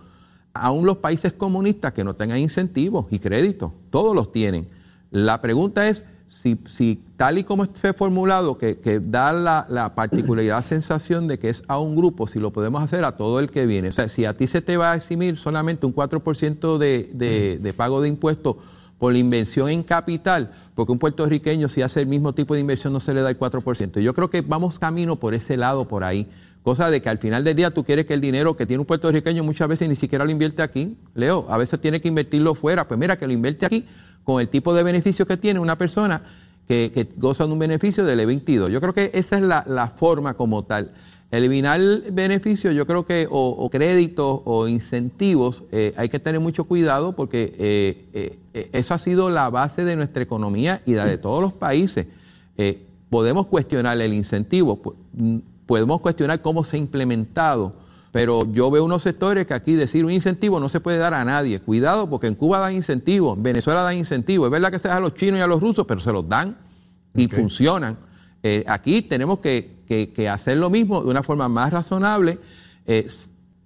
aún 0.53 0.85
los 0.85 0.99
países 0.99 1.33
comunistas 1.33 1.95
que 1.95 2.05
no 2.05 2.15
tengan 2.15 2.39
incentivos 2.39 3.07
y 3.11 3.19
créditos, 3.19 3.73
todos 3.89 4.15
los 4.15 4.33
tienen. 4.33 4.69
La 5.11 5.41
pregunta 5.41 5.89
es 5.89 6.05
si, 6.31 7.03
tal 7.17 7.39
y 7.39 7.45
como 7.45 7.67
fue 7.67 7.93
formulado, 7.93 8.57
que, 8.57 9.01
da 9.05 9.33
la, 9.33 9.93
particularidad 9.95 10.65
sensación 10.65 11.29
de 11.29 11.39
que 11.39 11.51
es 11.51 11.63
a 11.69 11.79
un 11.79 11.97
grupo, 11.97 12.27
si 12.27 12.39
lo 12.39 12.53
podemos 12.53 12.83
hacer 12.83 13.05
a 13.05 13.17
todo 13.17 13.41
el 13.41 13.51
que 13.51 13.67
viene. 13.67 13.89
O 13.89 13.93
sea, 13.93 14.09
si 14.09 14.25
a 14.25 14.37
ti 14.37 14.47
se 14.47 14.63
te 14.63 14.77
va 14.77 14.93
a 14.93 14.97
eximir 14.97 15.37
solamente 15.37 15.87
un 15.87 15.95
4% 15.95 16.79
de, 16.79 17.11
de, 17.13 17.59
de 17.61 17.73
pago 17.73 18.01
de 18.01 18.09
impuestos 18.09 18.57
por 18.99 19.13
la 19.13 19.19
inversión 19.19 19.69
en 19.69 19.83
capital, 19.83 20.53
porque 20.75 20.93
un 20.93 20.99
puertorriqueño 20.99 21.69
si 21.69 21.83
hace 21.83 22.01
el 22.01 22.07
mismo 22.07 22.33
tipo 22.33 22.55
de 22.55 22.61
inversión 22.61 22.93
no 22.93 23.01
se 23.01 23.13
le 23.13 23.23
da 23.23 23.31
el 23.31 23.39
4%. 23.39 24.01
Yo 24.01 24.15
creo 24.15 24.31
que 24.31 24.41
vamos 24.41 24.79
camino 24.79 25.17
por 25.17 25.35
ese 25.35 25.57
lado, 25.57 25.89
por 25.89 26.05
ahí. 26.05 26.27
Cosa 26.63 26.91
de 26.91 27.01
que 27.01 27.09
al 27.09 27.19
final 27.19 27.43
del 27.43 27.57
día 27.57 27.71
tú 27.71 27.85
quieres 27.85 28.05
que 28.07 28.13
el 28.13 28.21
dinero 28.21 28.57
que 28.57 28.67
tiene 28.67 28.81
un 28.81 28.87
puertorriqueño 28.87 29.43
muchas 29.43 29.69
veces 29.69 29.89
ni 29.89 29.97
siquiera 29.97 30.25
lo 30.25 30.31
invierte 30.31 30.63
aquí. 30.63 30.97
Leo, 31.15 31.47
a 31.49 31.57
veces 31.57 31.81
tiene 31.81 32.01
que 32.01 32.09
invertirlo 32.09 32.55
fuera. 32.55 32.87
Pues 32.87 33.01
mira, 33.01 33.19
que 33.19 33.27
lo 33.27 33.33
invierte 33.33 33.65
aquí 33.67 33.87
con 34.25 34.41
el 34.41 34.49
tipo 34.49 34.75
de 34.75 34.83
beneficio 34.83 35.27
que 35.27 35.39
tiene 35.39 35.59
una 35.59 35.79
persona 35.79 36.23
que, 36.69 37.09
goza 37.17 37.47
de 37.47 37.53
un 37.53 37.59
beneficio 37.59 38.05
del 38.05 38.21
E22. 38.21 38.69
Yo 38.69 38.81
creo 38.81 38.95
que 38.95 39.11
esa 39.15 39.37
es 39.37 39.43
la, 39.43 39.93
forma 39.97 40.35
como 40.35 40.65
tal. 40.65 40.93
Eliminar 41.33 41.81
beneficios, 42.13 42.75
yo 42.75 42.87
creo 42.87 43.07
que, 43.07 43.27
o, 43.31 43.69
créditos 43.71 44.41
o 44.45 44.69
incentivos, 44.69 45.65
eh, 45.73 45.95
hay 45.97 46.09
que 46.09 46.19
tener 46.19 46.41
mucho 46.41 46.65
cuidado 46.65 47.13
porque 47.15 47.55
eh, 47.59 48.39
eh, 48.53 48.71
eso 48.73 48.95
ha 48.95 48.99
sido 48.99 49.31
la 49.31 49.49
base 49.51 49.85
de 49.85 49.97
nuestra 49.97 50.23
economía 50.23 50.83
y 50.87 50.95
la 50.95 51.07
de 51.07 51.19
todos 51.19 51.41
los 51.41 51.53
países. 51.53 52.07
podemos 53.09 53.47
cuestionar 53.47 54.01
el 54.01 54.13
incentivo, 54.13 54.81
podemos 55.71 56.01
cuestionar 56.01 56.43
cómo 56.43 56.65
se 56.65 56.75
ha 56.75 56.81
implementado, 56.81 57.75
pero 58.11 58.45
yo 58.53 58.73
veo 58.73 58.85
unos 58.85 59.03
sectores 59.03 59.47
que 59.47 59.55
aquí 59.55 59.75
decir 59.75 60.05
un 60.05 60.11
incentivo 60.11 60.59
no 60.59 60.69
se 60.69 60.81
puede 60.81 60.99
dar 60.99 61.15
a 61.15 61.25
nadie. 61.25 61.61
Cuidado, 61.61 62.11
porque 62.11 62.27
en 62.27 62.35
Cuba 62.35 62.59
dan 62.59 62.75
incentivos, 62.75 63.37
en 63.37 63.45
Venezuela 63.45 63.83
dan 63.83 63.97
incentivos. 63.97 64.49
Es 64.49 64.51
verdad 64.51 64.73
que 64.73 64.81
se 64.81 64.89
da 64.89 64.97
a 64.97 65.01
los 65.01 65.15
chinos 65.15 65.39
y 65.39 65.43
a 65.43 65.47
los 65.47 65.61
rusos, 65.61 65.87
pero 65.87 66.01
se 66.01 66.11
los 66.11 66.29
dan 66.29 66.57
y 67.15 67.29
funcionan. 67.29 67.99
Eh, 68.43 68.65
aquí 68.67 69.01
tenemos 69.03 69.39
que, 69.39 70.27
hacer 70.29 70.57
lo 70.57 70.71
mismo 70.71 71.05
de 71.05 71.09
una 71.09 71.23
forma 71.23 71.49
más 71.49 71.73
razonable. 71.73 72.41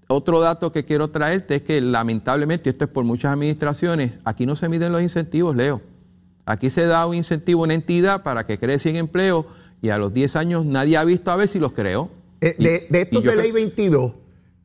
otro 0.07 0.41
dato 0.41 0.73
que 0.73 0.85
quiero 0.85 1.09
traerte 1.09 1.55
es 1.55 1.63
que 1.63 1.81
lamentablemente, 1.81 2.69
esto 2.69 2.85
es 2.85 2.91
por 2.91 3.05
muchas 3.05 3.33
administraciones, 3.33 4.13
aquí 4.27 4.45
no 4.45 4.57
se 4.57 4.69
miden 4.69 4.93
los 4.93 5.01
incentivos, 5.01 5.57
Leo. 5.57 5.81
Aquí 6.45 6.69
se 6.69 6.85
da 6.85 7.07
un 7.07 7.15
incentivo 7.15 7.63
a 7.63 7.65
una 7.65 7.73
entidad 7.73 8.23
para 8.23 8.45
que 8.45 8.59
cree 8.59 8.79
100 8.79 8.97
empleos 8.97 9.47
y 9.85 9.91
a 9.91 9.99
los 9.99 10.15
10 10.15 10.37
años 10.37 10.65
nadie 10.65 10.97
ha 10.97 11.05
visto 11.05 11.31
a 11.31 11.37
ver 11.37 11.47
si 11.47 11.59
los 11.59 11.73
creó. 11.73 12.09
Eh, 12.41 12.57
de, 12.59 12.87
de 12.89 13.03
estos 13.03 13.23
de 13.23 13.37
ley 13.37 13.53
22, 13.53 14.13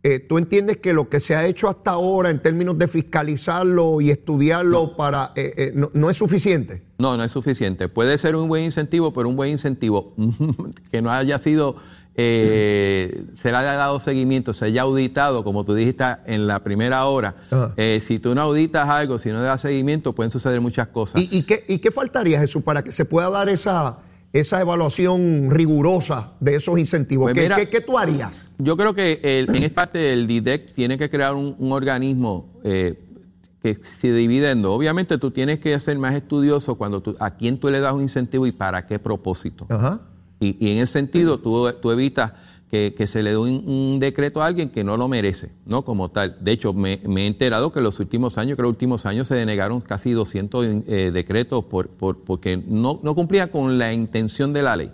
eh, 0.02 0.20
¿tú 0.20 0.38
entiendes 0.38 0.78
que 0.78 0.94
lo 0.94 1.10
que 1.10 1.20
se 1.20 1.36
ha 1.36 1.46
hecho 1.46 1.68
hasta 1.68 1.92
ahora 1.92 2.30
en 2.30 2.42
términos 2.42 2.78
de 2.78 2.88
fiscalizarlo 2.88 4.00
y 4.00 4.12
estudiarlo 4.12 4.96
para 4.96 5.34
eh, 5.36 5.74
no, 5.76 6.10
es 6.10 6.16
suficiente? 6.16 6.84
No, 7.00 7.18
no 7.18 7.24
es 7.26 7.34
suficiente. 7.34 7.90
Puede 7.90 8.18
ser 8.18 8.38
un 8.38 8.48
buen 8.48 8.64
incentivo, 8.64 9.12
pero 9.12 9.28
un 9.28 9.36
buen 9.36 9.52
incentivo 9.52 10.14
que 10.92 11.02
no 11.02 11.12
haya 11.12 11.38
sido, 11.38 11.76
se 12.16 13.12
le 13.44 13.50
haya 13.50 13.74
dado 13.74 14.00
seguimiento, 14.00 14.54
se 14.54 14.66
haya 14.66 14.84
auditado, 14.84 15.44
como 15.44 15.66
tú 15.66 15.74
dijiste 15.74 16.06
en 16.28 16.48
la 16.48 16.64
primera 16.64 17.04
hora. 17.06 17.36
si 18.02 18.20
tú 18.20 18.36
no 18.36 18.42
auditas 18.44 18.88
algo, 18.88 19.20
si 19.20 19.30
no 19.30 19.40
le 19.40 19.44
das 19.44 19.60
seguimiento, 19.60 20.16
pueden 20.16 20.32
suceder 20.32 20.62
muchas 20.62 20.88
cosas. 20.88 21.22
¿Y, 21.22 21.44
qué, 21.44 21.66
¿Y 21.68 21.80
qué 21.80 21.92
faltaría, 21.92 22.40
Jesús, 22.40 22.64
para 22.64 22.86
que 22.86 22.94
se 22.94 23.04
pueda 23.04 23.30
dar 23.30 23.50
esa 23.50 24.00
esa 24.34 24.62
evaluación 24.62 25.50
rigurosa 25.50 26.34
de 26.40 26.56
esos 26.56 26.78
incentivos? 26.80 27.32
Pues 27.34 27.68
¿Qué, 27.70 27.82
tú 27.82 27.98
harías? 27.98 28.40
Yo 28.58 28.78
creo 28.78 28.94
que 28.94 29.20
en 29.24 29.64
esta 29.64 29.84
parte 29.84 30.00
del 30.00 30.28
DIDEC 30.28 30.74
tiene 30.74 30.98
que 30.98 31.10
crear 31.10 31.36
un, 31.36 31.56
organismo 31.72 32.48
eh, 32.64 33.00
que 33.62 33.76
se 33.76 34.14
dividendo. 34.14 34.74
Obviamente 34.74 35.18
tú 35.18 35.32
tienes 35.32 35.60
que 35.60 35.80
ser 35.80 35.98
más 35.98 36.16
estudioso 36.16 36.76
cuando 36.76 37.02
tú, 37.02 37.16
a 37.20 37.32
quién 37.32 37.60
tú 37.60 37.70
le 37.70 37.80
das 37.80 37.94
un 37.94 38.02
incentivo 38.02 38.46
y 38.46 38.52
para 38.52 38.86
qué 38.86 39.00
propósito. 39.00 39.68
Y, 40.40 40.58
y, 40.66 40.72
en 40.72 40.78
ese 40.80 40.94
sentido 40.94 41.40
tú, 41.40 41.72
tú 41.82 41.92
evitas 41.92 42.34
que, 42.70 43.08
se 43.08 43.24
le 43.24 43.32
dé 43.32 43.38
un, 43.38 44.00
decreto 44.00 44.44
a 44.44 44.46
alguien 44.46 44.70
que 44.70 44.84
no 44.84 44.96
lo 44.96 45.08
merece, 45.08 45.50
¿no? 45.66 45.84
Como 45.84 46.10
tal. 46.10 46.38
De 46.40 46.52
hecho, 46.52 46.72
me, 46.72 47.02
he 47.04 47.26
enterado 47.26 47.72
que 47.72 47.80
en 47.80 47.84
los 47.84 48.00
últimos 48.00 48.38
años, 48.38 48.56
creo 48.56 48.68
que 48.68 48.70
los 48.70 48.74
últimos 48.74 49.06
años 49.08 49.28
se 49.28 49.36
denegaron 49.36 49.82
casi 49.82 50.12
200 50.12 50.66
eh, 50.88 51.12
decretos 51.12 51.66
por, 51.66 51.90
porque 51.90 52.58
no, 52.58 53.00
no 53.02 53.16
cumplían 53.16 53.50
con 53.50 53.80
la 53.80 53.92
intención 53.92 54.54
de 54.54 54.62
la 54.62 54.76
ley. 54.76 54.92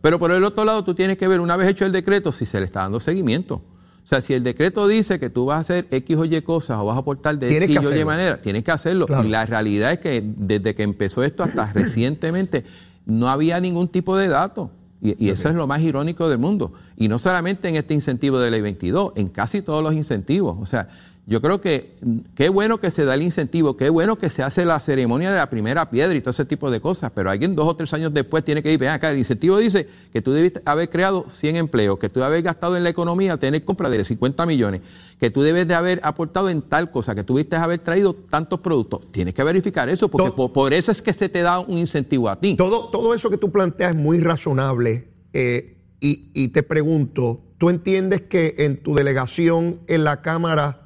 Pero 0.00 0.18
por 0.18 0.32
el 0.32 0.42
otro 0.42 0.64
lado, 0.64 0.82
tú 0.82 0.94
tienes 0.94 1.16
que 1.16 1.28
ver, 1.28 1.40
una 1.40 1.56
vez 1.56 1.68
hecho 1.68 1.86
el 1.86 1.92
decreto, 1.92 2.32
si 2.32 2.44
se 2.44 2.58
le 2.58 2.66
está 2.66 2.80
dando 2.80 2.98
seguimiento. 2.98 3.62
O 4.04 4.08
sea, 4.08 4.20
si 4.20 4.34
el 4.34 4.42
decreto 4.42 4.88
dice 4.88 5.20
que 5.20 5.30
tú 5.30 5.46
vas 5.46 5.58
a 5.58 5.60
hacer 5.60 5.86
X 5.92 6.16
o 6.16 6.24
Y 6.24 6.42
cosas 6.42 6.78
o 6.80 6.86
vas 6.86 6.96
a 6.96 7.00
aportar 7.00 7.38
de 7.38 7.56
X 7.56 7.86
o 7.86 7.96
Y 7.96 8.04
manera, 8.04 8.42
tienes 8.42 8.64
que 8.64 8.72
hacerlo. 8.72 9.06
Y 9.24 9.28
la 9.28 9.46
realidad 9.46 9.92
es 9.92 9.98
que 10.00 10.24
desde 10.24 10.74
que 10.74 10.82
empezó 10.82 11.22
esto 11.22 11.44
hasta 11.44 11.66
recientemente 11.72 12.64
no 13.06 13.28
había 13.28 13.60
ningún 13.60 13.86
tipo 13.86 14.16
de 14.16 14.26
datos. 14.26 14.70
Y, 15.02 15.30
eso 15.30 15.48
es 15.48 15.56
lo 15.56 15.66
más 15.66 15.82
irónico 15.82 16.28
del 16.28 16.38
mundo. 16.38 16.72
Y 16.96 17.08
no 17.08 17.18
solamente 17.18 17.68
en 17.68 17.74
este 17.74 17.92
incentivo 17.92 18.38
de 18.38 18.52
ley 18.52 18.60
22, 18.60 19.14
en 19.16 19.28
casi 19.28 19.60
todos 19.60 19.82
los 19.82 19.94
incentivos. 19.94 20.56
O 20.60 20.66
sea, 20.66 20.88
Yo 21.24 21.40
creo 21.40 21.60
que 21.60 21.94
qué 22.34 22.48
bueno 22.48 22.80
que 22.80 22.90
se 22.90 23.04
da 23.04 23.14
el 23.14 23.22
incentivo, 23.22 23.76
qué 23.76 23.90
bueno 23.90 24.18
que 24.18 24.28
se 24.28 24.42
hace 24.42 24.64
la 24.64 24.80
ceremonia 24.80 25.30
de 25.30 25.36
la 25.36 25.48
primera 25.48 25.88
piedra 25.88 26.16
y 26.16 26.20
todo 26.20 26.32
ese 26.32 26.44
tipo 26.44 26.68
de 26.68 26.80
cosas, 26.80 27.12
pero 27.14 27.30
alguien 27.30 27.54
dos 27.54 27.68
o 27.68 27.76
tres 27.76 27.94
años 27.94 28.12
después 28.12 28.44
tiene 28.44 28.60
que 28.60 28.72
ir, 28.72 28.78
ven 28.80 28.88
acá, 28.88 29.12
el 29.12 29.18
incentivo 29.18 29.56
dice 29.58 29.86
que 30.12 30.20
tú 30.20 30.32
debes 30.32 30.54
haber 30.64 30.90
creado 30.90 31.26
100 31.28 31.54
empleos, 31.54 32.00
que 32.00 32.08
tú 32.08 32.18
debes 32.18 32.26
haber 32.26 32.42
gastado 32.42 32.76
en 32.76 32.82
la 32.82 32.88
economía, 32.88 33.36
tener 33.36 33.64
compra 33.64 33.88
de 33.88 34.04
50 34.04 34.46
millones, 34.46 34.80
que 35.20 35.30
tú 35.30 35.42
debes 35.42 35.68
de 35.68 35.76
haber 35.76 36.00
aportado 36.02 36.50
en 36.50 36.60
tal 36.60 36.90
cosa, 36.90 37.14
que 37.14 37.22
tú 37.22 37.36
debes 37.36 37.52
haber 37.52 37.78
traído 37.78 38.14
tantos 38.14 38.58
productos. 38.58 39.02
Tienes 39.12 39.32
que 39.32 39.44
verificar 39.44 39.88
eso, 39.88 40.08
porque 40.08 40.32
por, 40.32 40.72
eso 40.72 40.90
es 40.90 41.02
que 41.02 41.12
se 41.12 41.28
te 41.28 41.42
da 41.42 41.60
un 41.60 41.78
incentivo 41.78 42.30
a 42.30 42.40
ti. 42.40 42.56
Todo, 42.56 42.88
todo 42.88 43.14
eso 43.14 43.30
que 43.30 43.38
tú 43.38 43.52
planteas 43.52 43.92
es 43.92 43.96
muy 43.96 44.18
razonable 44.18 45.06
eh, 45.32 45.76
y, 46.00 46.32
y 46.34 46.48
te 46.48 46.64
pregunto, 46.64 47.42
¿tú 47.58 47.70
entiendes 47.70 48.22
que 48.22 48.56
en 48.58 48.82
tu 48.82 48.92
delegación 48.92 49.78
en 49.86 50.02
la 50.02 50.20
Cámara 50.20 50.81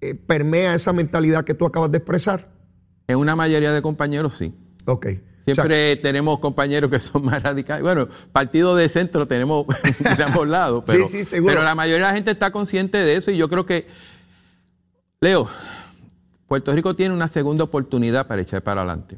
eh, 0.00 0.14
permea 0.14 0.74
esa 0.74 0.92
mentalidad 0.92 1.44
que 1.44 1.54
tú 1.54 1.66
acabas 1.66 1.90
de 1.90 1.98
expresar? 1.98 2.48
En 3.08 3.18
una 3.18 3.36
mayoría 3.36 3.72
de 3.72 3.82
compañeros 3.82 4.34
sí. 4.36 4.54
Ok. 4.84 5.06
Siempre 5.44 5.94
tenemos 5.96 6.40
compañeros 6.40 6.90
que 6.90 6.98
son 6.98 7.24
más 7.24 7.42
radicales. 7.42 7.82
Bueno, 7.82 8.08
partido 8.32 8.74
de 8.74 8.88
centro 8.88 9.28
tenemos 9.28 9.66
de 10.16 10.24
ambos 10.24 10.48
lados, 10.48 10.82
pero, 10.86 11.06
sí, 11.06 11.18
sí, 11.18 11.24
seguro. 11.24 11.54
pero 11.54 11.64
la 11.64 11.74
mayoría 11.74 12.06
de 12.06 12.10
la 12.10 12.14
gente 12.14 12.32
está 12.32 12.50
consciente 12.50 12.98
de 12.98 13.16
eso 13.16 13.30
y 13.30 13.36
yo 13.36 13.48
creo 13.48 13.64
que, 13.64 13.86
Leo, 15.20 15.48
Puerto 16.48 16.72
Rico 16.72 16.94
tiene 16.96 17.14
una 17.14 17.28
segunda 17.28 17.64
oportunidad 17.64 18.26
para 18.26 18.42
echar 18.42 18.62
para 18.62 18.82
adelante. 18.82 19.16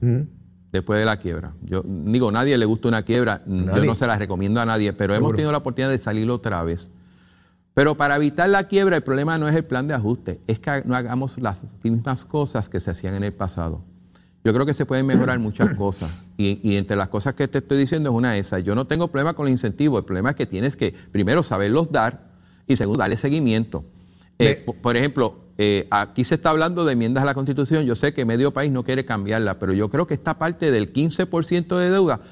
Después 0.71 0.99
de 0.99 1.07
la 1.07 1.17
quiebra. 1.17 1.55
Yo 1.63 1.83
digo, 1.85 2.31
nadie 2.31 2.59
le 2.59 2.67
gusta 2.67 2.89
una 2.89 3.03
quiebra, 3.03 3.43
yo 3.47 3.85
no 3.85 3.95
se 3.95 4.07
la 4.07 4.19
recomiendo 4.19 4.61
a 4.61 4.67
nadie, 4.67 4.93
pero 4.93 5.15
hemos 5.15 5.33
tenido 5.33 5.51
la 5.51 5.59
oportunidad 5.59 5.91
de 5.91 5.99
salir 5.99 6.31
otra 6.31 6.63
vez. 6.63 6.91
Pero 7.79 7.97
para 7.97 8.17
evitar 8.17 8.49
la 8.49 8.65
quiebra, 8.65 8.97
el 8.97 9.05
problema 9.05 9.39
no 9.39 9.47
es 9.47 9.55
el 9.55 9.65
plan 9.65 9.87
de 9.87 9.95
ajuste, 9.95 10.41
es 10.49 10.59
que 10.59 10.83
no 10.85 10.97
hagamos 10.97 11.39
las 11.39 11.63
mismas 11.85 12.25
cosas 12.25 12.69
que 12.69 12.81
se 12.81 12.91
hacían 12.91 13.15
en 13.15 13.23
el 13.23 13.33
pasado. 13.33 13.85
Yo 14.43 14.53
creo 14.53 14.67
que 14.67 14.75
se 14.75 14.85
pueden 14.85 15.07
mejorar 15.07 15.39
muchas 15.39 15.69
cosas. 15.79 16.19
Y, 16.37 16.75
entre 16.75 16.97
las 16.97 17.07
cosas 17.07 17.35
que 17.35 17.47
te 17.47 17.59
estoy 17.59 17.79
diciendo 17.79 18.11
es 18.11 18.17
una 18.17 18.33
de 18.33 18.41
esas. 18.41 18.65
Yo 18.65 18.75
no 18.75 18.89
tengo 18.89 19.07
problema 19.07 19.35
con 19.35 19.47
el 19.47 19.53
incentivo. 19.53 19.97
El 19.97 20.05
problema 20.05 20.31
es 20.31 20.35
que 20.35 20.45
tienes 20.45 20.75
que, 20.75 20.93
primero, 21.13 21.45
saberlos 21.45 21.93
dar 21.93 22.33
y 22.67 22.77
segundo, 22.77 22.99
darle 22.99 23.17
seguimiento. 23.17 23.85
Eh, 24.41 24.67
por 24.83 24.97
ejemplo, 24.97 25.37
eh, 25.57 25.87
aquí 25.93 26.25
se 26.25 26.35
está 26.35 26.51
hablando 26.51 26.85
de 26.85 26.95
enmiendas 26.95 27.23
a 27.23 27.27
la 27.27 27.35
Constitución. 27.35 27.85
Yo 27.85 27.95
sé 27.95 28.13
que 28.13 28.25
medio 28.25 28.53
país 28.53 28.73
no 28.73 28.83
quiere 28.83 29.05
cambiarla, 29.05 29.61
pero 29.61 29.73
yo 29.73 29.89
creo 29.89 30.09
que 30.09 30.15
esta 30.15 30.37
parte 30.37 30.73
del 30.73 30.93
15% 30.93 31.79
de 31.79 31.91
deuda, 31.91 32.23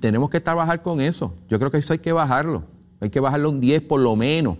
tenemos 0.00 0.30
que 0.30 0.40
trabajar 0.40 0.82
con 0.82 1.00
eso. 1.00 1.32
Yo 1.48 1.60
creo 1.60 1.70
que 1.70 1.78
eso 1.78 1.92
hay 1.92 2.00
que 2.00 2.10
bajarlo. 2.10 2.64
Hay 2.98 3.10
que 3.10 3.20
bajarlo 3.20 3.50
un 3.50 3.60
10 3.60 3.82
por 3.82 4.00
lo 4.00 4.16
menos 4.16 4.58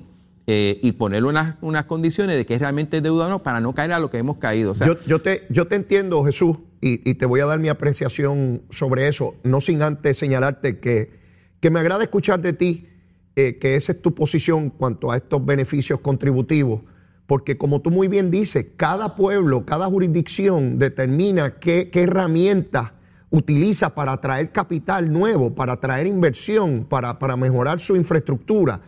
eh, 0.52 0.80
y 0.82 0.90
ponerle 0.90 1.28
unas, 1.28 1.54
unas, 1.60 1.84
condiciones 1.84 2.34
de 2.34 2.44
que 2.44 2.54
es 2.54 2.60
realmente 2.60 3.00
deuda 3.00 3.26
o 3.26 3.28
no 3.28 3.44
para 3.44 3.60
no 3.60 3.72
caer 3.72 3.92
a 3.92 4.00
lo 4.00 4.10
que 4.10 4.18
hemos 4.18 4.38
caído. 4.38 4.72
yo, 5.06 5.20
te, 5.20 5.46
yo 5.48 5.68
te 5.68 5.76
entiendo, 5.76 6.24
Jesús, 6.24 6.56
y, 6.80 7.14
te 7.14 7.24
voy 7.24 7.38
a 7.38 7.46
dar 7.46 7.60
mi 7.60 7.68
apreciación 7.68 8.62
sobre 8.68 9.06
eso, 9.06 9.36
no 9.44 9.60
sin 9.60 9.80
antes 9.80 10.18
señalarte 10.18 10.80
que, 10.80 11.12
que 11.60 11.70
me 11.70 11.78
agrada 11.78 12.02
escuchar 12.02 12.40
de 12.40 12.52
ti 12.52 12.88
eh, 13.36 13.58
que 13.58 13.76
esa 13.76 13.92
es 13.92 14.02
tu 14.02 14.12
posición 14.12 14.70
cuanto 14.70 15.12
a 15.12 15.18
estos 15.18 15.46
beneficios 15.46 16.00
contributivos, 16.00 16.80
porque 17.28 17.56
como 17.56 17.80
tú 17.80 17.92
muy 17.92 18.08
bien 18.08 18.32
dices, 18.32 18.66
cada 18.76 19.14
pueblo, 19.14 19.64
cada 19.64 19.86
jurisdicción 19.86 20.80
determina 20.80 21.60
qué, 21.60 21.90
qué 21.90 22.02
herramientas 22.02 22.90
utiliza 23.30 23.94
para 23.94 24.14
atraer 24.14 24.50
capital 24.50 25.12
nuevo, 25.12 25.54
para 25.54 25.74
atraer 25.74 26.08
inversión, 26.08 26.86
para, 26.88 27.20
para 27.20 27.36
mejorar 27.36 27.78
su 27.78 27.94
infraestructura 27.94 28.80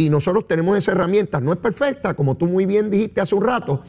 y 0.00 0.08
nosotros 0.08 0.46
tenemos 0.46 0.78
esa 0.78 0.92
herramienta. 0.92 1.40
No 1.40 1.52
es 1.52 1.58
perfecta, 1.58 2.14
como 2.14 2.34
tú 2.34 2.46
muy 2.46 2.64
bien 2.64 2.90
dijiste 2.90 3.20
hace 3.20 3.34
un 3.34 3.44
rato, 3.44 3.82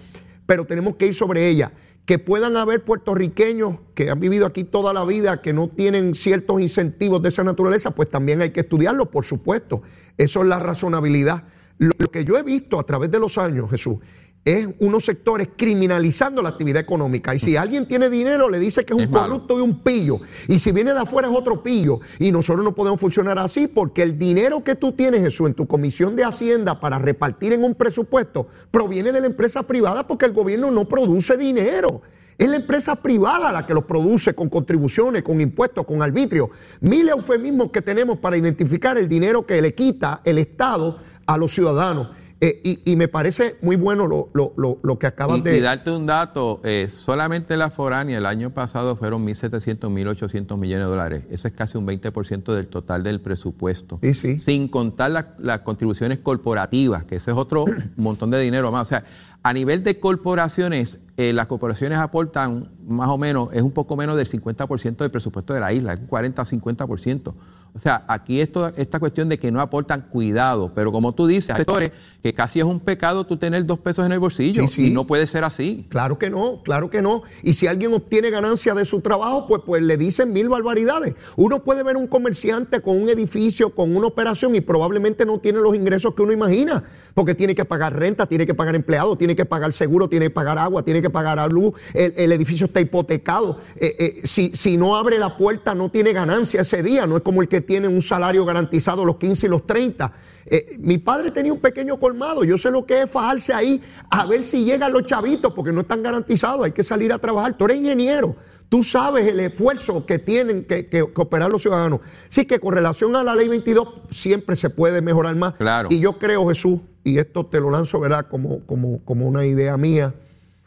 pero 0.46 0.66
tenemos 0.66 0.98
que 0.98 1.08
ir 1.08 1.14
sobre 1.14 1.48
ella. 1.48 1.72
Que 2.06 2.20
puedan 2.20 2.58
haber 2.58 2.84
puertorriqueños 2.84 3.78
que 3.96 4.10
han 4.10 4.20
vivido 4.20 4.46
aquí 4.46 4.66
toda 4.66 4.92
la 4.92 5.06
vida, 5.06 5.42
que 5.42 5.54
no 5.54 5.70
tienen 5.70 6.14
ciertos 6.14 6.60
incentivos 6.60 7.22
de 7.22 7.30
esa 7.30 7.46
naturaleza, 7.46 7.92
pues 7.92 8.10
también 8.10 8.42
hay 8.42 8.50
que 8.50 8.60
estudiarlo, 8.60 9.10
por 9.10 9.24
supuesto. 9.24 9.84
Eso 10.18 10.42
es 10.42 10.48
la 10.48 10.60
razonabilidad. 10.60 11.46
Lo 11.78 11.94
que 12.12 12.26
yo 12.26 12.38
he 12.38 12.44
visto 12.44 12.78
a 12.78 12.84
través 12.84 13.10
de 13.10 13.20
los 13.20 13.38
años, 13.38 13.70
Jesús, 13.70 13.96
es 14.44 14.68
unos 14.80 15.06
sectores 15.06 15.50
criminalizando 15.56 16.42
la 16.42 16.50
actividad 16.50 16.82
económica. 16.82 17.36
Y 17.36 17.40
si 17.40 17.58
alguien 17.58 17.88
tiene 17.88 18.10
dinero, 18.10 18.50
le 18.50 18.60
dice 18.60 18.84
que 18.86 18.94
es, 18.94 19.00
un 19.00 19.12
corrupto 19.12 19.60
y 19.60 19.62
un 19.62 19.80
pillo. 19.80 20.20
Y 20.48 20.58
si 20.58 20.72
viene 20.72 20.94
de 20.94 21.00
afuera 21.00 21.30
es 21.30 21.36
otro 21.36 21.62
pillo. 21.62 22.00
Y 22.18 22.32
nosotros 22.32 22.64
no 22.64 22.74
podemos 22.74 23.00
funcionar 23.00 23.38
así 23.38 23.68
porque 23.68 24.02
el 24.02 24.18
dinero 24.18 24.64
que 24.64 24.76
tú 24.76 24.94
tienes, 24.94 25.22
Jesús, 25.22 25.48
en 25.48 25.54
tu 25.54 25.68
comisión 25.68 26.16
de 26.16 26.24
Hacienda 26.24 26.80
para 26.80 26.98
repartir 26.98 27.54
en 27.54 27.64
un 27.64 27.76
presupuesto, 27.76 28.48
proviene 28.72 29.12
de 29.12 29.22
la 29.22 29.28
empresa 29.28 29.64
privada 29.64 30.08
porque 30.08 30.26
el 30.26 30.34
gobierno 30.34 30.72
no 30.72 30.88
produce 30.88 31.38
dinero. 31.38 32.02
Es 32.38 32.50
la 32.50 32.56
empresa 32.56 32.96
privada 32.96 33.52
la 33.52 33.68
que 33.68 33.76
lo 33.76 33.86
produce 33.86 34.34
con 34.34 34.50
contribuciones, 34.50 35.22
con 35.22 35.40
impuestos, 35.40 35.86
con 35.86 36.02
arbitrio. 36.02 36.50
Mil 36.80 37.08
eufemismos 37.08 37.70
que 37.70 37.84
tenemos 37.84 38.18
para 38.18 38.36
identificar 38.36 38.98
el 38.98 39.08
dinero 39.08 39.46
que 39.46 39.62
le 39.62 39.76
quita 39.76 40.22
el 40.24 40.40
Estado 40.40 40.98
a 41.28 41.38
los 41.38 41.54
ciudadanos. 41.54 42.08
Eh, 42.44 42.80
y, 42.84 42.96
me 42.96 43.08
parece 43.08 43.58
muy 43.62 43.76
bueno 43.76 44.08
lo, 44.08 44.32
lo, 44.34 44.54
lo, 44.58 44.80
lo 44.82 44.98
que 44.98 45.06
acaban 45.06 45.44
de... 45.44 45.56
Y 45.56 45.62
darte 45.62 45.92
un 45.92 46.08
dato, 46.08 46.60
eh, 46.64 46.90
solamente 46.92 47.56
la 47.56 47.70
foránea 47.70 48.18
el 48.18 48.26
año 48.26 48.50
pasado 48.50 48.96
fueron 48.96 49.28
1.700, 49.28 49.78
1.800 49.78 50.58
millones 50.58 50.88
de 50.88 50.90
dólares. 50.90 51.24
Eso 51.30 51.48
es 51.48 51.54
casi 51.54 51.78
un 51.78 51.86
20% 51.86 52.52
del 52.56 52.66
total 52.66 53.04
del 53.04 53.22
presupuesto. 53.22 54.00
Sí, 54.02 54.16
sí. 54.16 54.40
Sin 54.40 54.70
contar 54.70 55.36
las 55.38 55.60
contribuciones 55.60 56.18
corporativas, 56.18 57.04
que 57.04 57.18
ese 57.18 57.30
es 57.30 57.38
otro 57.38 57.66
montón 57.96 58.32
de 58.32 58.40
dinero 58.40 58.72
más. 58.72 58.88
O 58.88 58.90
sea, 58.90 59.04
a 59.44 59.54
nivel 59.54 59.84
de 59.84 60.00
corporaciones, 60.00 60.98
eh, 61.18 61.34
las 61.34 61.46
corporaciones 61.46 62.00
aportan 62.00 62.72
más 62.88 63.10
o 63.10 63.20
menos, 63.20 63.50
es 63.54 63.62
un 63.62 63.72
poco 63.72 63.96
menos 63.96 64.16
del 64.16 64.28
50% 64.28 64.98
del 64.98 65.12
presupuesto 65.12 65.54
de 65.54 65.60
la 65.60 65.74
isla, 65.74 65.94
es 65.94 66.00
un 66.00 66.08
40 66.08 66.42
o 66.42 66.46
50%. 66.46 67.34
O 67.74 67.80
sea, 67.80 68.04
aquí 68.08 68.42
esto, 68.42 68.68
esta 68.76 69.00
cuestión 69.00 69.30
de 69.30 69.40
que 69.40 69.50
no 69.50 69.62
aportan 69.62 70.02
cuidado, 70.02 70.72
pero 70.76 70.92
como 70.92 71.14
tú 71.14 71.26
dices, 71.26 71.52
hay 71.52 71.58
sectores 71.58 71.92
que 72.22 72.34
casi 72.34 72.60
es 72.60 72.66
un 72.66 72.80
pecado 72.80 73.26
tú 73.26 73.38
tener 73.38 73.66
dos 73.66 73.80
pesos 73.80 74.06
en 74.06 74.12
el 74.12 74.20
bolsillo 74.20 74.66
y 74.78 74.90
no 74.90 75.08
puede 75.08 75.26
ser 75.26 75.44
así. 75.44 75.86
Claro 75.90 76.20
que 76.20 76.30
no, 76.30 76.62
claro 76.64 76.90
que 76.90 77.02
no. 77.02 77.24
Y 77.44 77.54
si 77.54 77.68
alguien 77.68 77.94
obtiene 77.94 78.30
ganancia 78.30 78.76
de 78.76 78.84
su 78.84 79.02
trabajo, 79.02 79.48
pues, 79.48 79.62
pues 79.66 79.82
le 79.82 79.98
dicen 79.98 80.34
mil 80.34 80.50
barbaridades. 80.50 81.16
Uno 81.38 81.64
puede 81.64 81.82
ver 81.84 81.96
un 81.96 82.08
comerciante 82.08 82.82
con 82.82 83.02
un 83.02 83.10
edificio, 83.10 83.74
con 83.74 83.96
una 83.96 84.08
operación 84.08 84.54
y 84.54 84.62
probablemente 84.62 85.26
no 85.26 85.40
tiene 85.40 85.60
los 85.60 85.76
ingresos 85.76 86.14
que 86.14 86.24
uno 86.24 86.34
imagina, 86.34 86.84
porque 87.14 87.36
tiene 87.36 87.56
que 87.56 87.64
pagar 87.64 87.98
renta, 87.98 88.28
tiene 88.28 88.46
que 88.46 88.54
pagar 88.54 88.76
empleados, 88.76 89.18
tiene 89.18 89.36
que 89.36 89.46
pagar 89.46 89.72
seguro, 89.72 90.10
tiene 90.10 90.26
que 90.26 90.32
pagar 90.32 90.60
agua, 90.60 90.84
tiene 90.84 91.02
que 91.02 91.10
pagar 91.10 91.52
luz, 91.52 91.74
el, 91.94 92.32
edificio 92.32 92.66
está 92.66 92.82
hipotecado. 92.82 93.60
Eh, 93.78 93.96
eh, 93.98 94.22
si, 94.26 94.50
si 94.56 94.78
no 94.78 94.96
abre 94.96 95.18
la 95.18 95.38
puerta, 95.38 95.74
no 95.74 95.90
tiene 95.90 96.14
ganancia 96.14 96.62
ese 96.62 96.84
día, 96.84 97.08
no 97.08 97.16
es 97.16 97.24
como 97.24 97.42
el 97.42 97.48
que 97.48 97.61
tiene 97.62 97.88
un 97.88 98.02
salario 98.02 98.46
garantizado 98.46 99.06
los 99.06 99.18
15 99.18 99.46
y 99.46 99.50
los 99.50 99.66
30. 99.66 100.12
Eh, 100.46 100.78
mi 100.80 100.98
padre 100.98 101.32
tenía 101.32 101.54
un 101.54 101.60
pequeño 101.60 102.00
colmado, 102.00 102.44
yo 102.44 102.58
sé 102.58 102.72
lo 102.72 102.86
que 102.86 103.04
es 103.04 103.10
fajarse 103.10 103.54
ahí 103.54 103.82
a 104.10 104.26
ver 104.26 104.44
si 104.44 104.66
llegan 104.66 104.92
los 104.92 105.04
chavitos, 105.04 105.54
porque 105.54 105.72
no 105.72 105.82
están 105.82 106.02
garantizados, 106.02 106.66
hay 106.66 106.72
que 106.72 106.84
salir 106.84 107.14
a 107.14 107.20
trabajar. 107.20 107.58
Tú 107.58 107.66
eres 107.66 107.78
ingeniero, 107.78 108.36
tú 108.70 108.84
sabes 108.84 109.28
el 109.28 109.40
esfuerzo 109.40 110.06
que 110.06 110.20
tienen 110.20 110.66
que, 110.66 111.06
operar 111.16 111.50
los 111.50 111.62
ciudadanos. 111.62 112.00
Sí 112.30 112.46
que 112.46 112.60
con 112.60 112.74
relación 112.74 113.16
a 113.16 113.24
la 113.24 113.36
ley 113.36 113.48
22 113.48 113.88
siempre 114.10 114.56
se 114.56 114.70
puede 114.70 115.02
mejorar 115.02 115.36
más. 115.36 115.54
Claro. 115.54 115.90
Y 115.92 116.00
yo 116.00 116.18
creo, 116.18 116.48
Jesús, 116.48 116.80
y 117.04 117.18
esto 117.18 117.46
te 117.46 117.60
lo 117.60 117.70
lanzo, 117.70 118.00
¿verdad? 118.00 118.28
Como, 118.30 118.66
como, 118.66 119.04
como 119.06 119.28
una 119.28 119.46
idea 119.46 119.78
mía, 119.78 120.14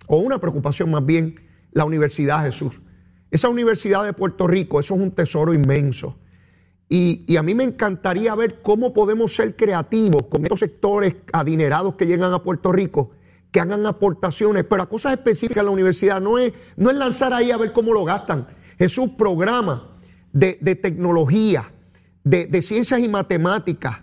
o 0.07 0.19
una 0.19 0.39
preocupación 0.39 0.91
más 0.91 1.05
bien, 1.05 1.41
la 1.73 1.85
Universidad 1.85 2.45
Jesús. 2.45 2.81
Esa 3.31 3.49
Universidad 3.49 4.05
de 4.05 4.13
Puerto 4.13 4.47
Rico, 4.47 4.79
eso 4.79 4.95
es 4.95 5.01
un 5.01 5.11
tesoro 5.11 5.53
inmenso. 5.53 6.17
Y, 6.97 7.37
a 7.37 7.43
mí 7.43 7.57
me 7.57 7.65
encantaría 7.65 8.33
ver 8.37 8.63
cómo 8.63 8.93
podemos 8.93 9.35
ser 9.35 9.57
creativos 9.57 10.27
con 10.27 10.45
estos 10.45 10.61
sectores 10.61 11.17
adinerados 11.33 11.97
que 11.97 12.07
llegan 12.07 12.33
a 12.33 12.41
Puerto 12.41 12.71
Rico, 12.71 13.11
que 13.51 13.59
hagan 13.59 13.85
aportaciones, 13.85 14.63
pero 14.63 14.85
a 14.85 14.89
cosas 14.89 15.15
específicas 15.15 15.63
en 15.63 15.67
la 15.67 15.73
universidad. 15.73 16.21
No 16.21 16.39
es, 16.39 16.53
no 16.77 16.91
es 16.91 16.97
lanzar 16.97 17.33
ahí 17.33 17.51
a 17.51 17.57
ver 17.57 17.73
cómo 17.73 17.93
lo 17.93 18.05
gastan. 18.05 18.47
Jesús 18.79 19.11
programa 19.19 19.99
de, 20.33 20.55
tecnología, 20.77 21.69
de, 22.23 22.63
ciencias 22.63 23.01
y 23.01 23.09
matemáticas, 23.09 23.97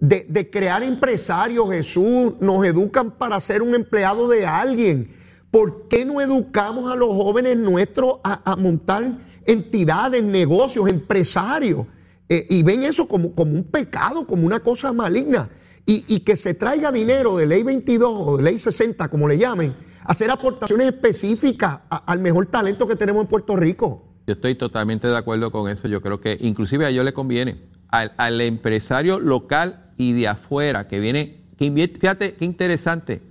de, 0.00 0.24
de, 0.26 0.48
crear 0.48 0.82
empresarios, 0.82 1.70
Jesús, 1.70 2.32
nos 2.40 2.64
educan 2.64 3.10
para 3.10 3.38
ser 3.40 3.60
un 3.60 3.74
empleado 3.74 4.26
de 4.26 4.46
alguien. 4.46 5.14
¿Por 5.50 5.86
qué 5.88 6.06
no 6.06 6.22
educamos 6.22 6.90
a 6.90 6.96
los 6.96 7.10
jóvenes 7.10 7.58
nuestros 7.58 8.20
a 8.24 8.56
montar 8.56 9.18
entidades, 9.44 10.22
negocios, 10.22 10.88
empresarios? 10.88 11.86
Eh, 12.28 12.46
y 12.50 12.62
ven 12.62 12.82
eso 12.82 13.08
como, 13.08 13.34
como, 13.34 13.52
un 13.52 13.64
pecado, 13.64 14.26
como 14.26 14.46
una 14.46 14.60
cosa 14.60 14.92
maligna. 14.92 15.48
Y, 15.90 16.20
que 16.20 16.36
se 16.36 16.52
traiga 16.52 16.92
dinero 16.92 17.38
de 17.38 17.46
ley 17.46 17.62
22 17.62 18.10
o 18.14 18.36
de 18.36 18.42
ley 18.42 18.58
60, 18.58 19.08
como 19.08 19.26
le 19.26 19.38
llamen, 19.38 19.74
hacer 20.04 20.30
aportaciones 20.30 20.88
específicas 20.88 21.80
al 21.88 22.18
mejor 22.18 22.44
talento 22.44 22.86
que 22.86 22.94
tenemos 22.94 23.22
en 23.22 23.28
Puerto 23.28 23.56
Rico. 23.56 24.04
Yo 24.26 24.34
estoy 24.34 24.54
totalmente 24.54 25.08
de 25.08 25.16
acuerdo 25.16 25.50
con 25.50 25.70
eso. 25.70 25.88
Yo 25.88 26.02
creo 26.02 26.20
que 26.20 26.36
inclusive 26.42 26.84
a 26.84 26.90
ellos 26.90 27.06
le 27.06 27.14
conviene. 27.14 27.62
Al, 27.88 28.38
empresario 28.42 29.18
local 29.18 29.94
y 29.96 30.12
de 30.12 30.28
afuera 30.28 30.88
que 30.88 31.00
viene, 31.00 31.46
que 31.56 31.64
invierte, 31.64 31.98
fíjate 31.98 32.34
qué 32.34 32.44
interesante. 32.44 33.22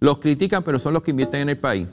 los 0.00 0.20
critican, 0.20 0.62
pero 0.62 0.78
son 0.78 0.94
los 0.94 1.02
que 1.02 1.10
invierten 1.10 1.42
en 1.42 1.48
el 1.50 1.58
país. 1.58 1.86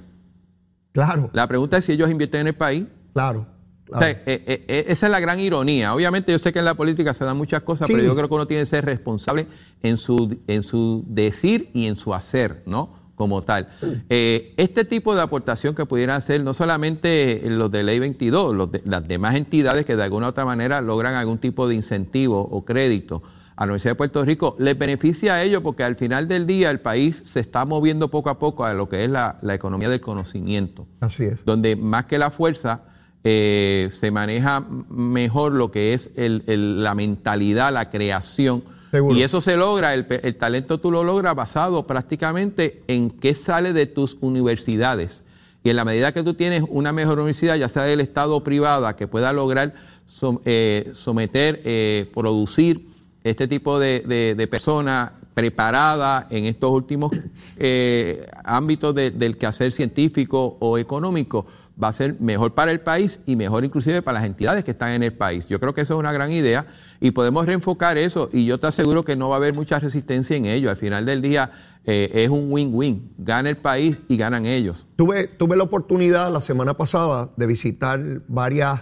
Claro, 0.94 1.30
La 1.34 1.50
pregunta 1.50 1.80
es 1.80 1.84
si 1.84 1.92
ellos 1.92 2.10
invierten 2.10 2.42
en 2.42 2.48
el 2.48 2.56
país. 2.56 2.86
claro. 3.12 3.57
O 3.90 3.98
claro. 3.98 4.06
sea, 4.06 4.12
eh, 4.26 4.44
eh, 4.48 4.66
eh, 4.68 4.86
esa 4.90 5.06
es 5.08 5.12
la 5.12 5.20
gran 5.20 5.40
ironía. 5.40 5.94
Obviamente 5.94 6.32
yo 6.32 6.40
sé 6.40 6.52
que 6.52 6.60
en 6.60 6.66
la 6.66 6.76
política 6.76 7.14
se 7.14 7.24
dan 7.26 7.38
muchas 7.38 7.62
cosas, 7.64 7.88
Sí. 7.88 7.94
pero 7.94 8.06
yo 8.06 8.16
creo 8.16 8.28
que 8.28 8.36
uno 8.36 8.48
tiene 8.48 8.64
que 8.64 8.68
ser 8.68 8.86
responsable 8.86 9.48
en 9.84 9.98
su, 9.98 10.38
en 10.48 10.64
su 10.64 11.04
decir 11.08 11.70
y 11.74 11.88
en 11.88 11.96
su 11.98 12.14
hacer, 12.14 12.64
¿no? 12.66 12.96
Como 13.16 13.42
tal. 13.44 13.70
Eh, 14.10 14.54
este 14.58 14.86
tipo 14.86 15.16
de 15.16 15.22
aportación 15.22 15.74
que 15.74 15.86
pudieran 15.88 16.18
hacer 16.18 16.44
no 16.44 16.54
solamente 16.54 17.42
los 17.50 17.72
de 17.72 17.84
Ley 17.84 17.98
22, 18.00 18.54
los 18.56 18.72
de- 18.72 18.82
las 18.86 19.08
demás 19.08 19.34
entidades 19.36 19.86
que 19.86 19.96
de 19.96 20.04
alguna 20.04 20.28
u 20.28 20.30
otra 20.30 20.46
manera 20.46 20.82
logran 20.82 21.16
algún 21.16 21.40
tipo 21.40 21.68
de 21.68 21.74
incentivo 21.76 22.40
o 22.42 22.64
crédito 22.64 23.24
a 23.56 23.62
la 23.66 23.72
Universidad 23.72 23.94
de 23.94 23.96
Puerto 23.96 24.24
Rico, 24.24 24.56
les 24.60 24.78
beneficia 24.78 25.34
a 25.34 25.42
ellos 25.44 25.64
porque 25.64 25.84
al 25.84 25.96
final 25.96 26.28
del 26.28 26.46
día 26.46 26.70
el 26.70 26.80
país 26.80 27.24
se 27.26 27.40
está 27.40 27.66
moviendo 27.66 28.10
poco 28.10 28.30
a 28.30 28.38
poco 28.38 28.66
a 28.66 28.74
lo 28.76 28.88
que 28.88 29.04
es 29.04 29.10
la, 29.10 29.40
la 29.42 29.56
economía 29.56 29.90
del 29.90 30.00
conocimiento 30.00 30.86
Así 31.00 31.24
es. 31.24 31.44
donde 31.44 31.76
más 31.76 32.06
que 32.06 32.20
la 32.20 32.30
fuerza 32.30 32.82
eh, 33.24 33.90
se 34.00 34.12
maneja 34.12 34.66
mejor 34.90 35.52
lo 35.54 35.72
que 35.72 35.94
es 35.94 36.10
el- 36.16 36.44
el- 36.48 36.84
la 36.84 36.96
mentalidad, 36.96 37.74
la 37.74 37.90
creación. 37.90 38.64
Seguro. 38.92 39.16
Y 39.18 39.24
eso 39.24 39.42
se 39.42 39.58
logra, 39.58 39.94
el, 39.94 40.06
el 40.24 40.36
talento 40.38 40.80
tú 40.80 40.92
lo 40.92 41.04
logras 41.04 41.36
basado 41.36 41.86
prácticamente 41.86 42.84
en 42.88 43.10
qué 43.10 43.34
sale 43.36 43.74
de 43.74 43.86
tus 43.86 44.18
universidades. 44.22 45.24
Y 45.64 45.70
en 45.70 45.76
la 45.76 45.84
medida 45.84 46.14
que 46.14 46.24
tú 46.24 46.36
tienes 46.36 46.64
una 46.70 46.94
mejor 46.94 47.20
universidad, 47.20 47.58
ya 47.58 47.68
sea 47.68 47.84
del 47.84 48.00
Estado 48.00 48.38
o 48.38 48.44
privada, 48.44 48.96
que 48.96 49.08
pueda 49.08 49.34
lograr 49.34 49.74
som- 50.10 50.40
eh, 50.46 50.94
someter, 50.96 51.62
eh, 51.66 52.10
producir 52.14 52.88
este 53.26 53.48
tipo 53.50 53.78
de, 53.78 54.00
de, 54.08 54.36
de 54.38 54.48
personas 54.48 55.12
preparadas 55.34 56.26
en 56.32 56.46
estos 56.46 56.72
últimos 56.72 57.12
eh, 57.58 58.26
ámbitos 58.46 58.96
de- 58.96 59.12
del 59.12 59.38
quehacer 59.38 59.72
científico 59.74 60.56
o 60.62 60.78
económico, 60.78 61.46
va 61.82 61.90
a 61.90 61.94
ser 61.94 62.20
mejor 62.20 62.54
para 62.54 62.72
el 62.72 62.80
país 62.80 63.20
y 63.26 63.36
mejor 63.36 63.64
inclusive 63.64 64.02
para 64.02 64.20
las 64.20 64.28
entidades 64.28 64.64
que 64.64 64.72
están 64.72 64.92
en 64.94 65.04
el 65.04 65.14
país. 65.14 65.46
Yo 65.48 65.60
creo 65.60 65.74
que 65.74 65.82
eso 65.82 65.94
es 65.94 66.00
una 66.00 66.12
gran 66.12 66.32
idea 66.32 66.66
y 67.00 67.12
podemos 67.12 67.46
reenfocar 67.46 67.98
eso 67.98 68.30
y 68.34 68.46
yo 68.46 68.60
te 68.60 68.68
aseguro 68.68 69.06
que 69.06 69.16
no 69.16 69.30
va 69.30 69.36
a 69.36 69.38
haber 69.38 69.54
mucha 69.54 69.80
resistencia 69.80 70.36
en 70.36 70.46
ello. 70.46 70.70
Al 70.72 70.78
final 70.78 71.06
del 71.06 71.22
día 71.22 71.52
eh, 71.86 72.10
es 72.14 72.30
un 72.30 72.52
win-win. 72.52 73.14
Gana 73.20 73.50
el 73.50 73.58
país 73.58 74.00
y 74.08 74.18
ganan 74.18 74.46
ellos. 74.46 74.88
Tuve, 74.96 75.28
tuve 75.28 75.56
la 75.56 75.64
oportunidad 75.64 76.32
la 76.34 76.42
semana 76.42 76.76
pasada 76.76 77.30
de 77.38 77.46
visitar 77.46 78.22
varias 78.28 78.82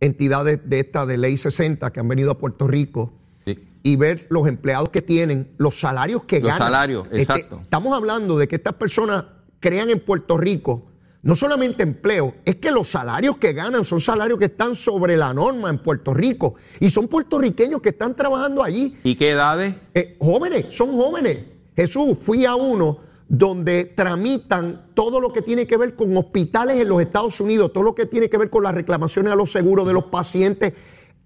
entidades 0.00 0.60
de 0.64 0.80
esta 0.80 1.06
de 1.06 1.18
Ley 1.18 1.36
60 1.36 1.92
que 1.92 2.00
han 2.00 2.08
venido 2.08 2.32
a 2.32 2.38
Puerto 2.38 2.66
Rico 2.66 3.12
y 3.82 3.94
ver 3.94 4.26
los 4.30 4.48
empleados 4.48 4.88
que 4.88 5.00
tienen, 5.00 5.52
los 5.58 5.78
salarios 5.78 6.24
que 6.24 6.40
Los 6.40 6.48
ganan. 6.50 6.58
salarios, 6.66 7.06
Este, 7.12 7.22
exacto. 7.22 7.60
estamos 7.62 7.94
hablando 7.96 8.36
de 8.36 8.48
que 8.48 8.56
estas 8.56 8.74
personas 8.74 9.26
crean 9.60 9.90
en 9.90 10.00
Puerto 10.00 10.36
Rico 10.36 10.86
no 11.26 11.34
solamente 11.34 11.82
empleo, 11.82 12.34
es 12.44 12.54
que 12.54 12.70
los 12.70 12.88
salarios 12.88 13.36
que 13.38 13.52
ganan 13.52 13.84
son 13.84 14.00
salarios 14.00 14.38
que 14.38 14.44
están 14.44 14.76
sobre 14.76 15.16
la 15.16 15.34
norma 15.34 15.68
en 15.70 15.82
Puerto 15.82 16.14
Rico 16.14 16.54
y 16.78 16.88
son 16.88 17.08
puertorriqueños 17.08 17.82
que 17.82 17.88
están 17.88 18.14
trabajando 18.14 18.62
allí. 18.62 18.96
¿Y 19.02 19.16
qué 19.16 19.30
edades? 19.30 19.74
Eh, 19.92 20.16
jóvenes, 20.20 20.66
son 20.70 20.92
jóvenes. 20.92 21.38
Jesús, 21.74 22.16
fui 22.20 22.44
a 22.44 22.54
uno 22.54 23.00
donde 23.28 23.86
tramitan 23.86 24.92
todo 24.94 25.20
lo 25.20 25.32
que 25.32 25.42
tiene 25.42 25.66
que 25.66 25.76
ver 25.76 25.96
con 25.96 26.16
hospitales 26.16 26.80
en 26.80 26.88
los 26.88 27.02
Estados 27.02 27.40
Unidos, 27.40 27.72
todo 27.72 27.82
lo 27.82 27.96
que 27.96 28.06
tiene 28.06 28.30
que 28.30 28.38
ver 28.38 28.48
con 28.48 28.62
las 28.62 28.76
reclamaciones 28.76 29.32
a 29.32 29.36
los 29.36 29.50
seguros 29.50 29.84
de 29.84 29.94
los 29.94 30.04
pacientes. 30.04 30.74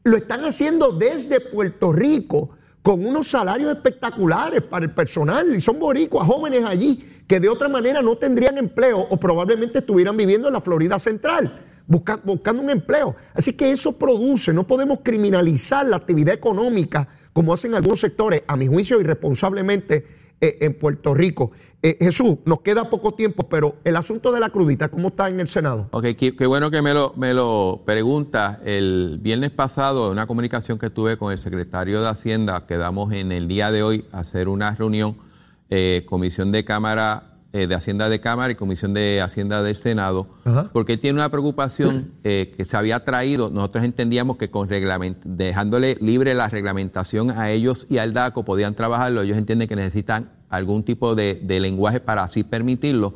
Lo 0.04 0.16
están 0.16 0.46
haciendo 0.46 0.92
desde 0.92 1.40
Puerto 1.40 1.92
Rico 1.92 2.52
con 2.80 3.04
unos 3.04 3.28
salarios 3.28 3.76
espectaculares 3.76 4.62
para 4.62 4.86
el 4.86 4.94
personal 4.94 5.54
y 5.54 5.60
son 5.60 5.78
boricuas, 5.78 6.26
jóvenes 6.26 6.64
allí 6.64 7.04
que 7.30 7.38
de 7.38 7.48
otra 7.48 7.68
manera 7.68 8.02
no 8.02 8.16
tendrían 8.16 8.58
empleo 8.58 9.06
o 9.08 9.16
probablemente 9.16 9.78
estuvieran 9.78 10.16
viviendo 10.16 10.48
en 10.48 10.54
la 10.54 10.60
Florida 10.60 10.98
Central 10.98 11.60
busca- 11.86 12.20
buscando 12.24 12.60
un 12.60 12.70
empleo. 12.70 13.14
Así 13.34 13.52
que 13.52 13.70
eso 13.70 13.92
produce, 13.96 14.52
no 14.52 14.66
podemos 14.66 14.98
criminalizar 15.04 15.86
la 15.86 15.98
actividad 15.98 16.34
económica 16.34 17.06
como 17.32 17.54
hacen 17.54 17.72
algunos 17.76 18.00
sectores, 18.00 18.42
a 18.48 18.56
mi 18.56 18.66
juicio 18.66 19.00
irresponsablemente 19.00 20.04
eh, 20.40 20.58
en 20.60 20.74
Puerto 20.74 21.14
Rico. 21.14 21.52
Eh, 21.80 21.98
Jesús, 22.00 22.38
nos 22.46 22.62
queda 22.62 22.90
poco 22.90 23.14
tiempo, 23.14 23.48
pero 23.48 23.76
el 23.84 23.94
asunto 23.94 24.32
de 24.32 24.40
la 24.40 24.50
crudita, 24.50 24.88
¿cómo 24.88 25.08
está 25.08 25.28
en 25.28 25.38
el 25.38 25.46
Senado? 25.46 25.86
Ok, 25.92 26.06
qué, 26.18 26.34
qué 26.34 26.46
bueno 26.46 26.72
que 26.72 26.82
me 26.82 26.92
lo, 26.92 27.12
me 27.16 27.32
lo 27.32 27.82
pregunta. 27.86 28.60
El 28.64 29.20
viernes 29.22 29.52
pasado, 29.52 30.06
en 30.06 30.12
una 30.12 30.26
comunicación 30.26 30.80
que 30.80 30.90
tuve 30.90 31.16
con 31.16 31.30
el 31.30 31.38
secretario 31.38 32.02
de 32.02 32.08
Hacienda, 32.08 32.66
quedamos 32.66 33.12
en 33.12 33.30
el 33.30 33.46
día 33.46 33.70
de 33.70 33.84
hoy 33.84 34.04
a 34.10 34.18
hacer 34.18 34.48
una 34.48 34.74
reunión, 34.74 35.16
eh, 35.70 36.04
Comisión 36.08 36.52
de 36.52 36.64
Cámara, 36.64 37.24
eh, 37.52 37.66
de 37.66 37.74
Hacienda 37.74 38.08
de 38.08 38.20
Cámara 38.20 38.52
y 38.52 38.54
Comisión 38.56 38.94
de 38.94 39.20
Hacienda 39.20 39.62
del 39.62 39.76
Senado, 39.76 40.28
Ajá. 40.44 40.70
porque 40.72 40.92
él 40.94 41.00
tiene 41.00 41.18
una 41.18 41.30
preocupación 41.30 42.12
eh, 42.24 42.52
que 42.56 42.64
se 42.64 42.76
había 42.76 43.04
traído. 43.04 43.50
Nosotros 43.50 43.84
entendíamos 43.84 44.36
que 44.36 44.50
con 44.50 44.68
reglament- 44.68 45.16
dejándole 45.24 45.96
libre 46.00 46.34
la 46.34 46.48
reglamentación 46.48 47.30
a 47.32 47.50
ellos 47.50 47.86
y 47.90 47.98
al 47.98 48.12
DACO 48.12 48.44
podían 48.44 48.74
trabajarlo. 48.74 49.22
Ellos 49.22 49.36
entienden 49.38 49.66
que 49.68 49.76
necesitan 49.76 50.30
algún 50.48 50.82
tipo 50.84 51.14
de, 51.14 51.40
de 51.42 51.58
lenguaje 51.60 52.00
para 52.00 52.22
así 52.22 52.44
permitirlo. 52.44 53.14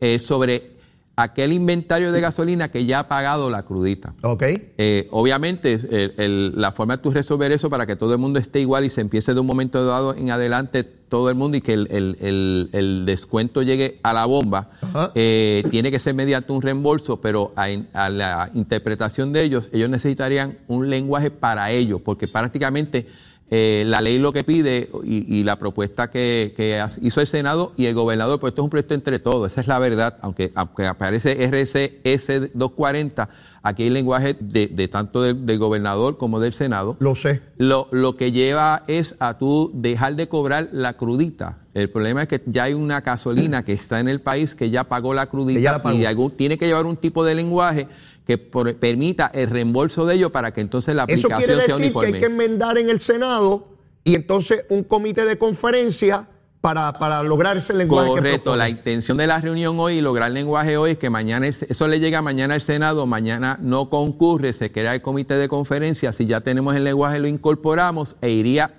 eh, 0.00 0.18
sobre 0.18 0.73
aquel 1.16 1.52
inventario 1.52 2.10
de 2.12 2.20
gasolina 2.20 2.70
que 2.70 2.86
ya 2.86 3.00
ha 3.00 3.08
pagado 3.08 3.48
la 3.50 3.62
crudita. 3.62 4.14
¿Ok? 4.22 4.42
Eh, 4.78 5.08
obviamente, 5.12 5.72
el- 5.74 6.14
el- 6.16 6.52
la 6.56 6.72
forma 6.72 6.96
de 6.96 7.02
tú 7.02 7.10
resolver 7.10 7.52
eso 7.52 7.70
para 7.70 7.86
que 7.86 7.94
todo 7.96 8.12
el 8.14 8.18
mundo 8.18 8.38
esté 8.38 8.60
igual 8.60 8.84
y 8.84 8.90
se 8.90 9.00
empiece 9.00 9.32
de 9.34 9.40
un 9.40 9.46
momento 9.46 9.84
dado 9.86 10.14
en 10.14 10.30
adelante 10.30 10.82
todo 10.82 11.28
el 11.30 11.36
mundo 11.36 11.56
y 11.56 11.60
que 11.60 11.74
el, 11.74 13.02
descuento 13.06 13.62
llegue 13.62 14.00
a 14.02 14.12
la 14.12 14.24
bomba, 14.26 14.70
eh, 15.14 15.62
tiene 15.70 15.92
que 15.92 16.00
ser 16.00 16.14
mediante 16.14 16.50
un 16.52 16.60
reembolso, 16.62 17.20
pero 17.20 17.52
a 17.54 18.08
la 18.08 18.50
interpretación 18.54 19.32
de 19.32 19.44
ellos, 19.44 19.68
ellos 19.72 19.88
necesitarían 19.88 20.58
un 20.66 20.90
lenguaje 20.90 21.30
para 21.30 21.70
ellos, 21.70 22.00
porque 22.04 22.26
prácticamente 22.26 23.06
eh, 23.50 23.84
la 23.86 24.00
ley 24.00 24.18
lo 24.18 24.32
que 24.32 24.42
pide 24.42 24.90
y, 25.04 25.38
y 25.38 25.44
la 25.44 25.58
propuesta 25.58 26.10
que, 26.10 26.54
que 26.56 26.82
hizo 27.02 27.20
el 27.20 27.26
Senado 27.26 27.72
y 27.76 27.86
el 27.86 27.94
gobernador, 27.94 28.40
pues 28.40 28.52
esto 28.52 28.62
es 28.62 28.64
un 28.64 28.70
proyecto 28.70 28.94
entre 28.94 29.18
todos, 29.18 29.52
esa 29.52 29.60
es 29.60 29.66
la 29.66 29.78
verdad, 29.78 30.16
aunque, 30.22 30.50
aunque 30.54 30.86
aparece 30.86 31.32
RCS 31.46 32.52
240, 32.54 33.28
aquí 33.62 33.82
hay 33.82 33.90
lenguaje 33.90 34.34
de, 34.40 34.68
de 34.68 34.88
tanto 34.88 35.22
del, 35.22 35.44
del 35.44 35.58
gobernador 35.58 36.16
como 36.16 36.40
del 36.40 36.54
Senado. 36.54 36.96
Lo 37.00 37.14
sé. 37.14 37.42
Lo, 37.58 37.88
lo 37.90 38.16
que 38.16 38.32
lleva 38.32 38.82
es 38.86 39.14
a 39.18 39.38
tú 39.38 39.70
dejar 39.74 40.16
de 40.16 40.26
cobrar 40.26 40.70
la 40.72 40.94
crudita. 40.94 41.58
El 41.74 41.90
problema 41.90 42.22
es 42.22 42.28
que 42.28 42.40
ya 42.46 42.64
hay 42.64 42.74
una 42.74 43.00
gasolina 43.00 43.64
que 43.64 43.72
está 43.72 43.98
en 43.98 44.08
el 44.08 44.20
país 44.20 44.54
que 44.54 44.70
ya 44.70 44.84
pagó 44.84 45.12
la 45.12 45.26
crudita 45.26 45.82
la 45.84 45.94
y 45.94 46.04
algún, 46.04 46.30
tiene 46.30 46.56
que 46.56 46.66
llevar 46.66 46.86
un 46.86 46.96
tipo 46.96 47.24
de 47.24 47.34
lenguaje 47.34 47.88
que 48.26 48.38
por- 48.38 48.74
permita 48.76 49.30
el 49.34 49.50
reembolso 49.50 50.06
de 50.06 50.14
ello 50.14 50.30
para 50.32 50.52
que 50.52 50.60
entonces 50.60 50.94
la 50.94 51.04
Eso 51.08 51.26
aplicación 51.28 51.38
quiere 51.38 51.54
sea 51.54 51.62
decir 51.62 51.76
que 51.76 51.82
uniforme. 51.98 52.08
hay 52.14 52.20
que 52.20 52.26
enmendar 52.26 52.78
en 52.78 52.88
el 52.90 53.00
Senado 53.00 53.68
y 54.02 54.14
entonces 54.14 54.64
un 54.70 54.82
comité 54.84 55.24
de 55.24 55.36
conferencia 55.38 56.28
para, 56.60 56.94
para 56.94 57.22
lograr 57.22 57.58
ese 57.58 57.74
lenguaje. 57.74 58.08
que 58.08 58.14
Correcto, 58.14 58.56
la 58.56 58.70
intención 58.70 59.18
de 59.18 59.26
la 59.26 59.38
reunión 59.38 59.78
hoy 59.78 59.98
y 59.98 60.00
lograr 60.00 60.28
el 60.28 60.34
lenguaje 60.34 60.78
hoy 60.78 60.92
es 60.92 60.98
que 60.98 61.10
mañana 61.10 61.46
el- 61.46 61.56
eso 61.68 61.86
le 61.88 62.00
llega 62.00 62.22
mañana 62.22 62.54
al 62.54 62.62
Senado, 62.62 63.06
mañana 63.06 63.58
no 63.60 63.90
concurre, 63.90 64.54
se 64.54 64.72
crea 64.72 64.94
el 64.94 65.02
comité 65.02 65.34
de 65.34 65.46
conferencia, 65.48 66.14
si 66.14 66.24
ya 66.24 66.40
tenemos 66.40 66.74
el 66.74 66.84
lenguaje 66.84 67.18
lo 67.18 67.28
incorporamos 67.28 68.16
e 68.22 68.30
iría, 68.30 68.70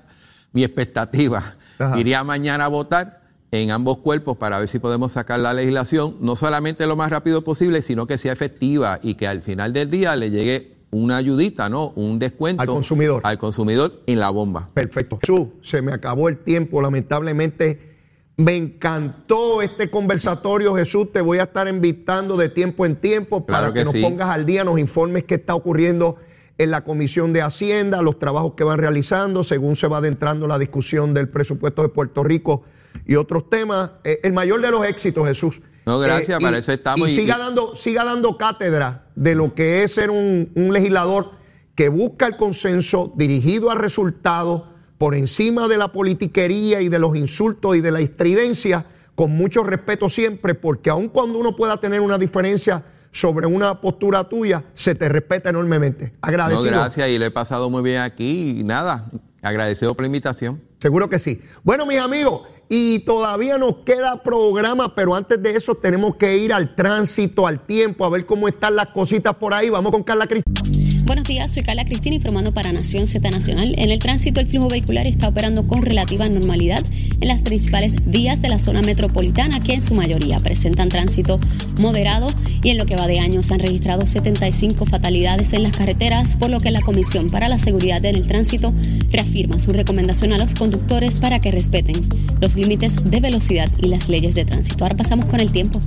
mi 0.51 0.63
expectativa, 0.63 1.55
Ajá. 1.77 1.99
iría 1.99 2.23
mañana 2.23 2.65
a 2.65 2.69
votar 2.69 3.21
en 3.61 3.71
ambos 3.71 3.97
cuerpos 3.99 4.37
para 4.37 4.59
ver 4.59 4.69
si 4.69 4.79
podemos 4.79 5.11
sacar 5.13 5.39
la 5.39 5.53
legislación, 5.53 6.17
no 6.19 6.35
solamente 6.35 6.85
lo 6.87 6.95
más 6.95 7.09
rápido 7.09 7.43
posible, 7.43 7.81
sino 7.81 8.07
que 8.07 8.17
sea 8.17 8.33
efectiva 8.33 8.99
y 9.01 9.15
que 9.15 9.27
al 9.27 9.41
final 9.41 9.73
del 9.73 9.89
día 9.91 10.15
le 10.15 10.29
llegue 10.31 10.75
una 10.91 11.17
ayudita, 11.17 11.67
¿no? 11.67 11.89
Un 11.95 12.19
descuento 12.19 12.61
Al 12.61 12.67
consumidor. 12.67 13.21
al 13.23 13.37
consumidor 13.37 14.01
en 14.05 14.19
la 14.19 14.29
bomba. 14.29 14.69
Perfecto. 14.73 15.19
Jesús, 15.21 15.47
se 15.61 15.81
me 15.81 15.91
acabó 15.91 16.29
el 16.29 16.37
tiempo, 16.37 16.81
lamentablemente. 16.81 17.93
Me 18.37 18.55
encantó 18.55 19.61
este 19.61 19.89
conversatorio, 19.89 20.75
Jesús. 20.75 21.11
Te 21.11 21.21
voy 21.21 21.39
a 21.39 21.43
estar 21.43 21.67
invitando 21.67 22.37
de 22.37 22.49
tiempo 22.49 22.85
en 22.85 22.95
tiempo 22.97 23.45
Claro 23.45 23.63
para 23.63 23.73
que, 23.73 23.79
que 23.79 23.85
nos 23.85 23.93
sí. 23.93 24.01
pongas 24.01 24.29
al 24.29 24.45
día, 24.45 24.63
nos 24.63 24.79
informes 24.79 25.23
qué 25.23 25.35
está 25.35 25.55
ocurriendo 25.55 26.17
en 26.57 26.71
la 26.71 26.83
Comisión 26.85 27.33
de 27.33 27.41
Hacienda, 27.41 28.01
los 28.01 28.17
trabajos 28.17 28.53
que 28.55 28.63
van 28.63 28.77
realizando, 28.79 29.43
según 29.43 29.75
se 29.75 29.87
va 29.87 29.97
adentrando 29.97 30.47
la 30.47 30.57
discusión 30.57 31.13
del 31.13 31.27
presupuesto 31.27 31.81
de 31.81 31.89
Puerto 31.89 32.23
Rico 32.23 32.63
y 33.05 33.15
otros 33.15 33.49
temas. 33.49 33.91
Eh, 34.03 34.19
el 34.23 34.33
mayor 34.33 34.61
de 34.61 34.71
los 34.71 34.85
éxitos, 34.85 35.27
Jesús. 35.27 35.61
No, 35.85 35.99
gracias, 35.99 36.39
y- 36.39 36.43
para 36.43 36.57
eso 36.57 36.71
estamos 36.71 37.07
Y, 37.09 37.11
y- 37.11 37.15
siga, 37.15 37.35
y- 37.35 37.39
dando, 37.39 37.75
siga 37.75 38.03
dando 38.03 38.37
cátedra 38.37 39.07
de 39.15 39.35
lo 39.35 39.53
que 39.53 39.83
es 39.83 39.93
ser 39.93 40.09
un, 40.09 40.51
un 40.55 40.73
legislador 40.73 41.31
que 41.75 41.89
busca 41.89 42.25
el 42.27 42.37
consenso 42.37 43.13
dirigido 43.15 43.69
a 43.69 43.75
resultados 43.75 44.63
por 44.97 45.13
encima 45.13 45.67
de 45.67 45.77
la 45.77 45.91
politiquería 45.91 46.81
y 46.81 46.87
de 46.89 46.99
los 46.99 47.15
insultos 47.17 47.75
y 47.75 47.81
de 47.81 47.91
la 47.91 47.99
estridencia, 47.99 48.85
con 49.13 49.31
mucho 49.31 49.63
respeto 49.63 50.09
siempre, 50.09 50.55
porque 50.55 50.89
aun 50.89 51.09
cuando 51.09 51.37
uno 51.37 51.55
pueda 51.55 51.77
tener 51.77 52.01
una 52.01 52.17
diferencia 52.17 52.83
sobre 53.11 53.45
una 53.47 53.79
postura 53.79 54.27
tuya, 54.27 54.63
se 54.73 54.95
te 54.95 55.07
respeta 55.07 55.49
enormemente. 55.49 56.05
No, 56.13 56.17
Agradecido. 56.21 56.71
gracias, 56.71 57.09
y 57.09 57.17
lo 57.17 57.25
he 57.25 57.31
pasado 57.31 57.69
muy 57.69 57.81
bien 57.83 57.99
aquí 58.01 58.57
y 58.59 58.63
nada, 58.63 59.09
agradecido 59.41 59.93
por 59.95 60.03
la 60.03 60.07
invitación. 60.07 60.61
Seguro 60.79 61.09
que 61.09 61.19
sí. 61.19 61.41
Bueno, 61.63 61.85
mis 61.85 61.99
amigos, 61.99 62.41
y 62.69 62.99
todavía 62.99 63.57
nos 63.57 63.77
queda 63.77 64.23
programa, 64.23 64.95
pero 64.95 65.15
antes 65.15 65.41
de 65.41 65.55
eso 65.55 65.75
tenemos 65.75 66.15
que 66.15 66.37
ir 66.37 66.53
al 66.53 66.75
tránsito, 66.75 67.47
al 67.47 67.65
tiempo, 67.65 68.05
a 68.05 68.09
ver 68.09 68.25
cómo 68.25 68.47
están 68.47 68.75
las 68.75 68.87
cositas 68.87 69.35
por 69.35 69.53
ahí. 69.53 69.69
Vamos 69.69 69.91
con 69.91 70.03
Carla 70.03 70.27
Cristina. 70.27 70.84
Buenos 71.05 71.25
días, 71.25 71.53
soy 71.53 71.61
Carla 71.61 71.85
Cristina 71.85 72.15
informando 72.15 72.51
para 72.51 72.71
Nación 72.71 73.05
Z 73.05 73.29
Nacional. 73.29 73.75
En 73.77 73.91
el 73.91 73.99
tránsito, 73.99 74.39
el 74.39 74.47
flujo 74.47 74.69
vehicular 74.69 75.05
está 75.05 75.27
operando 75.27 75.67
con 75.67 75.83
relativa 75.83 76.27
normalidad 76.29 76.83
en 77.21 77.27
las 77.27 77.43
principales 77.43 77.97
vías 78.07 78.41
de 78.41 78.49
la 78.49 78.57
zona 78.57 78.81
metropolitana, 78.81 79.59
que 79.59 79.73
en 79.73 79.83
su 79.83 79.93
mayoría 79.93 80.39
presentan 80.39 80.89
tránsito 80.89 81.39
moderado 81.77 82.29
y 82.63 82.71
en 82.71 82.79
lo 82.79 82.87
que 82.87 82.95
va 82.95 83.05
de 83.05 83.19
año 83.19 83.43
se 83.43 83.53
han 83.53 83.59
registrado 83.59 84.07
75 84.07 84.87
fatalidades 84.87 85.53
en 85.53 85.61
las 85.61 85.77
carreteras, 85.77 86.35
por 86.37 86.49
lo 86.49 86.59
que 86.59 86.71
la 86.71 86.81
Comisión 86.81 87.29
para 87.29 87.49
la 87.49 87.59
Seguridad 87.59 88.03
en 88.03 88.15
el 88.15 88.27
Tránsito 88.27 88.73
reafirma 89.11 89.59
su 89.59 89.73
recomendación 89.73 90.33
a 90.33 90.39
los 90.39 90.55
conductores 90.55 91.19
para 91.19 91.39
que 91.39 91.51
respeten 91.51 92.01
los 92.41 92.55
límites 92.55 92.95
de 93.11 93.19
velocidad 93.19 93.69
y 93.79 93.89
las 93.89 94.09
leyes 94.09 94.33
de 94.33 94.45
tránsito. 94.45 94.83
Ahora 94.83 94.97
pasamos 94.97 95.25
con 95.27 95.39
el 95.39 95.51
tiempo. 95.51 95.79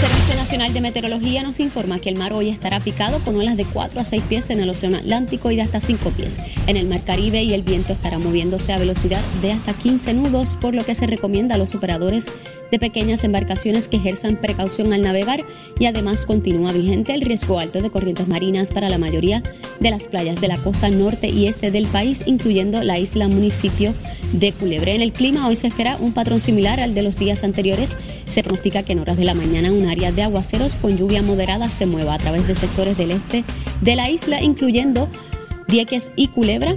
Servicio 0.00 0.29
Nacional 0.40 0.72
de 0.72 0.80
Meteorología 0.80 1.42
nos 1.42 1.60
informa 1.60 1.98
que 1.98 2.08
el 2.08 2.16
mar 2.16 2.32
hoy 2.32 2.48
estará 2.48 2.80
picado 2.80 3.18
con 3.20 3.36
olas 3.36 3.58
de 3.58 3.66
4 3.66 4.00
a 4.00 4.04
6 4.06 4.22
pies 4.26 4.48
en 4.48 4.60
el 4.60 4.70
Océano 4.70 4.96
Atlántico 4.96 5.50
y 5.50 5.56
de 5.56 5.62
hasta 5.62 5.82
5 5.82 6.12
pies. 6.12 6.40
En 6.66 6.78
el 6.78 6.88
Mar 6.88 7.02
Caribe 7.04 7.42
y 7.42 7.52
el 7.52 7.60
viento 7.60 7.92
estará 7.92 8.18
moviéndose 8.18 8.72
a 8.72 8.78
velocidad 8.78 9.20
de 9.42 9.52
hasta 9.52 9.74
15 9.74 10.14
nudos, 10.14 10.56
por 10.56 10.74
lo 10.74 10.82
que 10.86 10.94
se 10.94 11.06
recomienda 11.06 11.56
a 11.56 11.58
los 11.58 11.74
operadores 11.74 12.30
de 12.70 12.78
pequeñas 12.78 13.24
embarcaciones 13.24 13.88
que 13.88 13.96
ejerzan 13.96 14.36
precaución 14.36 14.92
al 14.92 15.02
navegar 15.02 15.44
y 15.78 15.86
además 15.86 16.24
continúa 16.24 16.72
vigente 16.72 17.14
el 17.14 17.20
riesgo 17.20 17.58
alto 17.58 17.82
de 17.82 17.90
corrientes 17.90 18.28
marinas 18.28 18.70
para 18.72 18.88
la 18.88 18.98
mayoría 18.98 19.42
de 19.80 19.90
las 19.90 20.08
playas 20.08 20.40
de 20.40 20.48
la 20.48 20.56
costa 20.56 20.88
norte 20.90 21.28
y 21.28 21.46
este 21.46 21.70
del 21.70 21.86
país, 21.86 22.22
incluyendo 22.26 22.82
la 22.82 22.98
isla 22.98 23.28
municipio 23.28 23.94
de 24.32 24.52
Culebre. 24.52 24.94
En 24.94 25.02
el 25.02 25.12
clima 25.12 25.46
hoy 25.48 25.56
se 25.56 25.66
espera 25.66 25.96
un 26.00 26.12
patrón 26.12 26.40
similar 26.40 26.80
al 26.80 26.94
de 26.94 27.02
los 27.02 27.18
días 27.18 27.44
anteriores. 27.44 27.96
Se 28.28 28.42
pronostica 28.42 28.82
que 28.82 28.92
en 28.92 29.00
horas 29.00 29.16
de 29.16 29.24
la 29.24 29.34
mañana 29.34 29.72
un 29.72 29.86
área 29.86 30.12
de 30.12 30.22
aguaceros 30.22 30.76
con 30.76 30.96
lluvia 30.96 31.22
moderada 31.22 31.68
se 31.68 31.86
mueva 31.86 32.14
a 32.14 32.18
través 32.18 32.46
de 32.46 32.54
sectores 32.54 32.96
del 32.96 33.10
este 33.10 33.44
de 33.80 33.96
la 33.96 34.10
isla, 34.10 34.42
incluyendo 34.42 35.08
Vieques 35.68 36.10
y 36.16 36.28
Culebra, 36.28 36.76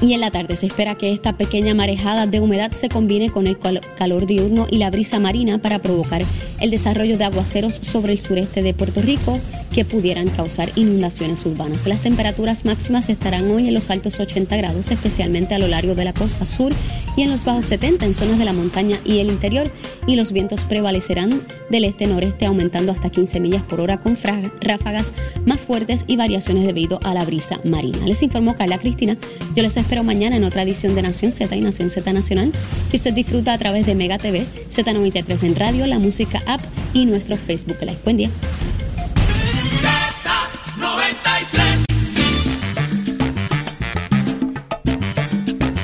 y 0.00 0.12
en 0.12 0.20
la 0.20 0.30
tarde 0.30 0.56
se 0.56 0.66
espera 0.66 0.96
que 0.96 1.12
esta 1.12 1.36
pequeña 1.36 1.74
marejada 1.74 2.26
de 2.26 2.40
humedad 2.40 2.72
se 2.72 2.88
combine 2.88 3.30
con 3.30 3.46
el 3.46 3.58
calor 3.58 4.26
diurno 4.26 4.66
y 4.70 4.78
la 4.78 4.90
brisa 4.90 5.18
marina 5.18 5.58
para 5.58 5.78
provocar 5.78 6.22
el 6.60 6.70
desarrollo 6.70 7.18
de 7.18 7.24
aguaceros 7.24 7.74
sobre 7.74 8.12
el 8.12 8.20
sureste 8.20 8.62
de 8.62 8.74
Puerto 8.74 9.00
Rico 9.00 9.38
que 9.72 9.84
pudieran 9.84 10.28
causar 10.28 10.70
inundaciones 10.74 11.44
urbanas. 11.44 11.86
Las 11.86 12.00
temperaturas 12.00 12.64
máximas 12.64 13.08
estarán 13.08 13.50
hoy 13.50 13.68
en 13.68 13.74
los 13.74 13.90
altos 13.90 14.18
80 14.18 14.56
grados, 14.56 14.90
especialmente 14.90 15.54
a 15.54 15.58
lo 15.58 15.68
largo 15.68 15.94
de 15.94 16.04
la 16.04 16.12
costa 16.12 16.46
sur 16.46 16.72
y 17.16 17.22
en 17.22 17.30
los 17.30 17.44
bajos 17.44 17.66
70 17.66 18.06
en 18.06 18.14
zonas 18.14 18.38
de 18.38 18.44
la 18.44 18.52
montaña 18.52 18.98
y 19.04 19.18
el 19.18 19.28
interior, 19.28 19.70
y 20.06 20.16
los 20.16 20.32
vientos 20.32 20.64
prevalecerán 20.64 21.42
del 21.70 21.84
este-noreste 21.84 22.46
aumentando 22.46 22.92
hasta 22.92 23.10
15 23.10 23.40
millas 23.40 23.62
por 23.62 23.80
hora 23.80 23.98
con 23.98 24.16
ráfagas 24.60 25.12
más 25.44 25.66
fuertes 25.66 26.04
y 26.06 26.16
variaciones 26.16 26.66
debido 26.66 26.98
a 27.02 27.12
la 27.12 27.24
brisa 27.24 27.60
marina. 27.64 28.06
Les 28.06 28.22
informó 28.22 28.56
Carla 28.56 28.78
Cristina. 28.78 29.18
Yo 29.54 29.62
les 29.62 29.76
espero 29.86 30.02
mañana 30.02 30.34
en 30.34 30.42
otra 30.42 30.64
edición 30.64 30.96
de 30.96 31.02
Nación 31.02 31.30
Z 31.30 31.54
y 31.54 31.60
Nación 31.60 31.90
Z 31.90 32.12
Nacional, 32.12 32.50
que 32.90 32.96
usted 32.96 33.14
disfruta 33.14 33.52
a 33.52 33.58
través 33.58 33.86
de 33.86 33.94
Mega 33.94 34.18
TV, 34.18 34.44
Z93 34.68 35.44
en 35.44 35.54
radio, 35.54 35.86
la 35.86 36.00
música 36.00 36.42
app 36.44 36.60
y 36.92 37.06
nuestro 37.06 37.36
Facebook 37.36 37.76
Live. 37.80 37.98
Buen 38.02 38.16
día. 38.16 38.30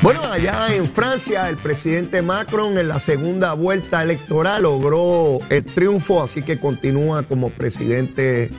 Bueno, 0.02 0.20
allá 0.24 0.74
en 0.74 0.88
Francia, 0.88 1.48
el 1.48 1.56
presidente 1.56 2.22
Macron 2.22 2.78
en 2.78 2.88
la 2.88 2.98
segunda 2.98 3.52
vuelta 3.52 4.02
electoral 4.02 4.64
logró 4.64 5.38
el 5.48 5.64
triunfo, 5.64 6.24
así 6.24 6.42
que 6.42 6.58
continúa 6.58 7.22
como 7.22 7.50
presidente 7.50 8.50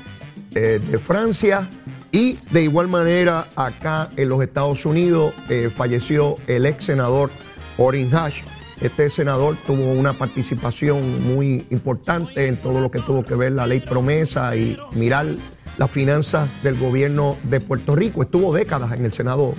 eh, 0.55 0.79
de 0.89 0.99
Francia. 0.99 1.67
Y 2.13 2.37
de 2.51 2.61
igual 2.61 2.89
manera, 2.89 3.47
acá 3.55 4.11
en 4.17 4.29
los 4.29 4.43
Estados 4.43 4.85
Unidos 4.85 5.33
eh, 5.49 5.71
falleció 5.75 6.37
el 6.45 6.67
ex 6.67 6.85
senador 6.85 7.31
Orrin 7.79 8.13
Hatch. 8.13 8.43
Este 8.81 9.09
senador 9.09 9.57
tuvo 9.65 9.91
una 9.93 10.13
participación 10.13 11.25
muy 11.25 11.65
importante 11.71 12.47
en 12.47 12.57
todo 12.57 12.81
lo 12.81 12.91
que 12.91 12.99
tuvo 12.99 13.23
que 13.23 13.33
ver 13.33 13.53
la 13.53 13.65
ley 13.65 13.79
promesa 13.79 14.55
y 14.55 14.77
mirar 14.93 15.25
las 15.79 15.89
finanzas 15.89 16.47
del 16.61 16.77
gobierno 16.77 17.35
de 17.45 17.59
Puerto 17.59 17.95
Rico. 17.95 18.21
Estuvo 18.21 18.53
décadas 18.53 18.91
en 18.91 19.05
el 19.05 19.13
Senado 19.13 19.55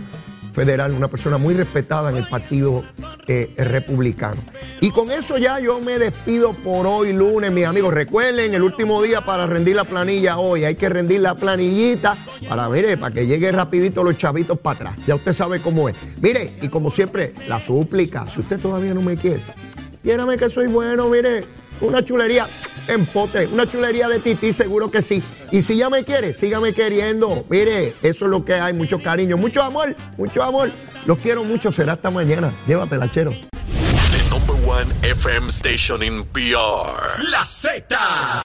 federal, 0.55 0.93
una 0.93 1.09
persona 1.09 1.37
muy 1.37 1.55
respetada 1.55 2.11
en 2.11 2.17
el 2.17 2.29
Partido 2.29 2.83
eh, 3.27 3.53
Republicano. 3.57 4.43
Y 4.81 4.91
con 4.91 5.11
eso 5.11 5.37
ya 5.37 5.59
yo 5.59 5.81
me 5.81 5.99
despido 5.99 6.53
por 6.53 6.87
hoy 6.87 7.13
lunes, 7.13 7.51
mis 7.51 7.67
amigos. 7.67 7.93
Recuerden, 7.93 8.55
el 8.55 8.63
último 8.63 9.03
día 9.03 9.23
para 9.23 9.47
rendir 9.47 9.77
la 9.77 9.85
planilla 9.85 10.39
hoy, 10.39 10.65
hay 10.65 10.77
que 10.77 10.89
rendir 10.89 11.21
la 11.21 11.35
planillita 11.35 12.17
para, 12.49 12.69
mire, 12.69 12.97
para 12.97 13.13
que 13.13 13.27
llegue 13.27 13.51
rapidito 13.51 14.05
los 14.05 14.17
chavitos 14.17 14.59
para 14.59 14.91
atrás. 14.91 15.07
Ya 15.07 15.17
usted 15.17 15.33
sabe 15.33 15.61
cómo 15.61 15.89
es. 15.89 15.97
Mire, 16.23 16.55
y 16.63 16.69
como 16.69 16.91
siempre, 16.91 17.35
la 17.49 17.61
súplica, 17.61 18.27
si 18.33 18.41
usted 18.41 18.61
todavía 18.61 18.95
no 18.95 19.03
me 19.03 19.17
quiere, 19.17 19.43
quiérame 20.03 20.37
que 20.37 20.49
soy 20.49 20.69
bueno, 20.69 21.09
mire, 21.09 21.45
una 21.81 22.05
chulería 22.05 22.49
en 22.89 23.07
pote, 23.07 23.47
una 23.47 23.69
chulería 23.69 24.09
de 24.09 24.19
tití, 24.19 24.53
seguro 24.53 24.91
que 24.91 25.03
sí. 25.03 25.23
Y 25.51 25.63
si 25.63 25.77
ya 25.77 25.91
me 25.91 26.05
quiere, 26.05 26.33
sígame 26.33 26.73
queriendo. 26.73 27.45
Mire, 27.49 27.95
eso 28.03 28.25
es 28.25 28.31
lo 28.31 28.45
que 28.45 28.55
hay, 28.55 28.73
mucho 28.73 29.03
cariño, 29.03 29.37
mucho 29.37 29.63
amor, 29.63 29.95
mucho 30.17 30.43
amor. 30.43 30.71
Los 31.07 31.19
quiero 31.19 31.45
mucho, 31.45 31.73
será 31.73 31.95
hasta 31.95 32.11
mañana. 32.11 32.53
Llévatela, 32.67 33.11
chero. 33.11 33.31
The 33.31 34.31
number 34.31 34.57
one 34.67 34.91
FM 35.03 35.49
station 35.49 36.03
in 36.03 36.25
PR. 36.33 37.23
La 37.31 37.45
Z. 37.47 38.43